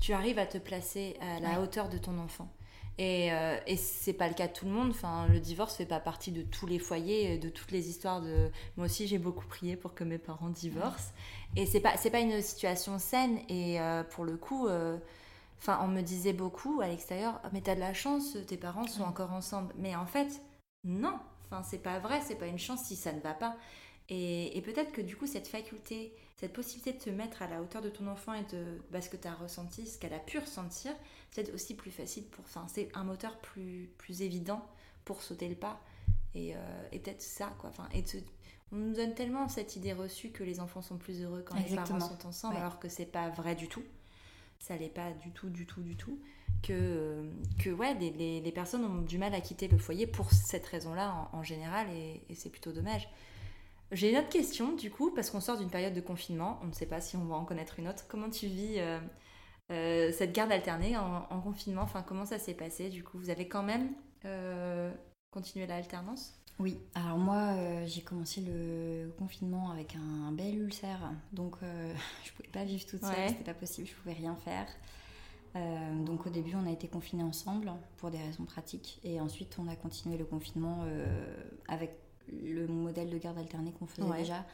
tu 0.00 0.12
arrives 0.12 0.38
à 0.38 0.46
te 0.46 0.58
placer 0.58 1.16
à 1.20 1.40
la 1.40 1.58
Ouais. 1.58 1.58
hauteur 1.60 1.88
de 1.88 1.98
ton 1.98 2.18
enfant. 2.18 2.48
Et, 2.98 3.32
euh, 3.32 3.56
et 3.66 3.76
c'est 3.76 4.12
pas 4.12 4.28
le 4.28 4.34
cas 4.34 4.46
de 4.48 4.52
tout 4.52 4.66
le 4.66 4.70
monde. 4.70 4.90
Enfin, 4.90 5.26
le 5.28 5.40
divorce 5.40 5.76
fait 5.76 5.86
pas 5.86 6.00
partie 6.00 6.30
de 6.32 6.42
tous 6.42 6.66
les 6.66 6.78
foyers, 6.78 7.38
de 7.38 7.48
toutes 7.48 7.72
les 7.72 7.88
histoires 7.90 8.20
de. 8.22 8.50
Moi 8.76 8.86
aussi, 8.86 9.06
j'ai 9.08 9.18
beaucoup 9.18 9.46
prié 9.46 9.76
pour 9.76 9.94
que 9.94 10.04
mes 10.04 10.18
parents 10.18 10.48
divorcent. 10.50 11.12
Et 11.56 11.66
c'est 11.66 11.80
pas, 11.80 11.96
c'est 11.96 12.10
pas 12.10 12.20
une 12.20 12.40
situation 12.40 12.98
saine. 12.98 13.38
Et 13.48 13.80
euh, 13.80 14.04
pour 14.04 14.24
le 14.24 14.36
coup. 14.36 14.68
euh, 14.68 14.98
Enfin, 15.58 15.80
on 15.82 15.88
me 15.88 16.02
disait 16.02 16.32
beaucoup 16.34 16.80
à 16.82 16.88
l'extérieur, 16.88 17.40
Ah, 17.42 17.48
mais 17.52 17.60
t'as 17.62 17.74
de 17.74 17.80
la 17.80 17.94
chance, 17.94 18.36
tes 18.46 18.56
parents 18.56 18.86
sont 18.86 19.02
encore 19.04 19.32
ensemble. 19.32 19.72
Mais 19.78 19.96
en 19.96 20.06
fait, 20.06 20.42
non. 20.84 21.18
Enfin, 21.46 21.62
c'est 21.62 21.78
pas 21.82 21.98
vrai, 21.98 22.20
c'est 22.22 22.34
pas 22.34 22.46
une 22.46 22.58
chance 22.58 22.84
si 22.84 22.96
ça 22.96 23.12
ne 23.12 23.20
va 23.20 23.34
pas. 23.34 23.56
Et, 24.10 24.56
et 24.56 24.60
peut-être 24.62 24.92
que 24.92 25.00
du 25.00 25.16
coup, 25.16 25.26
cette 25.26 25.48
faculté, 25.48 26.12
cette 26.36 26.52
possibilité 26.52 26.92
de 26.92 26.98
te 26.98 27.10
mettre 27.10 27.42
à 27.42 27.46
la 27.48 27.62
hauteur 27.62 27.80
de 27.82 27.88
ton 27.88 28.06
enfant 28.08 28.34
et 28.34 28.42
de 28.44 28.82
bah, 28.90 29.00
ce 29.00 29.08
que 29.08 29.16
tu 29.16 29.28
as 29.28 29.34
ressenti, 29.34 29.86
ce 29.86 29.98
qu'elle 29.98 30.14
a 30.14 30.18
pu 30.18 30.38
ressentir, 30.38 30.92
c'est 31.30 31.52
aussi 31.52 31.74
plus 31.74 31.90
facile 31.90 32.24
pour. 32.24 32.44
Enfin, 32.44 32.66
c'est 32.72 32.88
un 32.94 33.04
moteur 33.04 33.38
plus, 33.38 33.90
plus 33.98 34.22
évident 34.22 34.66
pour 35.04 35.22
sauter 35.22 35.48
le 35.48 35.54
pas. 35.54 35.80
Et, 36.34 36.56
euh, 36.56 36.58
et 36.90 36.98
peut-être 36.98 37.22
ça, 37.22 37.54
quoi. 37.60 37.70
Enfin, 37.70 37.88
et 37.94 38.02
on 38.72 38.76
nous 38.76 38.94
donne 38.94 39.14
tellement 39.14 39.48
cette 39.48 39.76
idée 39.76 39.92
reçue 39.92 40.30
que 40.30 40.42
les 40.42 40.58
enfants 40.58 40.82
sont 40.82 40.96
plus 40.98 41.22
heureux 41.22 41.44
quand 41.46 41.54
les 41.56 41.76
parents 41.76 42.00
sont 42.00 42.26
ensemble, 42.26 42.54
Ouais. 42.54 42.60
alors 42.60 42.80
que 42.80 42.88
c'est 42.88 43.06
pas 43.06 43.28
vrai 43.30 43.54
du 43.54 43.68
tout 43.68 43.82
ça 44.60 44.76
l'est 44.78 44.88
pas 44.88 45.12
du 45.12 45.30
tout, 45.30 45.50
du 45.50 45.66
tout, 45.66 45.82
du 45.82 45.94
tout, 45.94 46.18
que, 46.62 46.72
euh, 46.72 47.30
que 47.58 47.68
ouais, 47.68 47.92
les, 47.94 48.10
les- 48.12 48.40
les 48.40 48.52
personnes 48.52 48.82
ont 48.84 49.02
du 49.02 49.18
mal 49.18 49.34
à 49.34 49.40
quitter 49.42 49.68
le 49.68 49.76
foyer 49.76 50.06
pour 50.06 50.32
cette 50.32 50.64
raison-là 50.64 51.28
en, 51.32 51.38
en 51.38 51.42
général, 51.42 51.86
et, 51.90 52.22
et 52.30 52.34
c'est 52.34 52.48
plutôt 52.48 52.72
dommage. 52.72 53.06
J'ai 53.94 54.10
une 54.10 54.18
autre 54.18 54.28
question, 54.28 54.74
du 54.74 54.90
coup, 54.90 55.10
parce 55.14 55.30
qu'on 55.30 55.40
sort 55.40 55.56
d'une 55.58 55.70
période 55.70 55.94
de 55.94 56.00
confinement, 56.02 56.58
on 56.62 56.66
ne 56.66 56.72
sait 56.72 56.86
pas 56.86 57.00
si 57.00 57.16
on 57.16 57.24
va 57.24 57.36
en 57.36 57.44
connaître 57.44 57.78
une 57.78 57.88
autre. 57.88 58.04
Comment 58.08 58.28
tu 58.30 58.46
vis 58.46 58.74
euh, 58.78 59.00
euh, 59.72 60.12
cette 60.12 60.32
garde 60.32 60.52
alternée 60.52 60.96
en, 60.96 61.26
en 61.30 61.40
confinement? 61.40 61.82
Enfin, 61.82 62.02
comment 62.02 62.26
ça 62.26 62.38
s'est 62.38 62.54
passé, 62.54 62.90
du 62.90 63.04
coup? 63.04 63.18
Vous 63.18 63.30
avez 63.30 63.48
quand 63.48 63.62
même 63.62 63.94
euh, 64.26 64.92
continué 65.30 65.66
l'alternance? 65.66 66.34
Oui, 66.60 66.78
alors 66.94 67.18
moi 67.18 67.54
euh, 67.56 67.84
j'ai 67.86 68.02
commencé 68.02 68.40
le 68.40 69.12
confinement 69.18 69.72
avec 69.72 69.96
un 69.96 70.30
bel 70.30 70.56
ulcère, 70.56 71.10
donc 71.32 71.56
je 72.24 72.32
pouvais 72.32 72.48
pas 72.48 72.62
vivre 72.64 72.86
toute 72.86 73.04
seule, 73.04 73.10
Ouais. 73.10 73.28
c'était 73.28 73.42
pas 73.42 73.54
possible, 73.54 73.88
je 73.88 73.94
pouvais 73.94 74.12
rien 74.12 74.36
faire. 74.36 74.68
Euh, 75.56 76.04
donc 76.04 76.26
au 76.26 76.30
début 76.30 76.54
on 76.56 76.66
a 76.66 76.70
été 76.72 76.88
confinés 76.88 77.22
ensemble 77.24 77.72
pour 77.96 78.10
des 78.10 78.18
raisons 78.18 78.44
pratiques 78.44 79.00
et 79.04 79.20
ensuite 79.20 79.56
on 79.58 79.68
a 79.68 79.76
continué 79.76 80.16
le 80.18 80.24
confinement 80.24 80.80
euh, 80.84 81.36
avec 81.68 81.96
le 82.32 82.66
modèle 82.66 83.10
de 83.10 83.18
garde 83.18 83.38
alternée 83.38 83.72
qu'on 83.72 83.86
faisait 83.86 84.02
Ouais. 84.02 84.18
déjà. 84.20 84.44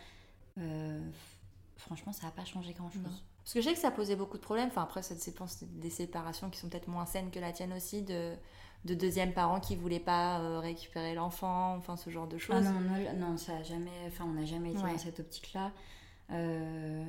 Euh, 0.58 1.00
franchement 1.76 2.12
ça 2.12 2.26
n'a 2.26 2.32
pas 2.32 2.44
changé 2.44 2.72
grand 2.72 2.90
chose. 2.90 3.02
Non. 3.02 3.10
Parce 3.42 3.54
que 3.54 3.60
je 3.60 3.68
sais 3.68 3.74
que 3.74 3.80
ça 3.80 3.90
posait 3.90 4.16
beaucoup 4.16 4.36
de 4.36 4.42
problèmes. 4.42 4.68
Enfin, 4.68 4.82
après, 4.82 5.02
ça 5.02 5.14
dépend 5.14 5.46
c'est 5.46 5.78
des 5.80 5.90
séparations 5.90 6.50
qui 6.50 6.58
sont 6.58 6.68
peut-être 6.68 6.88
moins 6.88 7.06
saines 7.06 7.30
que 7.30 7.38
la 7.40 7.52
tienne 7.52 7.72
aussi, 7.72 8.02
de, 8.02 8.34
de 8.84 8.94
deuxième 8.94 9.32
parents 9.32 9.60
qui 9.60 9.76
voulaient 9.76 9.98
pas 9.98 10.40
euh, 10.40 10.58
récupérer 10.60 11.14
l'enfant, 11.14 11.74
enfin, 11.76 11.96
ce 11.96 12.10
genre 12.10 12.28
de 12.28 12.36
choses. 12.38 12.56
Ah 12.58 12.60
non, 12.70 12.80
non, 12.80 13.30
non, 13.30 13.36
ça 13.38 13.56
a 13.56 13.62
jamais, 13.62 13.90
enfin 14.06 14.24
on 14.26 14.32
n'a 14.34 14.44
jamais 14.44 14.72
été 14.72 14.82
Ouais. 14.82 14.92
dans 14.92 14.98
cette 14.98 15.20
optique-là. 15.20 15.72
Euh, 16.32 17.04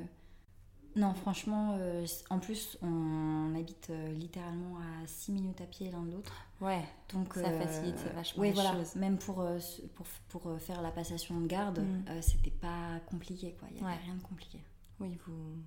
non, 1.01 1.13
franchement, 1.15 1.75
euh, 1.79 2.05
en 2.29 2.39
plus 2.39 2.77
on 2.81 3.53
habite 3.55 3.89
euh, 3.89 4.11
littéralement 4.13 4.77
à 4.77 5.07
6 5.07 5.31
minutes 5.31 5.59
à 5.61 5.65
pied 5.65 5.89
l'un 5.91 6.03
de 6.03 6.11
l'autre. 6.11 6.33
Ouais, 6.61 6.83
Donc, 7.13 7.33
Ça 7.33 7.51
facilite 7.51 7.97
vachement 8.15 8.41
ouais, 8.41 8.49
les 8.49 8.53
voilà. 8.53 8.73
choses. 8.73 8.95
Même 8.95 9.17
pour, 9.17 9.41
euh, 9.41 9.57
pour, 9.95 10.05
pour 10.29 10.47
euh, 10.51 10.57
faire 10.59 10.81
la 10.81 10.91
passation 10.91 11.39
de 11.41 11.47
garde, 11.47 11.79
Mm. 11.79 12.05
euh, 12.09 12.21
c'était 12.21 12.51
pas 12.51 12.99
compliqué, 13.09 13.55
quoi. 13.59 13.67
Il 13.71 13.77
n'y 13.77 13.81
avait 13.81 13.91
Ouais. 13.95 13.99
rien 14.05 14.15
de 14.15 14.21
compliqué. 14.21 14.59
oui, 14.99 15.17
vous, 15.25 15.57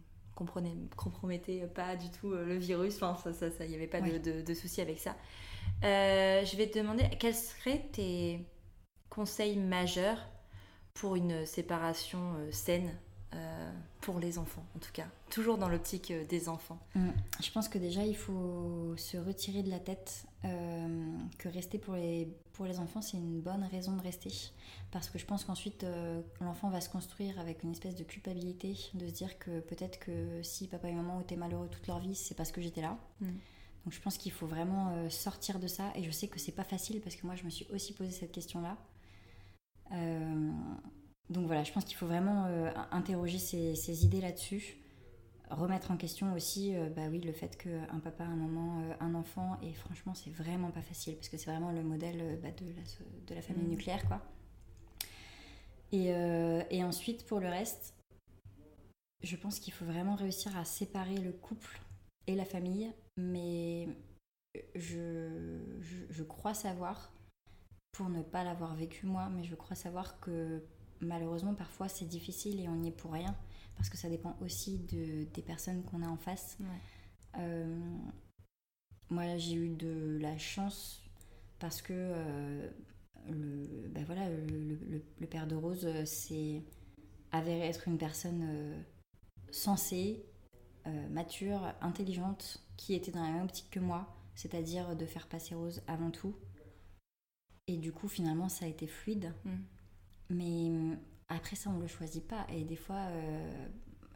compromettait 0.97 1.67
pas 1.67 1.97
du 1.97 2.09
tout 2.11 2.31
le 2.31 2.57
virus. 2.57 2.97
Enfin, 3.03 3.17
ça, 3.23 3.33
ça, 3.33 3.51
ça, 3.51 3.67
y 3.67 3.75
avait 3.75 3.87
pas 3.89 4.01
de, 4.01 4.19
de, 4.19 4.41
de 4.43 4.55
souci 4.55 4.81
avec 4.81 4.99
ça. 4.99 5.17
je 5.83 6.57
vais 6.57 6.69
te 6.71 6.79
demander 6.79 7.09
quels 7.19 7.35
seraient 7.35 7.89
tes 7.93 8.41
conseils 9.11 9.57
majeurs 9.59 10.19
pour 10.95 11.17
une 11.17 11.45
séparation 11.47 12.35
saine? 12.53 12.91
Euh, 13.35 13.73
pour 14.01 14.19
les 14.19 14.39
enfants, 14.39 14.65
en 14.77 14.79
tout 14.79 14.93
cas. 14.93 15.07
Toujours 15.31 15.59
dans 15.59 15.69
l'optique 15.69 16.11
euh, 16.11 16.25
des 16.27 16.49
enfants. 16.49 16.79
Mm. 16.95 17.09
Je 17.43 17.51
pense 17.51 17.69
que 17.69 17.79
déjà, 17.79 18.05
il 18.05 18.17
faut 18.17 18.95
se 18.97 19.17
retirer 19.17 19.63
de 19.63 19.71
la 19.71 19.81
tête 19.81 20.25
euh, 20.45 21.17
que 21.39 21.49
rester 21.49 21.79
pour 21.79 21.95
les, 21.95 22.29
pour 22.53 22.67
les 22.67 22.79
enfants, 22.79 23.03
c'est 23.03 23.17
une 23.17 23.41
bonne 23.41 23.65
raison 23.65 23.97
de 23.97 24.03
rester. 24.03 24.31
Parce 24.93 25.11
que 25.11 25.19
je 25.19 25.27
pense 25.27 25.45
qu'ensuite, 25.45 25.85
l'enfant 26.41 26.71
va 26.71 26.81
se 26.81 26.89
construire 26.89 27.41
avec 27.41 27.63
une 27.65 27.73
espèce 27.73 27.97
de 27.97 28.05
culpabilité, 28.05 28.77
de 28.95 29.07
se 29.07 29.13
dire 29.13 29.39
que 29.39 29.61
peut-être 29.61 29.99
que 29.99 30.43
si 30.43 30.69
papa 30.69 30.89
et 30.89 30.93
maman 30.93 31.21
étaient 31.21 31.37
malheureux 31.37 31.69
toute 31.69 31.87
leur 31.89 31.99
vie, 31.99 32.15
c'est 32.15 32.37
parce 32.37 32.53
que 32.53 32.61
j'étais 32.61 32.83
là. 32.83 32.97
Mm. 33.21 33.27
Donc 33.85 33.93
je 33.93 34.01
pense 34.01 34.17
qu'il 34.17 34.33
faut 34.33 34.47
vraiment 34.47 35.11
sortir 35.11 35.59
de 35.59 35.67
ça. 35.67 35.93
Et 35.97 36.05
je 36.05 36.11
sais 36.11 36.29
que 36.29 36.39
c'est 36.39 36.53
pas 36.53 36.65
facile 36.65 37.01
parce 37.01 37.17
que 37.17 37.27
moi, 37.27 37.35
je 37.35 37.45
me 37.45 37.51
suis 37.51 37.67
aussi 37.73 37.93
posé 37.93 38.13
cette 38.13 38.33
question-là. 38.33 38.77
Euh, 39.93 40.51
donc 41.31 41.47
voilà, 41.47 41.65
je 41.65 41.73
pense 41.73 41.85
qu'il 41.85 41.97
faut 41.97 42.07
vraiment 42.07 42.47
euh, 42.47 42.71
interroger 42.91 43.39
ses, 43.39 44.05
idées 44.05 44.21
là-dessus, 44.21 44.77
remettre 45.51 45.91
en 45.91 45.97
question 45.97 46.35
aussi, 46.35 46.77
euh, 46.77 46.91
bah 46.91 47.09
oui, 47.11 47.21
le 47.21 47.33
fait 47.33 47.57
qu'un 47.57 47.99
papa, 48.01 48.25
un 48.25 48.37
maman, 48.37 48.83
euh, 48.83 48.95
un 49.01 49.15
enfant, 49.15 49.57
et 49.63 49.73
franchement, 49.73 50.15
c'est 50.15 50.31
vraiment 50.31 50.71
pas 50.71 50.83
facile 50.83 51.15
parce 51.15 51.29
que 51.29 51.39
c'est 51.39 51.51
vraiment 51.51 51.73
le 51.73 51.83
modèle 51.83 52.39
bah, 52.43 52.51
de, 52.51 52.67
la, 52.67 52.83
de, 53.27 53.35
la, 53.35 53.41
famille 53.41 53.65
mmh. 53.65 53.71
nucléaire, 53.71 54.07
quoi. 54.07 54.21
Et, 55.93 56.09
et, 56.71 56.83
ensuite, 56.83 57.25
pour 57.25 57.39
le 57.39 57.49
reste, 57.49 57.95
je 59.23 59.37
pense 59.37 59.61
qu'il 59.61 59.73
faut 59.73 59.85
vraiment 59.85 60.17
réussir 60.17 60.57
à 60.59 60.65
séparer 60.65 61.19
le 61.19 61.31
couple 61.31 61.81
et 62.27 62.35
la 62.35 62.45
famille, 62.45 62.93
mais 63.17 63.87
je, 64.75 65.61
je, 65.81 65.97
je 66.11 66.23
crois 66.25 66.53
savoir, 66.53 67.13
pour 67.93 68.09
ne 68.09 68.23
pas 68.23 68.43
l'avoir 68.43 68.75
vécu 68.75 69.07
moi, 69.07 69.29
mais 69.31 69.45
je 69.45 69.55
crois 69.55 69.77
savoir 69.77 70.19
que 70.19 70.65
malheureusement, 71.05 71.55
parfois, 71.55 71.89
c'est 71.89 72.05
difficile 72.05 72.61
et 72.61 72.69
on 72.69 72.77
n'y 72.77 72.89
est 72.89 72.93
pour 72.93 73.13
rien, 73.13 73.35
parce 73.77 73.89
que 73.89 73.97
ça 73.97 74.09
dépend 74.09 74.37
aussi 74.41 74.79
de, 74.79 75.25
des 75.33 75.43
personnes 75.43 75.83
qu'on 75.85 76.03
a 76.03 76.09
en 76.09 76.17
face. 76.17 76.59
Euh, 77.39 77.79
moi, 79.11 79.37
j'ai 79.37 79.55
eu 79.55 79.69
de 79.69 80.19
la 80.21 80.39
chance 80.39 81.03
parce 81.59 81.83
que 81.83 81.93
euh, 81.93 82.71
le, 83.29 83.89
ben 83.89 84.05
voilà, 84.05 84.29
le, 84.29 85.27
père 85.27 85.47
de 85.47 85.55
Rose 85.55 85.89
c'est 86.05 86.63
avéré 87.33 87.69
être 87.69 87.89
une 87.89 87.99
personne 87.99 88.45
euh, 88.49 88.83
sensée, 89.51 90.25
mature, 91.11 91.73
intelligente, 91.81 92.63
qui 92.77 92.93
était 92.93 93.11
dans 93.11 93.23
la 93.23 93.31
même 93.31 93.45
optique 93.45 93.71
que 93.71 93.81
moi, 93.81 94.15
c'est-à-dire 94.35 94.95
de 94.97 95.07
faire 95.07 95.27
passer 95.29 95.55
Rose 95.55 95.83
avant 95.87 96.11
tout. 96.11 96.37
Et 97.67 97.79
du 97.79 97.93
coup, 97.93 98.09
finalement, 98.09 98.51
ça 98.51 98.67
a 98.67 98.69
été 98.69 98.87
fluide. 98.87 99.33
Mm. 99.45 99.57
Mais 100.31 100.69
euh, 100.71 100.95
après 101.29 101.57
ça, 101.57 101.71
on 101.71 101.75
ne 101.75 101.83
le 101.83 101.89
choisit 101.89 102.27
pas. 102.27 102.47
Et 102.53 102.65
des 102.65 102.77
fois, 102.77 102.97
euh, 102.97 103.67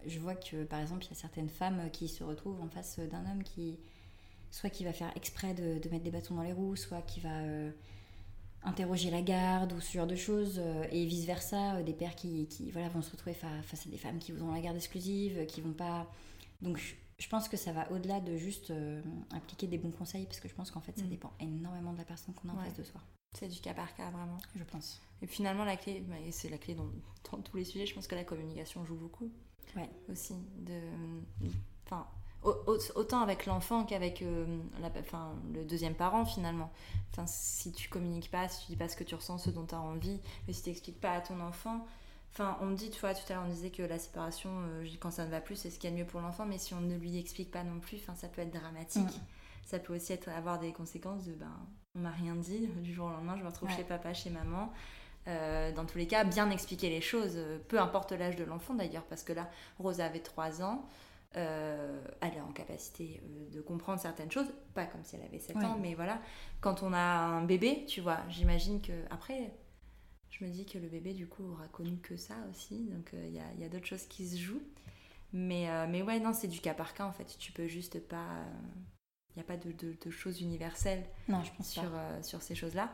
je 0.07 0.18
vois 0.18 0.35
que, 0.35 0.64
par 0.64 0.81
exemple, 0.81 1.05
il 1.05 1.09
y 1.09 1.12
a 1.12 1.16
certaines 1.16 1.49
femmes 1.49 1.90
qui 1.92 2.09
se 2.09 2.25
retrouvent 2.25 2.61
en 2.61 2.68
face 2.68 2.99
d'un 2.99 3.31
homme 3.31 3.42
qui, 3.42 3.79
soit 4.51 4.71
qui 4.71 4.85
va 4.85 4.92
faire 4.92 5.12
exprès 5.16 5.55
de, 5.55 5.88
mettre 5.90 6.05
des 6.05 6.11
bâtons 6.11 6.35
dans 6.35 6.42
les 6.42 6.53
roues, 6.53 6.77
soit 6.77 7.03
qui 7.03 7.21
va 7.21 7.37
euh, 7.40 7.71
interroger 8.62 9.11
la 9.11 9.23
garde 9.23 9.73
ou 9.73 9.81
ce 9.81 9.92
genre 9.92 10.07
de 10.07 10.16
choses, 10.16 10.61
et 10.90 11.05
vice-versa, 11.05 11.83
des 11.83 11.92
pères 11.92 12.14
qui, 12.14 12.47
qui, 12.49 12.71
voilà, 12.71 12.88
vont 12.88 13.03
se 13.03 13.11
retrouver 13.11 13.35
face 13.35 13.87
à 13.87 13.90
des 13.90 13.99
femmes 13.99 14.18
qui 14.18 14.33
vont 14.33 14.53
la 14.53 14.61
garde 14.61 14.77
exclusive, 14.77 15.47
qui 15.47 15.61
vont 15.61 15.73
pas... 15.73 16.11
Donc 16.61 16.81
je 17.18 17.29
pense 17.29 17.49
que 17.49 17.57
ça 17.57 17.73
va 17.73 17.90
au-delà 17.92 18.21
de 18.21 18.37
juste 18.37 18.73
appliquer 19.33 19.68
des 19.68 19.79
bons 19.79 19.92
conseils, 19.92 20.25
parce 20.25 20.40
que 20.40 20.49
je 20.49 20.55
pense 20.55 20.73
qu'en 20.73 20.81
fait, 20.81 20.99
ça 20.99 21.05
mm. 21.05 21.09
dépend 21.09 21.33
énormément 21.38 21.92
de 21.92 21.99
la 21.99 22.05
personne 22.05 22.35
qu'on 22.35 22.49
a 22.49 22.53
en 22.53 22.64
face 22.64 22.75
de 22.75 22.83
soi. 22.83 23.01
C'est 23.38 23.49
du 23.49 23.61
cas 23.61 23.75
par 23.75 23.94
cas, 23.94 24.11
vraiment. 24.11 24.38
Je 24.57 24.64
pense. 24.64 25.01
Et 25.22 25.26
finalement, 25.26 25.64
la 25.64 25.76
clé, 25.76 26.04
bah, 26.07 26.16
et 26.24 26.33
c'est 26.33 26.48
la 26.48 26.59
clé 26.59 26.74
dans, 26.74 26.88
tous 27.22 27.57
les 27.57 27.64
sujets, 27.64 27.87
je 27.87 27.94
pense 27.94 28.07
que 28.07 28.14
la 28.14 28.24
communication 28.24 28.85
joue 28.85 28.96
beaucoup. 28.96 29.31
Ouais. 29.76 29.90
Aussi. 30.09 30.35
De, 30.59 30.81
enfin, 31.85 32.07
autant 32.42 33.20
avec 33.20 33.46
l'enfant 33.46 33.85
qu'avec 33.85 34.22
euh, 34.22 34.46
enfin, 34.98 35.35
le 35.52 35.64
deuxième 35.64 35.94
parent, 35.94 36.24
finalement. 36.24 36.70
Enfin, 37.11 37.26
si 37.26 37.72
tu 37.72 37.88
communiques 37.88 38.31
pas, 38.31 38.48
si 38.48 38.66
tu 38.66 38.72
dis 38.72 38.76
pas 38.76 38.88
ce 38.88 38.96
que 38.96 39.04
tu 39.04 39.14
ressens, 39.14 39.38
ce 39.38 39.50
dont 39.50 39.66
tu 39.66 39.74
as 39.74 39.81
envie, 39.81 40.20
mais 40.46 40.52
si 40.52 40.62
tu 40.62 40.68
n'expliques 40.70 41.00
pas 41.00 41.12
à 41.12 41.20
ton 41.20 41.40
enfant. 41.40 41.87
Enfin, 42.33 42.57
on 42.61 42.66
me 42.66 42.76
dit, 42.76 42.90
tu 42.90 43.00
vois, 43.00 43.14
tout 43.14 43.22
à 43.31 43.35
l'heure, 43.35 43.44
on 43.46 43.50
disait 43.50 43.70
que 43.70 43.83
la 43.83 43.98
séparation, 43.98 44.50
euh, 44.52 44.87
quand 45.00 45.11
ça 45.11 45.24
ne 45.24 45.31
va 45.31 45.40
plus, 45.40 45.57
c'est 45.57 45.70
ce 45.70 45.78
qu'il 45.78 45.90
y 45.90 45.92
a 45.92 45.96
de 45.96 46.00
mieux 46.00 46.07
pour 46.07 46.20
l'enfant, 46.20 46.46
mais 46.46 46.59
si 46.59 46.74
on 46.74 46.81
ne 46.81 46.94
lui 46.96 47.18
explique 47.18 47.50
pas 47.50 47.64
non 47.64 47.81
plus, 47.81 47.96
enfin, 47.96 48.14
ça 48.14 48.28
peut 48.28 48.42
être 48.42 48.52
dramatique. 48.52 49.02
Mm. 49.02 49.20
Ça 49.64 49.78
peut 49.78 49.94
aussi 49.94 50.12
être, 50.12 50.28
avoir 50.28 50.59
des 50.59 50.72
conséquences 50.72 51.24
de, 51.24 51.33
ben, 51.33 51.52
on 51.94 52.00
m'a 52.00 52.11
rien 52.11 52.37
dit, 52.37 52.68
du 52.83 52.94
jour 52.94 53.07
au 53.07 53.11
lendemain, 53.11 53.37
je 53.37 53.42
me 53.42 53.48
retrouve 53.48 53.70
chez 53.70 53.83
papa, 53.83 54.14
chez 54.14 54.31
maman. 54.31 54.72
Euh, 55.29 55.73
dans 55.73 55.85
tous 55.85 55.99
les 55.99 56.07
cas, 56.07 56.25
bien 56.25 56.51
expliquer 56.51 56.88
les 56.88 57.03
choses, 57.03 57.35
euh, 57.37 57.59
peu 57.69 57.79
importe 57.79 58.12
l'âge 58.12 58.37
de 58.37 58.45
l'enfant 58.45 58.75
d'ailleurs, 58.75 59.05
parce 59.05 59.23
que 59.23 59.35
là, 59.35 59.51
Rosa 59.79 60.07
avait 60.07 60.21
3 60.21 60.62
ans, 60.62 60.88
euh, 61.37 62.03
elle 62.23 62.35
est 62.35 62.41
en 62.41 62.53
capacité 62.53 63.21
de 63.53 63.61
comprendre 63.61 64.01
certaines 64.01 64.31
choses, 64.31 64.51
pas 64.73 64.87
comme 64.87 65.05
si 65.05 65.17
elle 65.17 65.23
avait 65.23 65.38
7 65.38 65.57
ans, 65.59 65.77
mais 65.79 65.95
voilà, 65.95 66.19
quand 66.62 66.83
on 66.83 66.95
a 66.95 66.99
un 66.99 67.45
bébé, 67.45 67.85
tu 67.87 68.01
vois, 68.01 68.21
j'imagine 68.31 68.81
que 68.81 68.93
après, 69.11 69.53
je 70.31 70.45
me 70.45 70.51
dis 70.51 70.64
que 70.64 70.79
le 70.79 70.88
bébé 70.88 71.12
du 71.12 71.27
coup 71.27 71.45
aura 71.53 71.67
connu 71.67 71.99
que 71.99 72.17
ça 72.17 72.35
aussi, 72.51 72.87
donc 72.87 73.11
il 73.12 73.33
y 73.33 73.64
a, 73.64 73.69
d'autres 73.69 73.87
choses 73.87 74.07
qui 74.07 74.27
se 74.27 74.38
jouent. 74.38 74.62
Mais, 75.35 75.69
mais 75.88 76.01
ouais, 76.01 76.21
non, 76.21 76.33
c'est 76.33 76.49
du 76.49 76.61
cas 76.61 76.73
par 76.73 76.95
cas 76.95 77.05
en 77.05 77.12
fait, 77.12 77.37
tu 77.38 77.53
peux 77.53 77.67
juste 77.67 78.01
pas 78.01 78.47
il 79.37 79.41
n'y 79.41 79.43
a 79.43 79.45
pas 79.45 79.59
de, 79.59 80.11
choses 80.11 80.41
universelles 80.41 81.05
non, 81.29 81.45
je 81.45 81.53
pense 81.53 81.69
sur, 81.69 81.93
sur 82.23 82.41
ces 82.41 82.55
choses-là. 82.55 82.91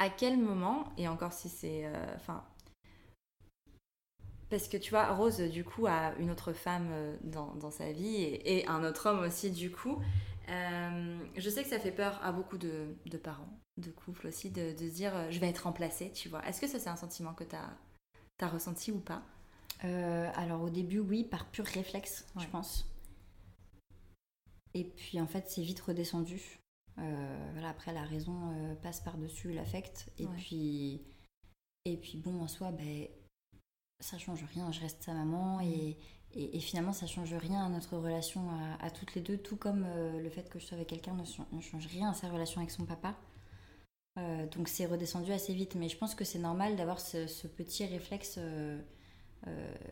Euh, 0.00 0.04
à 0.04 0.08
quel 0.08 0.38
moment, 0.38 0.92
et 0.96 1.08
encore 1.08 1.32
si 1.32 1.48
c'est... 1.48 1.86
Euh, 1.86 2.14
enfin, 2.16 2.44
parce 4.48 4.66
que 4.66 4.76
tu 4.76 4.90
vois, 4.90 5.12
Rose, 5.12 5.40
du 5.40 5.62
coup, 5.62 5.86
a 5.86 6.12
une 6.18 6.30
autre 6.30 6.52
femme 6.52 6.90
dans, 7.22 7.70
sa 7.70 7.92
vie 7.92 8.16
et, 8.16 8.66
un 8.66 8.82
autre 8.82 9.08
homme 9.08 9.20
aussi, 9.20 9.52
du 9.52 9.70
coup. 9.70 10.00
je 10.48 11.48
sais 11.48 11.62
que 11.62 11.68
ça 11.68 11.78
fait 11.78 11.92
peur 11.92 12.18
à 12.20 12.32
beaucoup 12.32 12.58
de, 12.58 12.96
parents, 13.22 13.48
de 13.76 13.92
couples 13.92 14.26
aussi, 14.26 14.50
de, 14.50 14.74
se 14.76 14.92
dire 14.92 15.30
je 15.30 15.38
vais 15.38 15.48
être 15.48 15.60
remplacée, 15.60 16.10
tu 16.12 16.28
vois. 16.28 16.44
Est-ce 16.48 16.60
que 16.60 16.66
ça, 16.66 16.80
c'est 16.80 16.90
un 16.90 16.96
sentiment 16.96 17.32
que 17.32 17.44
tu 17.44 17.54
as, 17.54 17.70
as, 18.40 18.48
ressenti 18.48 18.90
ou 18.90 18.98
pas? 18.98 19.22
Alors, 19.82 20.62
au 20.62 20.70
début, 20.70 20.98
oui, 20.98 21.22
par 21.22 21.46
pur 21.46 21.64
réflexe, 21.64 22.26
je 22.36 22.46
pense. 22.46 22.90
Et 24.74 24.82
puis 24.82 25.20
en 25.20 25.28
fait, 25.28 25.44
c'est 25.48 25.62
vite 25.62 25.80
redescendu. 25.80 26.59
Euh, 27.00 27.50
voilà, 27.52 27.70
après, 27.70 27.92
la 27.92 28.02
raison 28.02 28.36
euh, 28.52 28.74
passe 28.76 29.00
par-dessus 29.00 29.52
l'affect. 29.52 30.10
Et, 30.18 30.26
puis, 30.26 31.02
et 31.84 31.96
puis, 31.96 32.18
bon, 32.18 32.40
en 32.42 32.48
soi, 32.48 32.72
ben, 32.72 33.06
ça 34.00 34.18
change 34.18 34.44
rien. 34.52 34.70
Je 34.72 34.80
reste 34.80 35.02
sa 35.02 35.14
maman. 35.14 35.60
Et, 35.60 35.96
et, 36.34 36.60
finalement, 36.60 36.92
ça 36.92 37.06
change 37.06 37.34
rien 37.34 37.64
à 37.64 37.68
notre 37.68 37.96
relation 37.96 38.48
à, 38.80 38.90
toutes 38.90 39.14
les 39.14 39.20
deux. 39.20 39.38
Tout 39.38 39.56
comme 39.56 39.84
euh, 39.86 40.20
le 40.20 40.30
fait 40.30 40.48
que 40.48 40.58
je 40.58 40.66
sois 40.66 40.76
avec 40.76 40.88
quelqu'un 40.88 41.14
ne, 41.14 41.60
change 41.60 41.86
rien 41.86 42.10
à 42.10 42.14
sa 42.14 42.28
relation 42.28 42.60
avec 42.60 42.70
son 42.70 42.84
papa. 42.84 43.16
donc 44.52 44.68
c'est 44.68 44.86
redescendu 44.86 45.32
assez 45.32 45.54
vite. 45.54 45.74
Mais 45.76 45.88
je 45.88 45.96
pense 45.96 46.14
que 46.14 46.24
c'est 46.24 46.38
normal 46.38 46.76
d'avoir 46.76 47.00
ce, 47.00 47.26
ce, 47.26 47.46
petit 47.46 47.86
réflexe, 47.86 48.38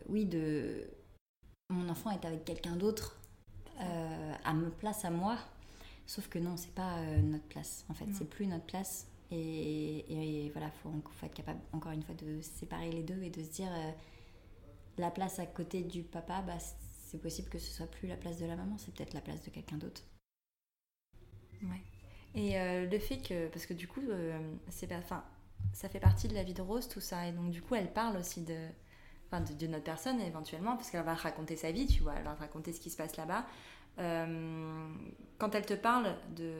oui, 0.07 0.25
de 0.25 0.87
mon 1.69 1.89
enfant 1.89 2.11
est 2.11 2.25
avec 2.25 2.45
quelqu'un 2.45 2.75
d'autre 2.75 3.19
à 3.79 4.53
ma 4.53 4.69
place 4.69 5.03
à 5.05 5.09
moi. 5.09 5.37
Sauf 6.09 6.27
que 6.27 6.39
non, 6.39 6.57
c'est 6.57 6.73
pas 6.73 6.97
euh, 6.97 7.21
notre 7.21 7.43
place. 7.43 7.85
En 7.87 7.93
fait, 7.93 8.07
c'est 8.13 8.27
plus 8.27 8.47
notre 8.47 8.65
place. 8.65 9.05
Et, 9.29 10.49
voilà, 10.53 10.71
il 10.73 10.79
faut, 10.81 10.89
faut, 11.11 11.25
être 11.27 11.35
capable, 11.35 11.59
encore 11.71 11.91
une 11.91 12.01
fois, 12.01 12.15
de 12.15 12.41
séparer 12.41 12.91
les 12.91 13.03
deux 13.03 13.21
et 13.21 13.29
de 13.29 13.43
se 13.43 13.49
dire 13.49 13.69
euh, 13.71 13.91
la 14.97 15.11
place 15.11 15.37
à 15.37 15.45
côté 15.45 15.83
du 15.83 16.01
papa, 16.01 16.41
bah, 16.41 16.57
c'est 16.57 17.21
possible 17.21 17.47
que 17.49 17.59
ce 17.59 17.71
soit 17.71 17.85
plus 17.85 18.07
la 18.07 18.15
place 18.15 18.39
de 18.39 18.47
la 18.47 18.55
maman, 18.55 18.75
c'est 18.79 18.91
peut-être 18.91 19.13
la 19.13 19.21
place 19.21 19.43
de 19.43 19.51
quelqu'un 19.51 19.77
d'autre. 19.77 20.01
Ouais. 21.61 21.83
Et 22.33 22.55
le 22.87 22.99
fait 22.99 23.17
que, 23.17 23.47
parce 23.49 23.67
que 23.67 23.75
du 23.75 23.87
coup, 23.87 24.01
c'est, 24.69 24.91
enfin, 24.95 25.23
ça 25.73 25.89
fait 25.89 25.99
partie 25.99 26.27
de 26.27 26.33
la 26.33 26.41
vie 26.41 26.55
de 26.55 26.63
Rose, 26.63 26.87
tout 26.87 27.01
ça. 27.01 27.27
Et 27.27 27.33
donc, 27.33 27.51
du 27.51 27.61
coup, 27.61 27.75
elle 27.75 27.93
parle 27.93 28.17
aussi 28.17 28.41
de, 28.41 28.67
enfin 29.27 29.41
de, 29.41 29.67
notre 29.67 29.83
personne 29.83 30.19
éventuellement, 30.21 30.75
parce 30.75 30.89
qu'elle 30.89 31.03
va 31.03 31.13
raconter 31.13 31.55
sa 31.55 31.71
vie, 31.71 31.85
tu 31.85 32.01
vois, 32.01 32.15
elle 32.17 32.23
va 32.23 32.33
raconter 32.33 32.73
ce 32.73 32.79
qui 32.79 32.89
se 32.89 32.97
passe 32.97 33.15
là-bas. 33.15 33.45
Euh, 33.99 34.87
quand 35.37 35.55
elle 35.55 35.65
te 35.65 35.73
parle 35.73 36.15
de, 36.35 36.51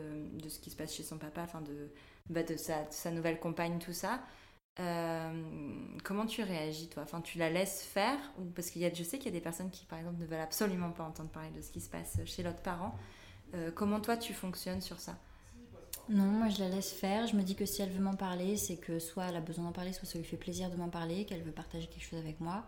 de, 0.41 0.49
ce 0.49 0.59
qui 0.59 0.69
se 0.69 0.75
passe 0.75 0.93
chez 0.93 1.03
son 1.03 1.17
papa, 1.17 1.41
enfin 1.43 1.61
de, 1.61 1.89
bah 2.29 2.43
de, 2.43 2.57
sa, 2.57 2.89
sa, 2.91 3.11
nouvelle 3.11 3.39
compagne, 3.39 3.79
tout 3.79 3.93
ça, 3.93 4.21
euh, 4.79 5.43
comment 6.03 6.25
tu 6.25 6.43
réagis 6.43 6.87
toi? 6.87 7.03
Enfin, 7.03 7.21
tu 7.21 7.37
la 7.37 7.49
laisses 7.49 7.83
faire 7.83 8.17
ou 8.37 8.45
parce 8.45 8.69
qu'il 8.69 8.81
y 8.81 8.85
a, 8.85 8.93
je 8.93 9.03
sais 9.03 9.17
qu'il 9.17 9.27
y 9.27 9.35
a 9.35 9.37
des 9.37 9.43
personnes 9.43 9.69
qui, 9.69 9.85
par 9.85 9.99
exemple, 9.99 10.19
ne 10.19 10.25
veulent 10.25 10.39
absolument 10.39 10.91
pas 10.91 11.03
entendre 11.03 11.29
parler 11.29 11.51
de 11.51 11.61
ce 11.61 11.71
qui 11.71 11.81
se 11.81 11.89
passe 11.89 12.17
chez 12.25 12.43
l'autre 12.43 12.61
parent. 12.61 12.95
Euh, 13.55 13.71
comment 13.71 13.99
toi 13.99 14.15
tu 14.15 14.33
fonctionnes 14.33 14.81
sur 14.81 14.99
ça? 14.99 15.17
Non, 16.07 16.23
moi 16.23 16.49
je 16.49 16.59
la 16.59 16.69
laisse 16.69 16.91
faire. 16.91 17.27
Je 17.27 17.35
me 17.35 17.43
dis 17.43 17.55
que 17.55 17.65
si 17.65 17.81
elle 17.81 17.89
veut 17.89 18.01
m'en 18.01 18.15
parler, 18.15 18.57
c'est 18.57 18.77
que 18.77 18.99
soit 18.99 19.25
elle 19.25 19.35
a 19.35 19.41
besoin 19.41 19.65
d'en 19.65 19.71
parler, 19.71 19.93
soit 19.93 20.07
ça 20.07 20.17
lui 20.17 20.25
fait 20.25 20.37
plaisir 20.37 20.69
de 20.69 20.75
m'en 20.75 20.89
parler, 20.89 21.25
qu'elle 21.25 21.43
veut 21.43 21.51
partager 21.51 21.87
quelque 21.87 22.03
chose 22.03 22.19
avec 22.19 22.39
moi. 22.39 22.65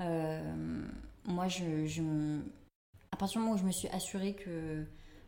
moi, 0.00 1.48
je, 1.48 1.86
je, 1.86 2.02
à 3.14 3.16
partir 3.16 3.40
du 3.40 3.44
moment 3.44 3.54
où 3.54 3.58
je 3.58 3.64
me 3.64 3.70
suis 3.70 3.86
assurée 3.88 4.34
que, 4.34 4.84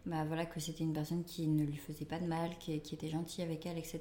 bah, 0.06 0.24
voilà, 0.24 0.44
que 0.44 0.58
c'était 0.58 0.82
une 0.82 0.92
personne 0.92 1.22
qui 1.22 1.46
ne 1.46 1.64
lui 1.64 1.76
faisait 1.76 2.04
pas 2.04 2.18
de 2.18 2.26
mal, 2.26 2.58
qui, 2.58 2.74
était 2.74 3.08
gentille 3.08 3.44
avec 3.44 3.64
elle, 3.64 3.78
etc., 3.78 4.00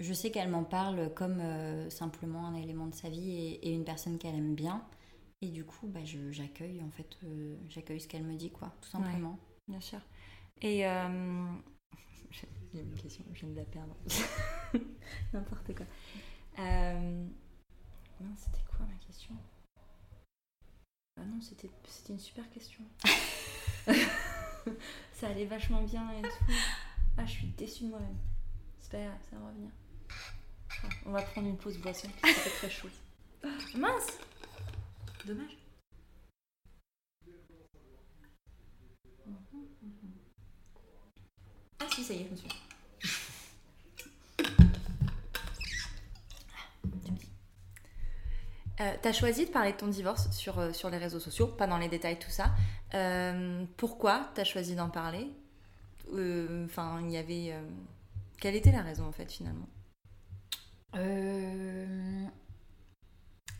je 0.00 0.12
sais 0.12 0.30
qu'elle 0.30 0.48
m'en 0.48 0.64
parle 0.64 1.12
comme 1.14 1.42
simplement 1.90 2.46
un 2.46 2.54
élément 2.54 2.86
de 2.86 2.94
sa 2.94 3.10
vie 3.10 3.58
et, 3.62 3.72
une 3.72 3.84
personne 3.84 4.16
qu'elle 4.16 4.34
aime 4.34 4.54
bien. 4.54 4.82
Et 5.42 5.48
du 5.48 5.66
coup, 5.66 5.86
bah, 5.88 6.00
j'accueille 6.30 6.82
en 6.82 6.90
fait, 6.90 7.18
euh, 7.22 7.54
j'accueille 7.68 8.00
ce 8.00 8.08
qu'elle 8.08 8.24
me 8.24 8.34
dit, 8.34 8.50
quoi, 8.50 8.72
tout 8.80 8.88
simplement. 8.88 9.38
bien 9.68 9.80
sûr. 9.80 10.00
Et 10.62 10.86
euh... 10.86 11.46
j'ai 12.30 12.80
une 12.80 12.94
question, 12.94 13.22
je 13.34 13.40
viens 13.40 13.50
de 13.50 13.56
la 13.56 13.64
perdre. 13.64 13.94
N'importe 15.34 15.74
quoi. 15.74 15.84
Euh... 16.60 17.26
c'était 18.36 18.64
quoi 18.74 18.86
ma 18.86 18.96
question? 19.06 19.34
Ah 21.16 21.24
non, 21.24 21.40
c'était 21.40 21.70
une 22.08 22.18
super 22.18 22.48
question. 22.50 22.82
ça 25.12 25.28
allait 25.28 25.46
vachement 25.46 25.82
bien 25.82 26.10
et 26.12 26.22
tout. 26.22 26.52
Ah, 27.16 27.24
je 27.26 27.30
suis 27.30 27.46
déçue 27.48 27.84
de 27.84 27.90
moi-même. 27.90 28.16
Grave, 28.94 29.10
ça 29.28 29.36
va 29.36 29.48
revenir. 29.48 29.70
On 31.04 31.10
va 31.10 31.22
prendre 31.22 31.48
une 31.48 31.56
pause 31.56 31.78
boisson, 31.78 32.08
ça 32.22 32.32
fait 32.32 32.50
très 32.50 32.70
chaud. 32.70 32.88
Mince 33.74 34.18
Dommage. 35.26 35.58
Ah 41.80 41.86
si, 41.92 42.04
ça 42.04 42.14
y 42.14 42.18
est, 42.18 42.26
je 42.26 42.30
me 42.30 42.36
suis. 42.36 42.63
Euh, 48.80 48.92
t'as 49.00 49.12
choisi 49.12 49.46
de 49.46 49.50
parler 49.50 49.72
de 49.72 49.76
ton 49.76 49.86
divorce 49.86 50.28
sur, 50.32 50.58
euh, 50.58 50.72
sur 50.72 50.90
les 50.90 50.98
réseaux 50.98 51.20
sociaux, 51.20 51.46
pas 51.46 51.68
dans 51.68 51.78
les 51.78 51.88
détails, 51.88 52.18
tout 52.18 52.30
ça. 52.30 52.52
Euh, 52.94 53.64
pourquoi 53.76 54.30
t'as 54.34 54.42
choisi 54.44 54.74
d'en 54.74 54.90
parler? 54.90 55.30
Enfin, 56.64 57.00
y 57.08 57.16
avait. 57.16 57.54
quelle 58.40 58.54
était 58.54 58.72
la 58.72 58.82
raison 58.82 59.06
en 59.06 59.12
fait 59.12 59.30
finalement? 59.32 59.66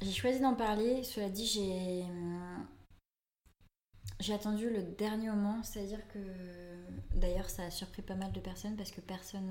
J'ai 0.03 0.13
choisi 0.13 0.41
d'en 0.41 0.55
parler, 0.55 1.03
cela 1.03 1.31
dit, 1.31 1.47
j'ai. 1.47 2.05
J'ai 4.21 4.35
attendu 4.35 4.71
le 4.71 4.83
dernier 4.83 5.31
moment, 5.31 5.63
c'est-à-dire 5.63 6.07
que. 6.09 6.19
D'ailleurs, 7.15 7.49
ça 7.49 7.65
a 7.65 7.71
surpris 7.71 8.03
pas 8.03 8.15
mal 8.15 8.31
de 8.33 8.41
personnes 8.41 8.77
parce 8.77 8.91
que 8.91 9.01
personne 9.01 9.51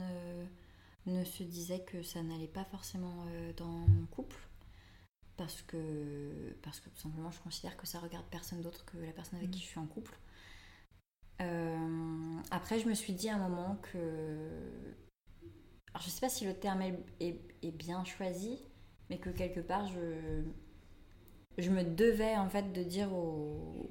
ne 1.07 1.23
se 1.23 1.43
disait 1.43 1.79
que 1.79 2.03
ça 2.03 2.21
n'allait 2.21 2.47
pas 2.47 2.65
forcément 2.65 3.25
dans 3.57 3.65
mon 3.65 4.05
couple. 4.05 4.37
Parce 5.37 5.61
que, 5.63 6.55
parce 6.61 6.79
que 6.79 6.89
tout 6.89 6.97
simplement, 6.97 7.31
je 7.31 7.39
considère 7.41 7.75
que 7.75 7.87
ça 7.87 7.99
regarde 7.99 8.25
personne 8.29 8.61
d'autre 8.61 8.85
que 8.85 8.97
la 8.97 9.11
personne 9.11 9.39
avec 9.39 9.51
qui 9.51 9.59
je 9.59 9.65
suis 9.65 9.79
en 9.79 9.87
couple. 9.87 10.15
Euh, 11.41 12.39
après, 12.51 12.79
je 12.79 12.87
me 12.87 12.93
suis 12.93 13.13
dit 13.13 13.29
à 13.29 13.35
un 13.35 13.49
moment 13.49 13.77
que. 13.77 13.97
Alors, 15.93 16.03
je 16.03 16.09
sais 16.09 16.21
pas 16.21 16.29
si 16.29 16.45
le 16.45 16.53
terme 16.53 16.81
est 17.19 17.71
bien 17.71 18.03
choisi, 18.03 18.59
mais 19.09 19.19
que 19.19 19.29
quelque 19.29 19.59
part 19.59 19.87
je, 19.87 20.43
je 21.57 21.69
me 21.69 21.83
devais 21.83 22.35
en 22.35 22.49
fait 22.49 22.71
de 22.71 22.83
dire 22.83 23.13
aux, 23.13 23.87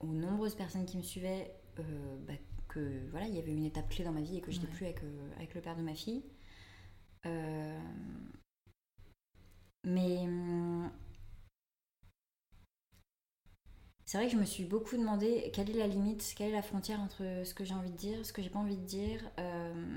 aux 0.00 0.12
nombreuses 0.12 0.54
personnes 0.54 0.86
qui 0.86 0.96
me 0.96 1.02
suivaient 1.02 1.54
euh, 1.78 2.16
bah, 2.26 2.34
que 2.68 3.08
voilà 3.10 3.26
il 3.26 3.34
y 3.34 3.38
avait 3.38 3.52
une 3.52 3.64
étape 3.64 3.88
clé 3.88 4.04
dans 4.04 4.12
ma 4.12 4.20
vie 4.20 4.38
et 4.38 4.40
que 4.40 4.50
je 4.50 4.60
n'étais 4.60 4.72
plus 4.72 4.86
avec, 4.86 5.02
euh, 5.02 5.30
avec 5.36 5.54
le 5.54 5.60
père 5.60 5.76
de 5.76 5.82
ma 5.82 5.94
fille. 5.94 6.24
Euh, 7.26 7.78
mais 9.84 10.18
hum, 10.20 10.90
c'est 14.04 14.18
vrai 14.18 14.26
que 14.26 14.32
je 14.32 14.38
me 14.38 14.44
suis 14.44 14.64
beaucoup 14.64 14.96
demandé 14.96 15.50
quelle 15.52 15.70
est 15.70 15.78
la 15.78 15.86
limite, 15.86 16.34
quelle 16.36 16.50
est 16.50 16.54
la 16.54 16.62
frontière 16.62 17.00
entre 17.00 17.42
ce 17.44 17.54
que 17.54 17.64
j'ai 17.64 17.74
envie 17.74 17.90
de 17.90 17.96
dire, 17.96 18.24
ce 18.24 18.32
que 18.32 18.42
j'ai 18.42 18.50
pas 18.50 18.58
envie 18.58 18.76
de 18.76 18.84
dire, 18.84 19.20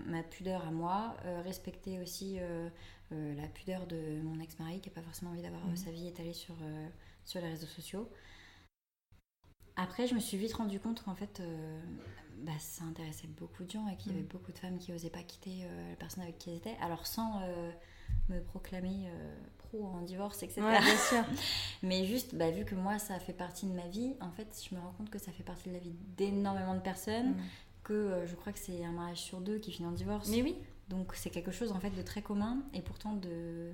ma 0.05 0.23
pudeur 0.23 0.65
à 0.65 0.71
moi, 0.71 1.17
respecter 1.43 1.99
aussi 1.99 2.39
euh, 3.13 3.35
la 3.35 3.47
pudeur 3.47 3.87
de 3.87 4.21
mon 4.21 4.37
ex-mari 4.41 4.81
qui 4.81 4.89
n'a 4.89 4.95
pas 4.95 5.01
forcément 5.01 5.31
envie 5.31 5.41
d'avoir 5.41 5.63
euh, 5.65 5.69
mhm. 5.69 5.77
sa 5.77 5.91
vie 5.91 6.07
étalée 6.07 6.33
sur, 6.33 6.55
euh, 6.61 6.89
sur 7.23 7.39
les 7.39 7.47
réseaux 7.47 7.67
sociaux. 7.67 8.11
Après, 9.77 10.07
je 10.07 10.15
me 10.15 10.19
suis 10.19 10.37
vite 10.37 10.53
rendu 10.53 10.79
compte 10.79 11.03
qu'en 11.03 11.15
fait, 11.15 11.41
bah, 12.39 12.57
ça 12.59 12.83
intéressait 12.83 13.27
beaucoup 13.27 13.63
de 13.63 13.69
gens 13.69 13.87
et 13.87 13.95
qu'il 13.95 14.11
y 14.11 14.15
avait 14.15 14.23
mhm. 14.23 14.29
beaucoup 14.29 14.51
de 14.51 14.57
femmes 14.57 14.77
qui 14.79 14.91
n'osaient 14.91 15.11
pas 15.11 15.21
quitter 15.21 15.67
la 15.89 15.95
personne 15.95 16.23
avec 16.23 16.39
qui 16.39 16.49
elles 16.49 16.57
étaient. 16.57 16.77
Alors, 16.81 17.05
sans 17.05 17.39
me 18.29 18.41
proclamer 18.41 19.09
pro 19.57 19.85
en 19.85 20.01
divorce, 20.01 20.43
etc. 20.43 20.61
bien 20.61 20.97
sûr. 20.97 21.23
Mais 21.83 22.05
juste, 22.05 22.35
bah, 22.35 22.51
vu 22.51 22.65
que 22.65 22.75
moi, 22.75 22.99
ça 22.99 23.19
fait 23.19 23.33
partie 23.33 23.65
de 23.65 23.73
ma 23.73 23.87
vie, 23.87 24.15
en 24.21 24.31
fait, 24.31 24.47
je 24.69 24.75
me 24.75 24.79
rends 24.79 24.93
compte 24.97 25.09
que 25.09 25.19
ça 25.19 25.31
fait 25.31 25.43
partie 25.43 25.69
de 25.69 25.73
la 25.73 25.79
vie 25.79 25.95
d'énormément 26.17 26.75
de 26.75 26.81
personnes. 26.81 27.29
Mhm. 27.29 27.43
Que 27.83 28.25
je 28.25 28.35
crois 28.35 28.51
que 28.51 28.59
c'est 28.59 28.83
un 28.83 28.91
mariage 28.91 29.21
sur 29.21 29.39
deux 29.39 29.59
qui 29.59 29.71
finit 29.71 29.87
en 29.87 29.93
divorce. 29.93 30.27
Mais 30.29 30.41
oui. 30.41 30.57
Donc 30.89 31.11
c'est 31.15 31.29
quelque 31.29 31.51
chose 31.51 31.73
en 31.73 31.79
fait 31.79 31.89
de 31.89 32.01
très 32.01 32.21
commun 32.21 32.59
et 32.73 32.81
pourtant 32.81 33.13
de, 33.13 33.73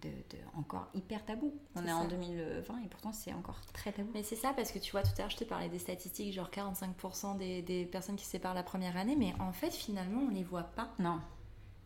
de, 0.00 0.10
encore 0.54 0.88
hyper 0.94 1.22
tabou. 1.24 1.54
On 1.74 1.84
est, 1.86 1.92
en 1.92 2.06
2020 2.06 2.78
et 2.82 2.88
pourtant 2.88 3.12
c'est 3.12 3.34
encore 3.34 3.60
très 3.74 3.92
tabou. 3.92 4.08
Mais 4.14 4.22
c'est 4.22 4.36
ça 4.36 4.54
parce 4.54 4.72
que 4.72 4.78
tu 4.78 4.90
vois 4.92 5.02
tout 5.02 5.10
à 5.18 5.22
l'heure 5.22 5.30
je 5.30 5.36
te 5.36 5.44
parlais 5.44 5.68
des 5.68 5.78
statistiques 5.78 6.32
genre 6.32 6.50
45% 6.50 7.36
des, 7.36 7.60
des, 7.60 7.84
personnes 7.84 8.16
qui 8.16 8.24
se 8.24 8.30
séparent 8.30 8.54
la 8.54 8.62
première 8.62 8.96
année 8.96 9.16
mais 9.16 9.34
en 9.38 9.52
fait 9.52 9.70
finalement 9.70 10.22
on 10.22 10.30
les 10.30 10.44
voit 10.44 10.62
pas. 10.62 10.94
Non. 10.98 11.20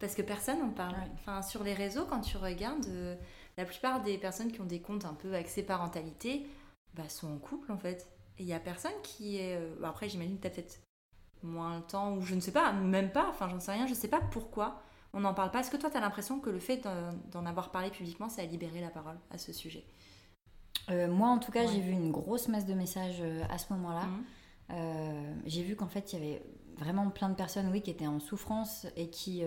Parce 0.01 0.15
que 0.15 0.23
personne 0.23 0.59
n'en 0.61 0.71
parle. 0.71 0.97
Enfin 1.15 1.43
sur 1.43 1.63
les 1.63 1.75
réseaux 1.75 2.07
quand 2.07 2.23
tu 2.23 2.39
regardes 2.39 2.87
euh, 2.87 3.15
la 3.59 3.67
plupart 3.67 4.03
des 4.03 4.17
personnes 4.17 4.51
qui 4.51 4.61
ont 4.61 4.67
des 4.67 4.81
comptes 4.81 5.05
un 5.05 5.13
peu 5.13 5.35
axés 5.35 5.63
parentalité 5.63 6.47
bah, 6.95 7.09
sont 7.09 7.31
en 7.33 7.39
couple 7.39 7.71
en 7.71 7.77
fait. 7.77 8.09
Et 8.39 8.43
il 8.45 8.49
y 8.49 8.55
a 8.55 8.59
personne 8.59 8.95
qui 9.03 9.37
est... 9.37 9.57
Euh, 9.57 9.85
après 9.85 10.09
j'imagine 10.09 10.39
que 10.39 10.43
tu 10.43 10.47
as 10.47 10.51
peut-être 10.51 10.81
moins 11.43 11.77
le 11.77 11.83
temps, 11.83 12.15
ou 12.17 12.23
je 12.23 12.35
ne 12.35 12.41
sais 12.41 12.53
pas, 12.53 12.73
même 12.73 13.13
pas, 13.13 13.27
enfin 13.29 13.49
j'en 13.49 13.61
sais 13.61 13.73
rien, 13.73 13.87
je 13.87 13.93
ne 13.93 13.97
sais 13.97 14.09
pas 14.09 14.21
pourquoi 14.21 14.83
on 15.13 15.21
n'en 15.21 15.35
parle 15.35 15.51
pas. 15.51 15.61
Est-ce 15.61 15.71
que 15.71 15.77
toi 15.77 15.91
tu 15.91 15.97
as 15.97 16.01
l'impression 16.01 16.41
que 16.41 16.51
le 16.51 16.59
fait 16.59 16.83
d'en 17.31 17.47
avoir 17.47 17.71
parlé 17.71 17.91
publiquement, 17.91 18.29
ça 18.29 18.43
a 18.43 18.47
libéré 18.47 18.81
la 18.81 18.91
parole 18.91 19.19
à 19.31 19.39
ce 19.39 19.53
sujet? 19.53 19.85
Euh, 20.91 21.09
Moi 21.09 21.29
en 21.29 21.39
tout 21.39 21.53
cas, 21.53 21.67
j'ai 21.67 21.81
vu 21.81 21.93
une 21.93 22.11
grosse 22.11 22.49
masse 22.49 22.65
de 22.65 22.75
messages 22.75 23.23
à 23.51 23.59
ce 23.59 23.73
moment-là. 23.73 24.07
Mmh. 24.07 24.25
Euh, 24.71 25.35
j'ai 25.47 25.63
vu 25.63 25.77
qu'en 25.77 25.89
fait 25.89 26.13
il 26.13 26.19
y 26.19 26.23
avait 26.23 26.43
vraiment 26.77 27.11
plein 27.11 27.29
de 27.29 27.35
personnes, 27.35 27.69
oui, 27.71 27.83
qui 27.83 27.91
étaient 27.91 28.07
en 28.07 28.21
souffrance 28.21 28.87
et 28.97 29.11
qui. 29.11 29.43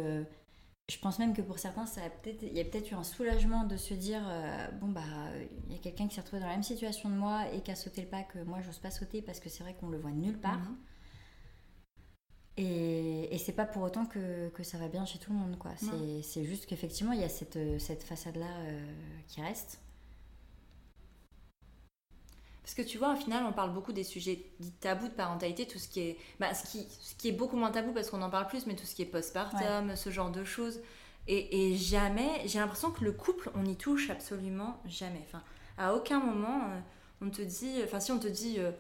Je 0.92 0.98
pense 0.98 1.20
même 1.20 1.34
que 1.34 1.42
pour 1.42 1.60
certains, 1.60 1.86
ça 1.86 2.04
a 2.04 2.10
peut-être, 2.10 2.44
il 2.44 2.54
y 2.54 2.60
a 2.60 2.66
peut-être 2.66 2.92
eu 2.92 2.96
un 2.96 3.04
soulagement 3.04 3.64
de 3.64 3.78
se 3.78 3.94
dire 3.94 4.22
bon 4.82 4.90
bah 4.90 5.02
il 5.68 5.74
y 5.74 5.76
a 5.76 5.80
quelqu'un 5.80 6.08
qui 6.08 6.16
s'est 6.16 6.22
retrouvé 6.22 6.42
dans 6.42 6.48
la 6.48 6.54
même 6.54 6.64
situation 6.64 7.10
de 7.10 7.16
moi 7.16 7.52
et 7.54 7.62
qui 7.62 7.72
a 7.72 7.76
sauté 7.76 8.02
le 8.02 8.08
pas 8.08 8.24
que 8.24 8.40
moi 8.40 8.60
j'ose 8.62 8.80
pas 8.80 8.92
sauter 8.92 9.22
parce 9.22 9.40
que 9.40 9.50
c'est 9.50 9.64
vrai 9.64 9.76
qu'on 9.80 9.90
le 9.90 9.98
voit 9.98 10.12
nulle 10.12 10.38
part. 10.38 10.60
Mmh. 10.60 10.78
Et, 12.58 13.34
et 13.34 13.38
c'est 13.40 13.54
pas 13.54 13.66
pour 13.66 13.82
autant 13.82 14.06
que, 14.06 14.50
que, 14.50 14.64
ça 14.64 14.78
va 14.78 14.88
bien 14.88 15.06
chez 15.06 15.18
tout 15.18 15.32
le 15.32 15.40
monde, 15.40 15.58
quoi. 15.58 15.72
C'est 16.22 16.44
juste 16.44 16.68
qu'effectivement, 16.68 17.14
il 17.14 17.20
y 17.20 17.24
a 17.24 17.30
cette, 17.30 17.58
cette 17.80 18.04
façade-là 18.04 18.46
euh, 18.46 18.94
qui 19.28 19.42
reste. 19.42 19.80
Parce 22.64 22.76
que 22.76 22.82
tu 22.82 22.98
vois, 22.98 23.12
au 23.14 23.16
final, 23.18 23.44
on 23.46 23.52
parle 23.52 23.74
beaucoup 23.74 23.92
des 23.92 24.06
sujets 24.06 24.46
tabous 24.80 25.10
de 25.10 25.14
parentalité, 25.14 25.68
tout 25.68 25.80
ce 25.80 25.90
qui 25.90 26.00
est, 26.00 26.18
bah, 26.40 26.54
ce 26.54 26.64
qui, 26.72 26.88
ce 27.02 27.14
qui 27.16 27.28
est 27.28 27.34
beaucoup 27.34 27.58
moins 27.58 27.72
tabou 27.72 27.92
parce 27.92 28.10
qu'on 28.10 28.22
en 28.22 28.30
parle 28.30 28.48
plus, 28.48 28.66
mais 28.68 28.76
tout 28.76 28.86
ce 28.86 28.96
qui 28.96 29.02
est 29.02 29.06
postpartum, 29.06 29.96
ce 29.96 30.10
genre 30.10 30.32
de 30.32 30.44
choses. 30.46 30.80
Et, 31.28 31.72
et 31.72 31.76
jamais, 31.76 32.42
j'ai 32.46 32.60
l'impression 32.60 32.92
que 32.92 33.04
le 33.04 33.12
couple, 33.12 33.52
on 33.56 33.64
n'y 33.64 33.76
touche 33.76 34.10
absolument 34.10 34.78
jamais. 34.86 35.22
Enfin, 35.28 35.42
à 35.78 35.94
aucun 35.94 36.20
moment, 36.20 36.70
euh, 36.70 36.80
on 37.22 37.30
te 37.30 37.42
dit, 37.42 37.82
enfin, 37.84 38.00
si 38.00 38.12
on 38.12 38.20
te 38.20 38.28
dit, 38.28 38.56
euh, 38.60 38.72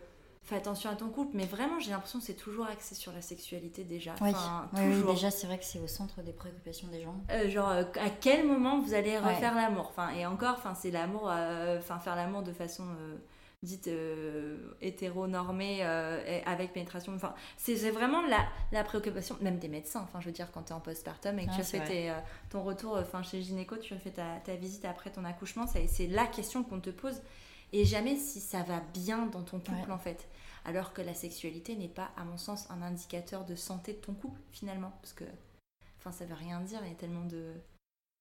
fais 0.44 0.56
attention 0.58 0.90
à 0.90 0.96
ton 0.96 1.08
couple, 1.10 1.32
mais 1.36 1.46
vraiment 1.46 1.80
j'ai 1.80 1.92
l'impression 1.92 2.20
que 2.20 2.26
c'est 2.26 2.34
toujours 2.34 2.66
axé 2.68 2.96
sur 2.96 3.14
la 3.14 3.22
sexualité 3.22 3.86
déjà. 3.86 4.14
Oui, 4.22 4.32
oui, 4.74 5.04
déjà 5.14 5.32
c'est 5.32 5.48
vrai 5.48 5.58
que 5.58 5.64
c'est 5.66 5.80
au 5.80 5.88
centre 5.88 6.22
des 6.22 6.34
préoccupations 6.34 6.90
des 6.90 7.02
gens. 7.02 7.16
Euh, 7.32 7.50
genre 7.50 7.70
euh, 7.70 7.84
à 8.00 8.10
quel 8.10 8.46
moment 8.46 8.80
vous 8.80 8.94
allez 8.94 9.18
refaire 9.18 9.56
l'amour? 9.56 9.88
Enfin, 9.90 10.10
Et 10.12 10.26
encore, 10.26 10.56
enfin, 10.58 10.74
c'est 10.76 10.92
l'amour, 10.92 11.32
enfin 11.78 12.00
faire 12.00 12.18
l'amour 12.18 12.44
de 12.44 12.52
façon 12.52 12.84
dite 13.64 13.89
hétéronormée 14.82 15.84
avec 16.45 16.74
pénétration. 16.74 17.14
Enfin, 17.16 17.34
c'est 17.57 17.91
vraiment 17.91 18.22
la, 18.28 18.45
la, 18.72 18.84
préoccupation, 18.84 19.38
même 19.41 19.57
des 19.57 19.70
médecins. 19.70 20.01
Enfin, 20.03 20.20
je 20.20 20.28
veux 20.28 20.32
dire, 20.32 20.51
quand 20.51 20.64
tu 20.64 20.70
es 20.70 20.76
en 20.76 20.80
postpartum 20.80 21.39
et 21.39 21.47
que 21.47 21.55
tu 21.55 21.61
as 21.61 21.64
fait 21.64 22.14
ton 22.49 22.61
retour 22.61 22.97
enfin, 22.97 23.24
chez 23.24 23.41
gynéco, 23.41 23.78
tu 23.78 23.93
as 23.93 23.99
fait 23.99 24.11
ta, 24.11 24.39
ta 24.43 24.55
visite 24.55 24.86
après 24.86 25.11
ton 25.11 25.26
accouchement, 25.26 25.66
c'est 25.68 26.07
la 26.07 26.28
question 26.28 26.64
qu'on 26.64 26.80
te 26.80 26.89
pose 26.89 27.22
et 27.74 27.86
jamais 27.86 28.16
si 28.16 28.39
ça 28.39 28.61
va 28.64 28.80
bien 28.93 29.26
dans 29.26 29.41
ton 29.41 29.59
couple 29.59 29.91
en 29.91 29.97
fait. 29.97 30.30
Alors 30.66 30.93
que 30.93 31.01
la 31.01 31.14
sexualité 31.14 31.76
n'est 31.76 31.89
pas, 31.89 32.11
à 32.16 32.24
mon 32.24 32.38
sens, 32.38 32.70
un 32.70 32.82
indicateur 32.82 33.43
de 33.43 33.55
santé 33.55 33.93
de 33.93 33.97
ton 33.97 34.14
couple 34.14 34.39
finalement. 34.51 34.93
Parce 35.01 35.11
que, 35.11 35.26
enfin, 35.99 36.11
ça 36.11 36.26
veut 36.26 36.36
rien 36.36 36.61
dire, 36.61 36.80
il 36.84 36.89
y 36.89 36.91
a 36.93 36.95
tellement 36.95 37.26
de, 37.26 37.51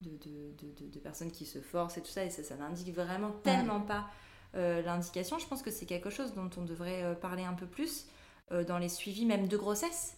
de, 0.01 0.11
de, 0.17 0.89
de, 0.89 0.99
personnes 0.99 1.31
qui 1.31 1.47
se 1.47 1.61
forcent 1.61 1.99
et 1.99 2.03
tout 2.03 2.11
ça, 2.11 2.25
et 2.25 2.31
ça, 2.31 2.43
ça 2.43 2.57
n'indique 2.57 2.93
vraiment 2.93 3.31
tellement 3.45 3.81
pas 3.81 3.99
euh, 4.01 4.32
l'indication. 4.55 5.39
Je 5.39 5.47
pense 5.47 5.63
que 5.63 5.71
c'est 5.71 5.87
quelque 5.87 6.11
chose 6.11 6.35
dont 6.35 6.51
on 6.57 6.63
devrait 6.63 7.03
euh, 7.03 7.15
parler 7.15 7.45
un 7.45 7.55
peu 7.55 7.67
plus 7.67 8.07
euh, 8.51 8.65
dans 8.65 8.79
les 8.79 8.89
suivis 8.89 9.25
même 9.25 9.49
de 9.49 9.57
grossesse 9.57 10.17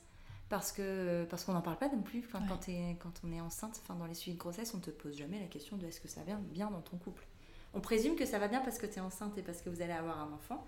parce 0.49 0.73
que 0.73 1.25
parce 1.31 1.45
qu'on 1.45 1.53
n'en 1.53 1.63
parle 1.63 1.79
pas 1.79 1.89
non 1.89 2.03
plus. 2.03 2.25
Enfin, 2.27 2.45
quand, 2.49 2.67
quand 2.99 3.21
on 3.25 3.33
est 3.33 3.41
enceinte, 3.41 3.81
enfin, 3.83 3.95
dans 3.95 4.07
les 4.07 4.15
suites 4.15 4.35
de 4.35 4.39
grossesse, 4.39 4.75
on 4.75 4.81
te 4.81 4.91
pose 4.91 5.17
jamais 5.17 5.41
la 5.41 5.47
question 5.47 5.77
de 5.77 5.87
est-ce 5.87 6.01
que 6.01 6.09
ça 6.09 6.23
va 6.25 6.35
bien 6.35 6.71
dans 6.71 6.83
ton 6.83 6.97
couple. 6.97 7.27
On 7.73 7.81
présume 7.81 8.15
que 8.15 8.27
ça 8.27 8.39
va 8.39 8.49
bien 8.49 8.61
parce 8.61 8.79
que 8.79 8.87
tu 8.87 8.95
es 8.95 9.01
enceinte 9.01 9.37
et 9.39 9.43
parce 9.43 9.63
que 9.63 9.71
vous 9.71 9.83
allez 9.83 9.93
avoir 9.93 10.21
un 10.21 10.33
enfant. 10.33 10.65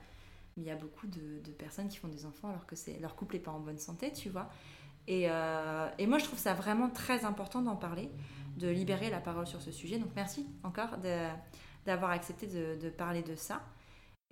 Mais 0.56 0.64
il 0.64 0.66
y 0.66 0.70
a 0.70 0.76
beaucoup 0.76 1.06
de, 1.06 1.40
de 1.44 1.50
personnes 1.52 1.88
qui 1.88 1.98
font 1.98 2.08
des 2.08 2.24
enfants 2.24 2.48
alors 2.48 2.66
que 2.66 2.74
leur 3.00 3.14
couple 3.14 3.34
n'est 3.34 3.42
pas 3.42 3.52
en 3.52 3.60
bonne 3.60 3.78
santé, 3.78 4.12
tu 4.12 4.30
vois. 4.30 4.48
Et, 5.08 5.26
euh, 5.28 5.88
et, 5.98 6.06
moi, 6.06 6.18
je 6.18 6.24
trouve 6.24 6.38
ça 6.38 6.54
vraiment 6.54 6.90
très 6.90 7.24
important 7.24 7.62
d'en 7.62 7.76
parler, 7.76 8.10
de 8.56 8.68
libérer 8.68 9.10
la 9.10 9.20
parole 9.20 9.46
sur 9.46 9.62
ce 9.62 9.70
sujet. 9.70 9.98
Donc, 9.98 10.10
merci 10.16 10.46
encore 10.64 10.96
d'avoir 11.86 12.10
accepté 12.10 12.46
de, 12.46 12.90
parler 12.90 13.22
de 13.22 13.34
ça. 13.36 13.62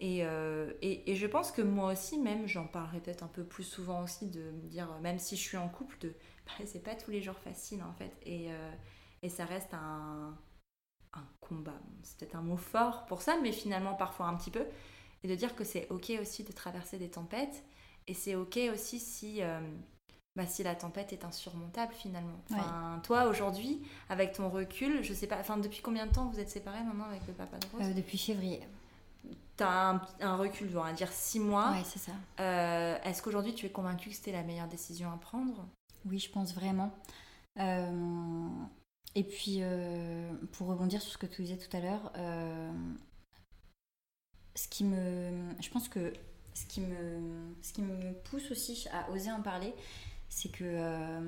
Euh, 0.02 0.72
et, 0.82 1.11
et, 1.11 1.14
je 1.14 1.26
pense 1.26 1.52
que 1.52 1.62
moi 1.62 1.92
aussi, 1.92 2.18
même, 2.18 2.46
j'en 2.48 2.66
parlerai 2.66 3.00
peut-être 3.00 3.22
un 3.22 3.28
peu 3.28 3.44
plus 3.44 3.62
souvent 3.62 4.02
aussi, 4.02 4.28
de 4.28 4.50
me 4.50 4.68
dire, 4.68 4.88
même 5.00 5.18
si 5.18 5.36
je 5.36 5.42
suis 5.42 5.57
en 5.57 5.68
couple, 5.68 5.96
de 6.00 6.09
bah, 6.46 6.64
c'est 6.66 6.82
pas 6.82 6.94
tous 6.94 7.11
les 7.11 7.22
jours 7.22 7.38
facile 7.38 7.82
en 7.82 7.92
fait. 7.94 8.12
Et, 8.26 8.52
euh, 8.52 8.72
et 9.22 9.28
ça 9.28 9.44
reste 9.44 9.72
un, 9.72 10.36
un 11.14 11.24
combat. 11.40 11.78
C'est 12.02 12.18
peut-être 12.18 12.36
un 12.36 12.42
mot 12.42 12.57
fort 12.57 13.07
pour 13.07 13.22
ça, 13.22 13.38
mais 13.40 13.52
finalement 13.52 13.94
parfois 13.94 14.26
un 14.26 14.36
petit 14.36 14.50
peu. 14.50 14.66
Et 15.22 15.28
de 15.28 15.34
dire 15.34 15.55
que 15.55 15.64
c'est 15.64 15.86
ok 15.90 16.12
aussi 16.20 16.44
de 16.44 16.52
traverser 16.52 16.98
des 16.98 17.11
tempêtes. 17.11 17.64
Et 18.07 18.14
c'est 18.14 18.34
ok 18.34 18.59
aussi 18.72 19.00
si, 19.00 19.42
euh, 19.42 19.61
bah, 20.37 20.47
si 20.47 20.62
la 20.62 20.74
tempête 20.74 21.12
est 21.12 21.24
insurmontable 21.24 21.93
finalement. 21.93 22.39
Enfin, 22.51 23.01
Toi 23.05 23.26
aujourd'hui, 23.26 23.80
avec 24.09 24.32
ton 24.32 24.49
recul, 24.49 25.03
je 25.03 25.12
sais 25.14 25.26
pas, 25.26 25.39
enfin, 25.39 25.57
depuis 25.59 25.80
combien 25.80 26.07
de 26.07 26.12
temps 26.12 26.26
vous 26.26 26.41
êtes 26.41 26.51
séparés 26.51 26.82
maintenant 26.82 27.05
avec 27.05 27.26
le 27.26 27.32
papa 27.35 27.57
de 27.59 27.66
Rose? 27.72 27.95
Depuis 27.95 28.18
février. 28.18 28.61
Tu 29.57 29.62
as 29.62 29.91
un, 29.91 30.01
un, 30.20 30.37
recul, 30.37 30.76
on 30.76 30.82
va 30.82 30.93
dire 30.93 31.12
six 31.12 31.39
mois. 31.39 31.70
Oui, 31.72 31.85
c'est 31.85 32.01
ça. 32.01 32.12
Euh, 32.41 32.99
est-ce 33.05 33.22
qu'aujourd'hui 33.22 33.55
tu 33.55 33.66
es 33.66 33.70
convaincue 33.70 34.11
que 34.11 34.16
c'était 34.16 34.32
la 34.32 34.43
meilleure 34.43 34.66
décision 34.66 35.12
à 35.12 35.16
prendre? 35.16 35.66
Oui, 36.07 36.18
je 36.18 36.30
pense 36.30 36.55
vraiment. 36.55 36.93
Euh, 37.59 38.49
et 39.14 39.22
puis, 39.22 39.59
euh, 39.61 40.32
pour 40.53 40.66
rebondir 40.66 41.01
sur 41.01 41.12
ce 41.12 41.18
que 41.18 41.26
tu 41.26 41.43
disais 41.43 41.57
tout 41.57 41.74
à 41.76 41.80
l'heure, 41.80 42.12
euh, 42.16 42.72
ce 44.57 44.66
qui 44.68 44.85
me, 44.85 45.30
je 45.61 45.70
pense 45.70 45.89
que 45.89 46.12
ce 46.55 46.66
qui 46.66 46.80
me, 46.80 47.55
ce 47.62 47.72
qui 47.72 47.82
me 47.82 48.12
pousse 48.24 48.51
aussi 48.51 48.87
à 48.93 49.11
oser 49.11 49.30
en 49.30 49.41
parler, 49.41 49.72
c'est 50.35 50.49
que, 50.49 50.64
euh, 50.64 51.20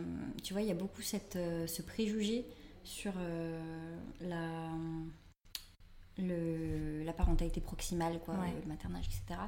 tu 0.43 0.53
vois, 0.53 0.63
il 0.63 0.69
y 0.69 0.73
a 0.73 0.75
beaucoup 0.75 1.03
cette, 1.03 1.39
ce 1.67 1.83
préjugé 1.83 2.45
sur 2.83 3.13
la, 4.21 4.69
le, 6.19 7.05
la 7.05 7.13
parentalité 7.13 7.61
proximale, 7.61 8.19
quoi, 8.25 8.35
le 8.35 8.69
maternage, 8.69 9.07
etc 9.07 9.41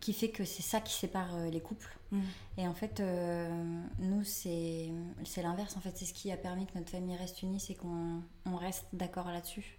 qui 0.00 0.12
fait 0.12 0.30
que 0.30 0.44
c'est 0.44 0.62
ça 0.62 0.80
qui 0.80 0.94
sépare 0.94 1.34
euh, 1.34 1.50
les 1.50 1.60
couples. 1.60 1.96
Mm. 2.10 2.20
Et 2.58 2.68
en 2.68 2.74
fait, 2.74 3.00
euh, 3.00 3.84
nous, 3.98 4.24
c'est 4.24 4.90
l'inverse. 5.36 5.76
En 5.76 5.80
fait, 5.80 5.96
c'est 5.96 6.04
ce 6.04 6.14
qui 6.14 6.32
a 6.32 6.36
permis 6.36 6.66
que 6.66 6.78
notre 6.78 6.90
famille 6.90 7.16
reste 7.16 7.42
unie, 7.42 7.60
c'est 7.60 7.74
qu'on 7.74 8.22
on 8.46 8.56
reste 8.56 8.86
d'accord 8.92 9.28
là-dessus. 9.28 9.78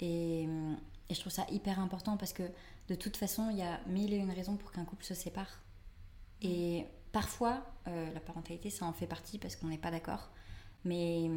Et, 0.00 0.42
et, 0.42 1.14
je 1.14 1.20
trouve 1.20 1.32
ça 1.32 1.46
hyper 1.50 1.78
important 1.78 2.16
parce 2.16 2.32
que 2.32 2.42
de 2.88 2.94
toute 2.94 3.16
façon, 3.16 3.48
il 3.50 3.58
y 3.58 3.62
a 3.62 3.80
mille 3.86 4.12
et 4.12 4.16
une 4.16 4.30
raisons 4.30 4.56
pour 4.56 4.72
qu'un 4.72 4.84
couple 4.84 5.04
se 5.04 5.14
sépare. 5.14 5.60
Et 6.42 6.86
parfois, 7.14 7.64
euh, 7.88 8.12
la 8.12 8.20
parentalité, 8.20 8.68
ça 8.68 8.84
en 8.84 8.92
fait 8.92 9.06
partie 9.06 9.38
parce 9.38 9.56
qu'on 9.56 9.68
n'est 9.68 9.78
pas 9.78 9.90
d'accord. 9.90 10.28
Mais 10.84 11.30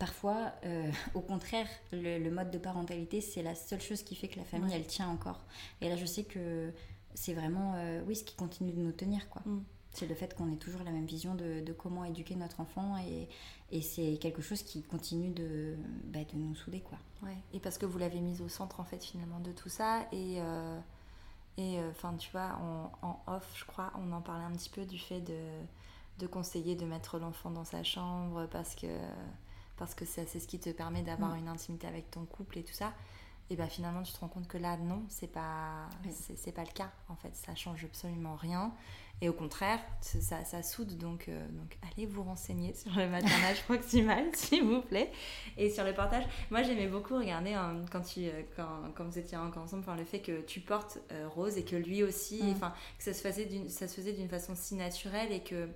parfois, 0.00 0.52
au 1.14 1.20
contraire, 1.20 1.68
le, 1.92 2.28
mode 2.30 2.50
de 2.50 2.58
parentalité, 2.58 3.20
c'est 3.20 3.44
la 3.44 3.54
seule 3.54 3.80
chose 3.80 4.02
qui 4.02 4.16
fait 4.16 4.26
que 4.26 4.40
la 4.40 4.44
famille, 4.44 4.74
elle 4.74 4.88
tient 4.88 5.08
encore. 5.08 5.44
Et 5.80 5.88
là, 5.88 5.94
je 5.94 6.04
sais 6.04 6.24
que 6.24 6.72
c'est 7.14 7.34
vraiment 7.34 7.74
euh, 7.76 8.02
oui 8.06 8.16
ce 8.16 8.24
qui 8.24 8.34
continue 8.34 8.72
de 8.72 8.80
nous 8.80 8.92
tenir 8.92 9.28
quoi. 9.28 9.42
Mm. 9.44 9.62
C'est 9.94 10.06
le 10.06 10.14
fait 10.14 10.34
qu'on 10.34 10.50
ait 10.50 10.56
toujours 10.56 10.82
la 10.84 10.90
même 10.90 11.04
vision 11.04 11.34
de, 11.34 11.70
comment 11.76 12.04
éduquer 12.04 12.34
notre 12.34 12.60
enfant 12.60 12.96
et, 12.96 13.28
et 13.70 13.82
c'est 13.82 14.16
quelque 14.16 14.40
chose 14.40 14.62
qui 14.62 14.82
continue 14.82 15.30
de, 15.30 15.76
bah, 16.06 16.20
de 16.20 16.38
nous 16.38 16.54
souder 16.54 16.80
quoi. 16.80 16.98
Ouais. 17.22 17.36
Et 17.52 17.60
parce 17.60 17.76
que 17.76 17.84
vous 17.84 17.98
l'avez 17.98 18.20
mise 18.20 18.40
au 18.40 18.48
centre 18.48 18.80
en 18.80 18.84
fait 18.84 19.04
finalement 19.04 19.40
de 19.40 19.52
tout 19.52 19.68
ça 19.68 20.06
et 20.10 20.36
euh, 20.38 20.80
et 21.56 21.78
euh, 21.78 21.90
enfin 21.90 22.14
tu 22.16 22.30
vois 22.30 22.58
en, 22.60 22.92
en, 23.02 23.22
off 23.26 23.52
je 23.54 23.64
crois 23.64 23.92
on 23.98 24.12
en 24.12 24.20
parlait 24.20 24.44
un 24.44 24.52
petit 24.52 24.70
peu 24.70 24.86
du 24.86 24.98
fait 24.98 25.20
de, 25.20 25.38
de 26.18 26.26
conseiller 26.26 26.76
de 26.76 26.86
mettre 26.86 27.18
l'enfant 27.18 27.50
dans 27.50 27.64
sa 27.64 27.82
chambre 27.82 28.46
parce 28.50 28.74
que 28.74 28.86
parce 29.76 29.94
que 29.94 30.04
c'est 30.04 30.26
ce 30.26 30.46
qui 30.46 30.58
te 30.60 30.70
permet 30.70 31.02
d'avoir 31.02 31.34
mm. 31.34 31.38
une 31.38 31.48
intimité 31.48 31.86
avec 31.86 32.10
ton 32.10 32.24
couple 32.24 32.58
et 32.58 32.62
tout 32.62 32.74
ça. 32.74 32.92
Et 33.50 33.56
bah 33.56 33.66
finalement 33.66 34.02
tu 34.02 34.12
te 34.12 34.18
rends 34.20 34.28
compte 34.28 34.46
que 34.46 34.56
là 34.56 34.76
non 34.76 35.02
c'est 35.08 35.26
pas 35.26 35.88
c'est 36.34 36.52
pas 36.52 36.64
le 36.64 36.72
cas 36.72 36.90
en 37.08 37.16
fait. 37.16 37.34
Ça 37.34 37.54
change 37.54 37.84
absolument 37.84 38.36
rien 38.36 38.72
et 39.22 39.28
au 39.28 39.32
contraire 39.32 39.78
ça, 40.00 40.44
ça 40.44 40.62
soude 40.62 40.98
donc 40.98 41.28
euh, 41.28 41.46
donc 41.52 41.78
allez 41.90 42.06
vous 42.06 42.22
renseigner 42.22 42.74
sur 42.74 42.90
le 42.96 43.08
maternage 43.08 43.62
proximal 43.66 44.24
s'il 44.34 44.64
vous 44.64 44.82
plaît 44.82 45.10
et 45.56 45.70
sur 45.70 45.84
le 45.84 45.94
portage 45.94 46.24
moi 46.50 46.62
j'aimais 46.62 46.88
beaucoup 46.88 47.16
regarder 47.16 47.54
hein, 47.54 47.76
quand 47.90 48.02
tu 48.02 48.24
euh, 48.24 48.42
quand, 48.56 48.92
quand, 48.94 49.04
vous 49.04 49.18
étiez 49.18 49.38
encore 49.38 49.62
ensemble 49.62 49.84
enfin 49.86 49.96
le 49.96 50.04
fait 50.04 50.18
que 50.18 50.42
tu 50.42 50.60
portes 50.60 50.98
euh, 51.12 51.28
Rose 51.28 51.56
et 51.56 51.64
que 51.64 51.76
lui 51.76 52.02
aussi 52.02 52.42
mm. 52.42 52.54
que 52.98 53.04
ça 53.04 53.14
se 53.14 53.22
faisait 53.22 53.46
d'une 53.46 53.68
ça 53.68 53.86
se 53.86 53.94
faisait 53.94 54.12
d'une 54.12 54.28
façon 54.28 54.54
si 54.56 54.74
naturelle 54.74 55.30
et 55.32 55.40
que 55.40 55.68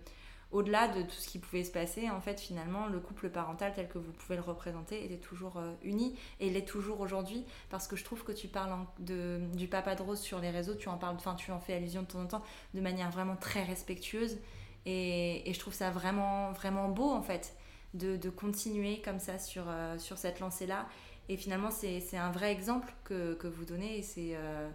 au-delà 0.52 0.88
de 0.88 1.02
tout 1.02 1.16
ce 1.16 1.28
qui 1.28 1.38
pouvait 1.38 1.64
se 1.64 1.72
passer, 1.72 2.08
en 2.08 2.20
fait, 2.20 2.40
finalement, 2.40 2.86
le 2.86 3.00
couple 3.00 3.30
parental 3.30 3.72
tel 3.74 3.88
que 3.88 3.98
vous 3.98 4.12
pouvez 4.12 4.36
le 4.36 4.42
représenter 4.42 5.04
était 5.04 5.18
toujours 5.18 5.56
euh, 5.58 5.72
uni 5.82 6.16
et 6.40 6.50
l'est 6.50 6.66
toujours 6.66 7.00
aujourd'hui 7.00 7.44
parce 7.68 7.88
que 7.88 7.96
je 7.96 8.04
trouve 8.04 8.22
que 8.22 8.32
tu 8.32 8.48
parles 8.48 8.72
de, 9.00 9.40
du 9.54 9.66
papa 9.68 9.94
de 9.94 10.02
Rose 10.02 10.20
sur 10.20 10.38
les 10.38 10.50
réseaux, 10.50 10.74
tu 10.74 10.88
en 10.88 10.98
parles, 10.98 11.16
enfin, 11.16 11.34
tu 11.34 11.50
en 11.50 11.58
fais 11.60 11.74
allusion 11.74 12.02
de 12.02 12.06
temps 12.06 12.20
en 12.20 12.26
temps 12.26 12.42
de 12.74 12.80
manière 12.80 13.10
vraiment 13.10 13.36
très 13.36 13.64
respectueuse 13.64 14.38
et, 14.86 15.48
et 15.50 15.52
je 15.52 15.58
trouve 15.58 15.74
ça 15.74 15.90
vraiment, 15.90 16.52
vraiment 16.52 16.88
beau 16.88 17.10
en 17.10 17.22
fait 17.22 17.54
de, 17.94 18.16
de 18.16 18.30
continuer 18.30 19.00
comme 19.02 19.18
ça 19.18 19.38
sur, 19.38 19.64
euh, 19.68 19.98
sur 19.98 20.16
cette 20.18 20.40
lancée-là. 20.40 20.86
Et 21.28 21.36
finalement, 21.36 21.72
c'est 21.72 22.16
un 22.16 22.30
vrai 22.30 22.52
exemple 22.52 22.92
que, 23.04 23.34
que 23.34 23.48
vous 23.48 23.64
donnez 23.64 23.98
et 23.98 24.02
c'est. 24.02 24.36
Euh, 24.36 24.70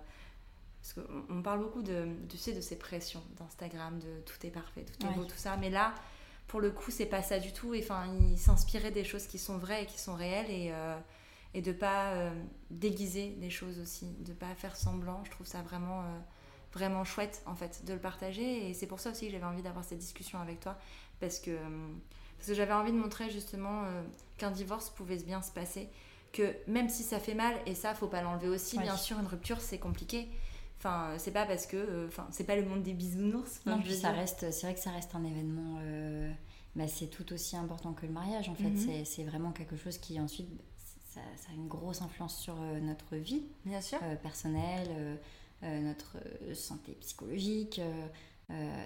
parce 0.81 0.93
qu'on 1.07 1.41
parle 1.43 1.59
beaucoup 1.59 1.83
de, 1.83 2.07
tu 2.27 2.37
sais, 2.37 2.53
de 2.53 2.61
ces 2.61 2.75
pressions 2.75 3.21
d'Instagram, 3.37 3.99
de 3.99 4.21
tout 4.25 4.45
est 4.45 4.49
parfait, 4.49 4.83
tout 4.83 5.05
est 5.05 5.13
beau, 5.13 5.25
tout 5.25 5.37
ça. 5.37 5.55
Mais 5.57 5.69
là, 5.69 5.93
pour 6.47 6.59
le 6.59 6.71
coup, 6.71 6.89
c'est 6.89 7.05
pas 7.05 7.21
ça 7.21 7.39
du 7.39 7.53
tout. 7.53 7.75
Et 7.75 7.83
enfin, 7.83 8.05
il 8.31 8.37
s'inspirait 8.37 8.89
des 8.89 9.03
choses 9.03 9.27
qui 9.27 9.37
sont 9.37 9.57
vraies 9.57 9.83
et 9.83 9.85
qui 9.85 9.99
sont 9.99 10.15
réelles 10.15 10.49
et, 10.49 10.71
euh, 10.73 10.97
et 11.53 11.61
de 11.61 11.71
pas 11.71 12.13
euh, 12.13 12.31
déguiser 12.71 13.29
des 13.37 13.51
choses 13.51 13.79
aussi, 13.79 14.07
de 14.19 14.33
pas 14.33 14.53
faire 14.55 14.75
semblant. 14.75 15.23
Je 15.23 15.29
trouve 15.29 15.45
ça 15.45 15.61
vraiment, 15.61 16.01
euh, 16.01 16.19
vraiment 16.73 17.03
chouette 17.03 17.43
en 17.45 17.53
fait 17.53 17.85
de 17.85 17.93
le 17.93 17.99
partager. 17.99 18.67
Et 18.67 18.73
c'est 18.73 18.87
pour 18.87 18.99
ça 18.99 19.11
aussi 19.11 19.27
que 19.27 19.31
j'avais 19.31 19.45
envie 19.45 19.61
d'avoir 19.61 19.85
cette 19.85 19.99
discussion 19.99 20.39
avec 20.39 20.59
toi 20.59 20.79
parce 21.19 21.37
que, 21.37 21.55
parce 22.37 22.47
que 22.47 22.55
j'avais 22.55 22.73
envie 22.73 22.91
de 22.91 22.97
montrer 22.97 23.29
justement 23.29 23.83
qu'un 24.39 24.49
divorce 24.49 24.89
pouvait 24.89 25.17
bien 25.17 25.43
se 25.43 25.51
passer. 25.51 25.89
Que 26.33 26.55
même 26.65 26.89
si 26.89 27.03
ça 27.03 27.19
fait 27.19 27.35
mal, 27.35 27.53
et 27.67 27.75
ça, 27.75 27.93
faut 27.93 28.07
pas 28.07 28.23
l'enlever 28.23 28.47
aussi, 28.47 28.79
bien 28.79 28.97
sûr, 28.97 29.19
une 29.19 29.27
rupture 29.27 29.61
c'est 29.61 29.77
compliqué. 29.77 30.27
Enfin, 30.83 31.13
c'est 31.19 31.31
pas 31.31 31.45
parce 31.45 31.67
que. 31.67 31.77
Euh, 31.77 32.07
enfin, 32.07 32.27
c'est 32.31 32.43
pas 32.43 32.55
le 32.55 32.65
monde 32.65 32.81
des 32.81 32.93
bisounours. 32.93 33.61
Non, 33.67 33.79
puis 33.79 33.93
ça 33.93 34.09
reste. 34.09 34.51
C'est 34.51 34.65
vrai 34.65 34.73
que 34.73 34.79
ça 34.79 34.89
reste 34.89 35.13
un 35.13 35.23
événement. 35.23 35.77
Euh, 35.83 36.31
bah, 36.75 36.87
c'est 36.87 37.05
tout 37.05 37.31
aussi 37.33 37.55
important 37.55 37.93
que 37.93 38.07
le 38.07 38.11
mariage, 38.11 38.49
en 38.49 38.55
fait. 38.55 38.69
Mhm. 38.69 39.05
C'est 39.05 39.23
vraiment 39.23 39.51
quelque 39.51 39.75
chose 39.75 39.99
qui, 39.99 40.19
ensuite, 40.19 40.49
ça, 41.13 41.19
a 41.51 41.53
une 41.53 41.67
grosse 41.67 42.01
influence 42.01 42.35
sur 42.35 42.55
euh, 42.59 42.79
notre 42.79 43.15
vie. 43.15 43.43
Bien 43.63 43.79
sûr. 43.79 43.99
personnelle, 44.23 45.19
notre 45.61 46.17
santé 46.55 46.93
psychologique. 46.93 47.79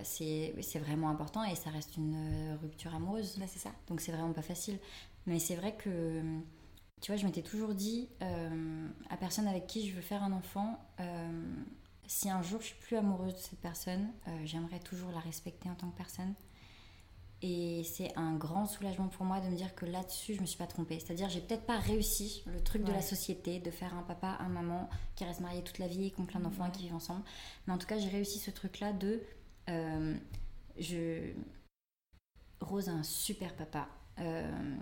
c'est 0.04 0.80
vraiment 0.80 1.10
important 1.10 1.46
et 1.46 1.56
ça 1.56 1.70
reste 1.70 1.96
une 1.96 2.58
rupture 2.62 2.94
amoureuse. 2.94 3.38
Bah, 3.38 3.46
c'est 3.48 3.60
ça. 3.60 3.72
Donc, 3.88 4.02
c'est 4.02 4.12
vraiment 4.12 4.34
pas 4.34 4.42
facile. 4.42 4.80
Mais 5.28 5.40
c'est 5.40 5.56
vrai 5.56 5.74
que 5.78 6.22
tu 7.02 7.12
vois, 7.12 7.16
je 7.16 7.26
m'étais 7.26 7.42
toujours 7.42 7.74
dit 7.74 8.10
à 8.20 9.16
personne 9.16 9.48
avec 9.48 9.66
qui 9.66 9.88
je 9.88 9.96
veux 9.96 10.02
faire 10.02 10.24
un 10.24 10.34
enfant, 10.34 10.78
si 12.08 12.30
un 12.30 12.42
jour 12.42 12.62
je 12.62 12.68
suis 12.68 12.80
plus 12.80 12.98
amoureuse 12.98 13.34
de 13.34 13.40
cette 13.40 13.60
personne, 13.60 14.10
euh, 14.28 14.32
j'aimerais 14.46 14.80
toujours 14.80 15.12
la 15.12 15.20
respecter 15.20 15.70
en 15.70 15.76
tant 15.76 15.90
que 15.90 15.98
personne. 15.98 16.34
Et 17.42 17.84
c'est 17.84 18.16
un 18.16 18.34
grand 18.36 18.66
soulagement 18.66 19.08
pour 19.08 19.26
moi 19.26 19.40
de 19.40 19.48
me 19.48 19.56
dire 19.56 19.76
que 19.76 19.86
là-dessus, 19.86 20.34
je 20.36 20.42
me 20.42 20.46
suis 20.46 20.58
pas 20.58 20.68
trompée. 20.68 21.00
C'est-à-dire, 21.00 21.30
j'ai 21.30 21.42
peut-être 21.42 21.66
pas 21.66 21.78
réussi 21.78 22.44
le 22.48 22.62
truc 22.64 22.84
de 22.84 22.92
la 22.92 23.02
société, 23.02 23.60
de 23.60 23.70
faire 23.72 23.94
un 23.94 24.04
papa, 24.04 24.38
un 24.40 24.48
maman 24.48 24.90
qui 25.16 25.26
reste 25.26 25.42
marié 25.42 25.62
toute 25.62 25.78
la 25.78 25.88
vie, 25.88 26.12
qui 26.12 26.20
ont 26.22 26.26
plein 26.26 26.40
d'enfants 26.40 26.66
et 26.66 26.72
qui 26.72 26.84
vivent 26.84 26.96
ensemble. 26.96 27.24
Mais 27.68 27.74
en 27.74 27.78
tout 27.78 27.88
cas, 27.88 28.00
j'ai 28.00 28.10
réussi 28.10 28.40
ce 28.40 28.52
truc-là 28.52 28.94
de. 28.94 29.22
Euh, 29.70 30.18
je... 30.80 31.34
Rose 32.62 32.90
a 32.90 32.94
un 32.94 33.04
super 33.04 33.54
papa. 33.56 33.90
Euh, 34.20 34.78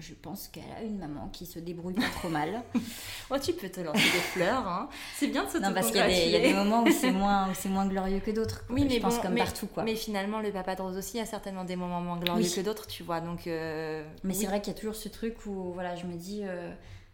je 0.00 0.14
pense 0.14 0.48
qu'elle 0.48 0.70
a 0.76 0.82
une 0.82 0.98
maman 0.98 1.28
qui 1.28 1.46
se 1.46 1.58
débrouille 1.58 1.94
pas 1.94 2.08
trop 2.16 2.28
mal. 2.28 2.62
oh, 3.30 3.36
tu 3.40 3.52
peux 3.52 3.68
te 3.68 3.80
lancer 3.80 4.00
des 4.00 4.20
fleurs, 4.32 4.66
hein. 4.66 4.88
C'est 5.16 5.28
bien 5.28 5.44
de 5.44 5.50
se 5.50 5.58
Non, 5.58 5.72
parce 5.72 5.88
qu'il 5.88 5.98
y, 5.98 6.36
a 6.36 6.40
des 6.40 6.54
moments 6.54 6.82
où 6.82 6.90
c'est 6.90 7.10
moins, 7.12 7.48
moins 7.66 7.86
glorieux 7.86 8.20
que 8.20 8.30
d'autres. 8.30 8.64
Oui, 8.70 8.84
mais 8.84 8.96
je 8.96 9.00
pense 9.00 9.18
comme 9.18 9.36
partout, 9.36 9.66
quoi. 9.66 9.82
Mais 9.84 9.94
finalement, 9.94 10.40
le 10.40 10.50
papa 10.50 10.74
de 10.74 10.82
Rose 10.82 10.96
aussi 10.96 11.20
a 11.20 11.26
certainement 11.26 11.64
des 11.64 11.76
moments 11.76 12.00
moins 12.00 12.18
glorieux 12.18 12.48
que 12.48 12.60
d'autres, 12.60 12.86
tu 12.86 13.02
vois. 13.02 13.20
Donc. 13.20 13.46
Euh, 13.46 14.04
mais 14.24 14.34
c'est 14.34 14.46
vrai 14.46 14.60
qu'il 14.60 14.72
y 14.72 14.76
a 14.76 14.78
toujours 14.78 14.96
ce 14.96 15.08
truc 15.08 15.46
où, 15.46 15.72
voilà, 15.72 15.96
je 15.96 16.06
me 16.06 16.14
dis. 16.14 16.40
Euh, 16.44 16.72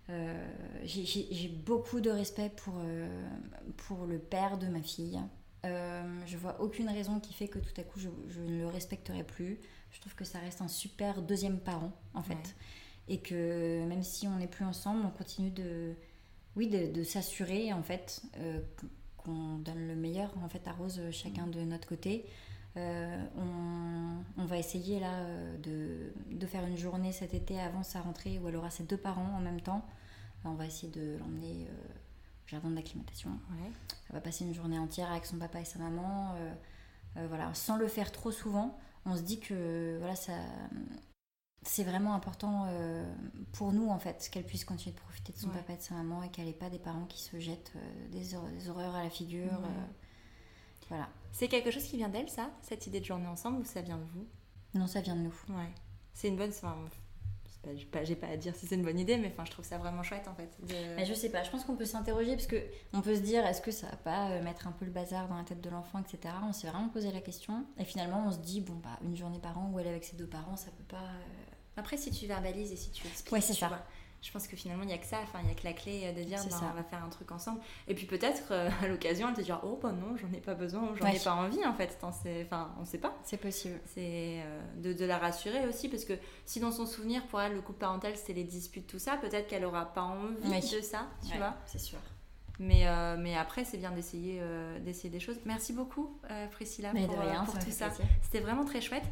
euh, 0.08 0.46
j'ai 0.84 1.48
beaucoup 1.48 2.00
de 2.00 2.10
respect 2.10 2.52
pour, 2.56 2.74
pour 3.76 4.06
le 4.06 4.18
père 4.18 4.56
de 4.56 4.68
ma 4.68 4.80
fille. 4.80 5.18
je 5.64 6.36
vois 6.36 6.60
aucune 6.60 6.88
raison 6.88 7.18
qui 7.18 7.34
fait 7.34 7.48
que 7.48 7.58
tout 7.58 7.80
à 7.80 7.82
coup 7.82 7.98
je, 7.98 8.08
ne 8.40 8.58
le 8.60 8.66
respecterai 8.68 9.24
plus. 9.24 9.58
Je 9.96 10.00
trouve 10.00 10.14
que 10.14 10.26
ça 10.26 10.38
reste 10.38 10.60
un 10.60 10.68
super 10.68 11.22
deuxième 11.22 11.58
parent 11.58 11.90
en 12.14 12.22
fait. 12.22 12.54
Et 13.08 13.18
que 13.18 13.84
même 13.86 14.02
si 14.02 14.28
on 14.28 14.36
n'est 14.36 14.46
plus 14.46 14.64
ensemble, 14.64 15.04
on 15.06 15.10
continue 15.10 15.50
de, 15.50 15.94
oui, 16.54 16.68
de, 16.68 17.02
s'assurer 17.02 17.72
en 17.72 17.82
fait 17.82 18.22
qu'on 19.16 19.56
donne 19.58 19.88
le 19.88 19.96
meilleur 19.96 20.30
en 20.44 20.48
fait 20.48 20.68
à 20.68 20.72
Rose 20.72 21.00
chacun 21.10 21.46
de 21.46 21.60
notre 21.60 21.88
côté. 21.88 22.26
Euh, 22.76 23.24
on, 24.36 24.44
va 24.44 24.58
essayer 24.58 25.00
là 25.00 25.12
euh, 25.14 26.12
de, 26.30 26.46
faire 26.46 26.64
une 26.66 26.76
journée 26.76 27.10
cet 27.10 27.32
été 27.32 27.58
avant 27.58 27.82
sa 27.82 28.00
rentrée 28.00 28.38
où 28.38 28.48
elle 28.48 28.56
aura 28.56 28.70
ses 28.70 28.84
deux 28.84 28.96
parents 28.96 29.34
en 29.36 29.40
même 29.40 29.60
temps. 29.60 29.84
Euh, 30.44 30.50
on 30.50 30.54
va 30.54 30.66
essayer 30.66 30.92
de 30.92 31.16
l'emmener 31.18 31.66
au 31.66 32.48
jardin 32.48 32.70
d'acclimatation. 32.70 33.30
Elle 34.08 34.14
va 34.14 34.20
passer 34.20 34.44
une 34.44 34.54
journée 34.54 34.78
entière 34.78 35.10
avec 35.10 35.26
son 35.26 35.38
papa 35.38 35.60
et 35.60 35.64
sa 35.64 35.78
maman. 35.78 36.34
voilà, 37.28 37.52
sans 37.54 37.76
le 37.76 37.88
faire 37.88 38.12
trop 38.12 38.30
souvent, 38.30 38.78
on 39.06 39.16
se 39.16 39.22
dit 39.22 39.40
que 39.40 39.96
voilà, 39.98 40.16
ça, 40.16 40.34
c'est 41.62 41.84
vraiment 41.84 42.14
important 42.14 42.66
pour 43.52 43.72
nous 43.72 43.88
en 43.88 43.98
fait 43.98 44.28
qu'elle 44.30 44.44
puisse 44.44 44.64
continuer 44.64 44.94
de 44.94 45.00
profiter 45.00 45.32
de 45.32 45.38
son 45.38 45.48
papa 45.48 45.72
et 45.72 45.76
de 45.76 45.82
sa 45.82 45.94
maman 45.94 46.22
et 46.22 46.28
qu'elle 46.28 46.46
n'ait 46.46 46.52
pas 46.52 46.70
des 46.70 46.78
parents 46.78 47.06
qui 47.06 47.22
se 47.22 47.38
jettent 47.38 47.72
des, 48.10 48.34
horreurs 48.68 48.94
à 48.94 49.02
la 49.02 49.10
figure. 49.10 49.60
voilà. 50.88 51.08
C'est 51.32 51.48
quelque 51.48 51.70
chose 51.70 51.84
qui 51.84 51.96
vient 51.96 52.08
d'elle, 52.08 52.28
ça 52.28 52.50
Cette 52.62 52.86
idée 52.86 53.00
de 53.00 53.04
journée 53.04 53.26
ensemble 53.26 53.60
ou 53.60 53.64
ça 53.64 53.82
vient 53.82 53.98
de 53.98 54.04
vous? 54.04 54.26
Non, 54.74 54.86
ça 54.86 55.00
vient 55.00 55.16
de 55.16 55.20
nous. 55.20 55.34
Ouais. 55.48 55.72
C'est 56.14 56.28
une 56.28 56.36
bonne. 56.36 56.50
Enfin, 56.50 56.76
j'ai 57.74 58.14
pas, 58.16 58.28
à 58.28 58.36
dire 58.36 58.54
si 58.54 58.66
c'est 58.66 58.74
une 58.74 58.84
bonne 58.84 58.98
idée, 58.98 59.16
mais 59.16 59.28
enfin, 59.28 59.44
je 59.44 59.50
trouve 59.50 59.64
ça 59.64 59.78
vraiment 59.78 60.02
chouette 60.02 60.28
en 60.28 60.34
fait. 60.34 60.50
Mais 60.96 61.04
je 61.04 61.14
sais 61.14 61.30
pas, 61.30 61.42
je 61.42 61.50
pense 61.50 61.64
qu'on 61.64 61.76
peut 61.76 61.84
s'interroger 61.84 62.34
parce 62.34 62.46
que 62.46 62.62
on 62.92 63.00
peut 63.00 63.14
se 63.16 63.20
dire 63.20 63.44
est-ce 63.46 63.60
que 63.60 63.70
ça 63.70 63.86
va 63.88 63.96
pas 63.96 64.30
euh, 64.30 64.42
mettre 64.42 64.66
un 64.66 64.72
peu 64.72 64.84
le 64.84 64.90
bazar 64.90 65.28
dans 65.28 65.36
la 65.36 65.44
tête 65.44 65.60
de 65.60 65.70
l'enfant, 65.70 65.98
etc. 66.00 66.34
On 66.46 66.52
s'est 66.52 66.68
vraiment 66.68 66.88
posé 66.88 67.10
la 67.12 67.20
question 67.20 67.64
et 67.78 67.84
finalement 67.84 68.24
on 68.26 68.30
se 68.30 68.38
dit 68.38 68.60
bon 68.60 68.74
bah 68.82 68.98
une 69.02 69.16
journée 69.16 69.38
par 69.38 69.58
an 69.58 69.70
où 69.72 69.78
elle 69.80 69.86
est 69.86 69.90
avec 69.90 70.04
ses 70.04 70.16
deux 70.16 70.26
parents, 70.26 70.56
ça 70.56 70.70
peut 70.70 70.84
pas. 70.88 70.96
Euh, 70.96 71.52
Après, 71.76 71.96
si 71.96 72.10
tu 72.10 72.26
verbalises 72.26 72.72
et 72.72 72.76
si 72.76 72.90
tu 72.90 73.06
expliques, 73.06 73.32
ouais, 73.32 73.40
c'est 73.40 73.52
ça 73.54 73.86
je 74.22 74.30
pense 74.32 74.48
que 74.48 74.56
finalement 74.56 74.82
il 74.82 74.88
n'y 74.88 74.92
a 74.92 74.98
que 74.98 75.06
ça 75.06 75.18
enfin 75.22 75.40
il 75.42 75.48
y 75.48 75.52
a 75.52 75.54
que 75.54 75.64
la 75.64 75.72
clé 75.72 76.02
euh, 76.04 76.12
de 76.12 76.22
dire 76.22 76.38
bah, 76.38 76.56
on 76.72 76.76
va 76.76 76.82
faire 76.82 77.04
un 77.04 77.08
truc 77.08 77.30
ensemble. 77.32 77.60
Et 77.88 77.94
puis 77.94 78.06
peut-être 78.06 78.44
euh, 78.50 78.68
à 78.82 78.88
l'occasion 78.88 79.28
elle 79.28 79.34
te 79.34 79.40
dire 79.40 79.60
oh 79.64 79.78
bah 79.82 79.92
non 79.92 80.16
j'en 80.16 80.32
ai 80.32 80.40
pas 80.40 80.54
besoin 80.54 80.94
j'en 80.94 81.06
ai 81.06 81.18
pas 81.18 81.34
envie 81.34 81.64
en 81.64 81.74
fait. 81.74 81.98
Enfin 82.02 82.74
on 82.80 82.84
sait 82.84 82.98
pas. 82.98 83.16
C'est 83.22 83.36
possible. 83.36 83.80
C'est 83.86 84.40
euh, 84.42 84.60
de, 84.76 84.92
de, 84.92 85.04
la 85.04 85.18
rassurer 85.18 85.66
aussi 85.66 85.88
parce 85.88 86.04
que 86.04 86.14
si 86.44 86.60
dans 86.60 86.72
son 86.72 86.86
souvenir 86.86 87.26
pour 87.26 87.40
elle 87.40 87.54
le 87.54 87.60
couple 87.60 87.78
parental 87.78 88.16
c'était 88.16 88.34
les 88.34 88.44
disputes 88.44 88.86
tout 88.86 88.98
ça 88.98 89.16
peut-être 89.16 89.46
qu'elle 89.46 89.64
aura 89.64 89.86
pas 89.86 90.02
envie 90.02 90.60
de 90.60 90.80
ça 90.80 91.06
tu 91.28 91.36
vois. 91.36 91.54
c'est 91.66 91.78
sûr 91.78 91.98
mais, 92.58 92.86
euh, 92.86 93.16
mais 93.18 93.36
après, 93.36 93.64
c'est 93.64 93.76
bien 93.76 93.90
d'essayer 93.90 94.38
euh, 94.40 94.78
d'essayer 94.78 95.10
des 95.10 95.20
choses. 95.20 95.36
Merci 95.44 95.72
beaucoup, 95.72 96.18
euh, 96.30 96.46
Priscilla, 96.48 96.90
pour, 96.90 97.58
tout 97.58 97.70
ça. 97.70 97.90
C'était 98.22 98.40
vraiment 98.40 98.64
très 98.64 98.80
chouette. 98.80 99.04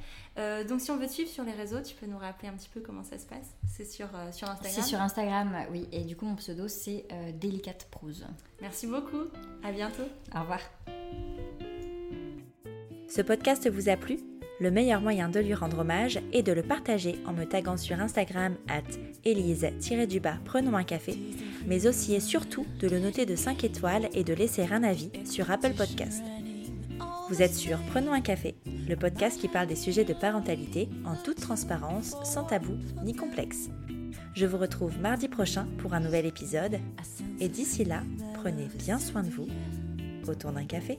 donc, 0.69 0.81
si 0.81 0.91
on 0.91 0.97
veut 0.97 1.07
te 1.07 1.13
suivre 1.13 1.31
sur 1.31 1.45
les 1.45 1.53
réseaux, 1.53 1.81
tu 1.81 1.95
peux 1.95 2.07
nous 2.07 2.19
rappeler 2.19 2.49
un 2.49 2.55
petit 2.55 2.69
peu 2.69 2.81
comment 2.81 3.05
ça 3.05 3.19
se 3.19 3.27
passe 3.27 3.55
C'est 3.67 3.85
sur, 3.85 4.09
sur 4.33 4.49
Instagram 4.49 4.73
C'est 4.75 4.83
sur 4.83 5.01
Instagram, 5.01 5.57
oui. 5.71 5.89
Et 5.93 6.05
du 6.05 6.17
coup, 6.17 6.27
mon 6.27 6.37
pseudo, 6.37 6.69
c'est 6.69 7.07
Délicate 7.35 7.89
Prose. 7.91 8.27
Merci 8.61 8.87
beaucoup. 8.87 9.25
À 9.63 9.73
bientôt. 9.73 10.05
Au 10.35 10.41
revoir. 10.41 10.61
Ce 13.09 13.23
podcast 13.23 13.69
vous 13.71 13.89
a 13.89 13.97
plu? 13.97 14.19
Le 14.61 14.71
meilleur 14.71 15.01
moyen 15.01 15.29
de 15.29 15.41
lui 15.41 15.55
rendre 15.55 15.81
hommage 15.81 16.21
est 16.33 16.43
de 16.43 16.53
le 16.53 16.63
partager 16.63 17.19
en 17.27 17.33
me 17.33 17.45
taguant 17.45 17.77
sur 17.77 18.01
Instagram 18.01 18.55
at 18.69 18.83
Elise-du-bas 19.25 20.39
prenons 20.45 20.77
un 20.77 20.85
café, 20.85 21.17
mais 21.67 21.87
aussi 21.87 22.15
et 22.15 22.21
surtout 22.21 22.67
de 22.79 22.89
le 22.89 23.01
noter 23.01 23.27
de 23.27 23.37
5 23.37 23.65
étoiles 23.65 24.09
et 24.15 24.25
de 24.25 24.35
laisser 24.35 24.67
un 24.71 24.83
avis 24.83 25.11
sur 25.25 25.51
Apple 25.51 25.75
Podcast. 25.75 26.23
Vous 27.31 27.43
êtes 27.43 27.55
sur 27.55 27.79
Prenons 27.91 28.13
un 28.13 28.21
café, 28.21 28.55
le 28.89 28.97
podcast 28.97 29.41
qui 29.41 29.49
parle 29.49 29.67
des 29.67 29.77
sujets 29.77 30.05
de 30.05 30.13
parentalité 30.13 30.89
en 31.07 31.17
toute 31.17 31.41
transparence, 31.41 32.17
sans 32.23 32.45
tabou 32.45 32.75
ni 33.03 33.15
complexe. 33.15 33.71
Je 34.35 34.47
vous 34.47 34.59
retrouve 34.59 35.01
mardi 35.01 35.29
prochain 35.29 35.67
pour 35.79 35.95
un 35.95 36.01
nouvel 36.01 36.27
épisode 36.27 36.79
et 37.41 37.49
d'ici 37.49 37.85
là, 37.85 38.03
prenez 38.35 38.69
bien 38.79 38.99
soin 38.99 39.23
de 39.23 39.31
vous 39.31 39.49
autour 40.29 40.53
d'un 40.53 40.67
café. 40.67 40.99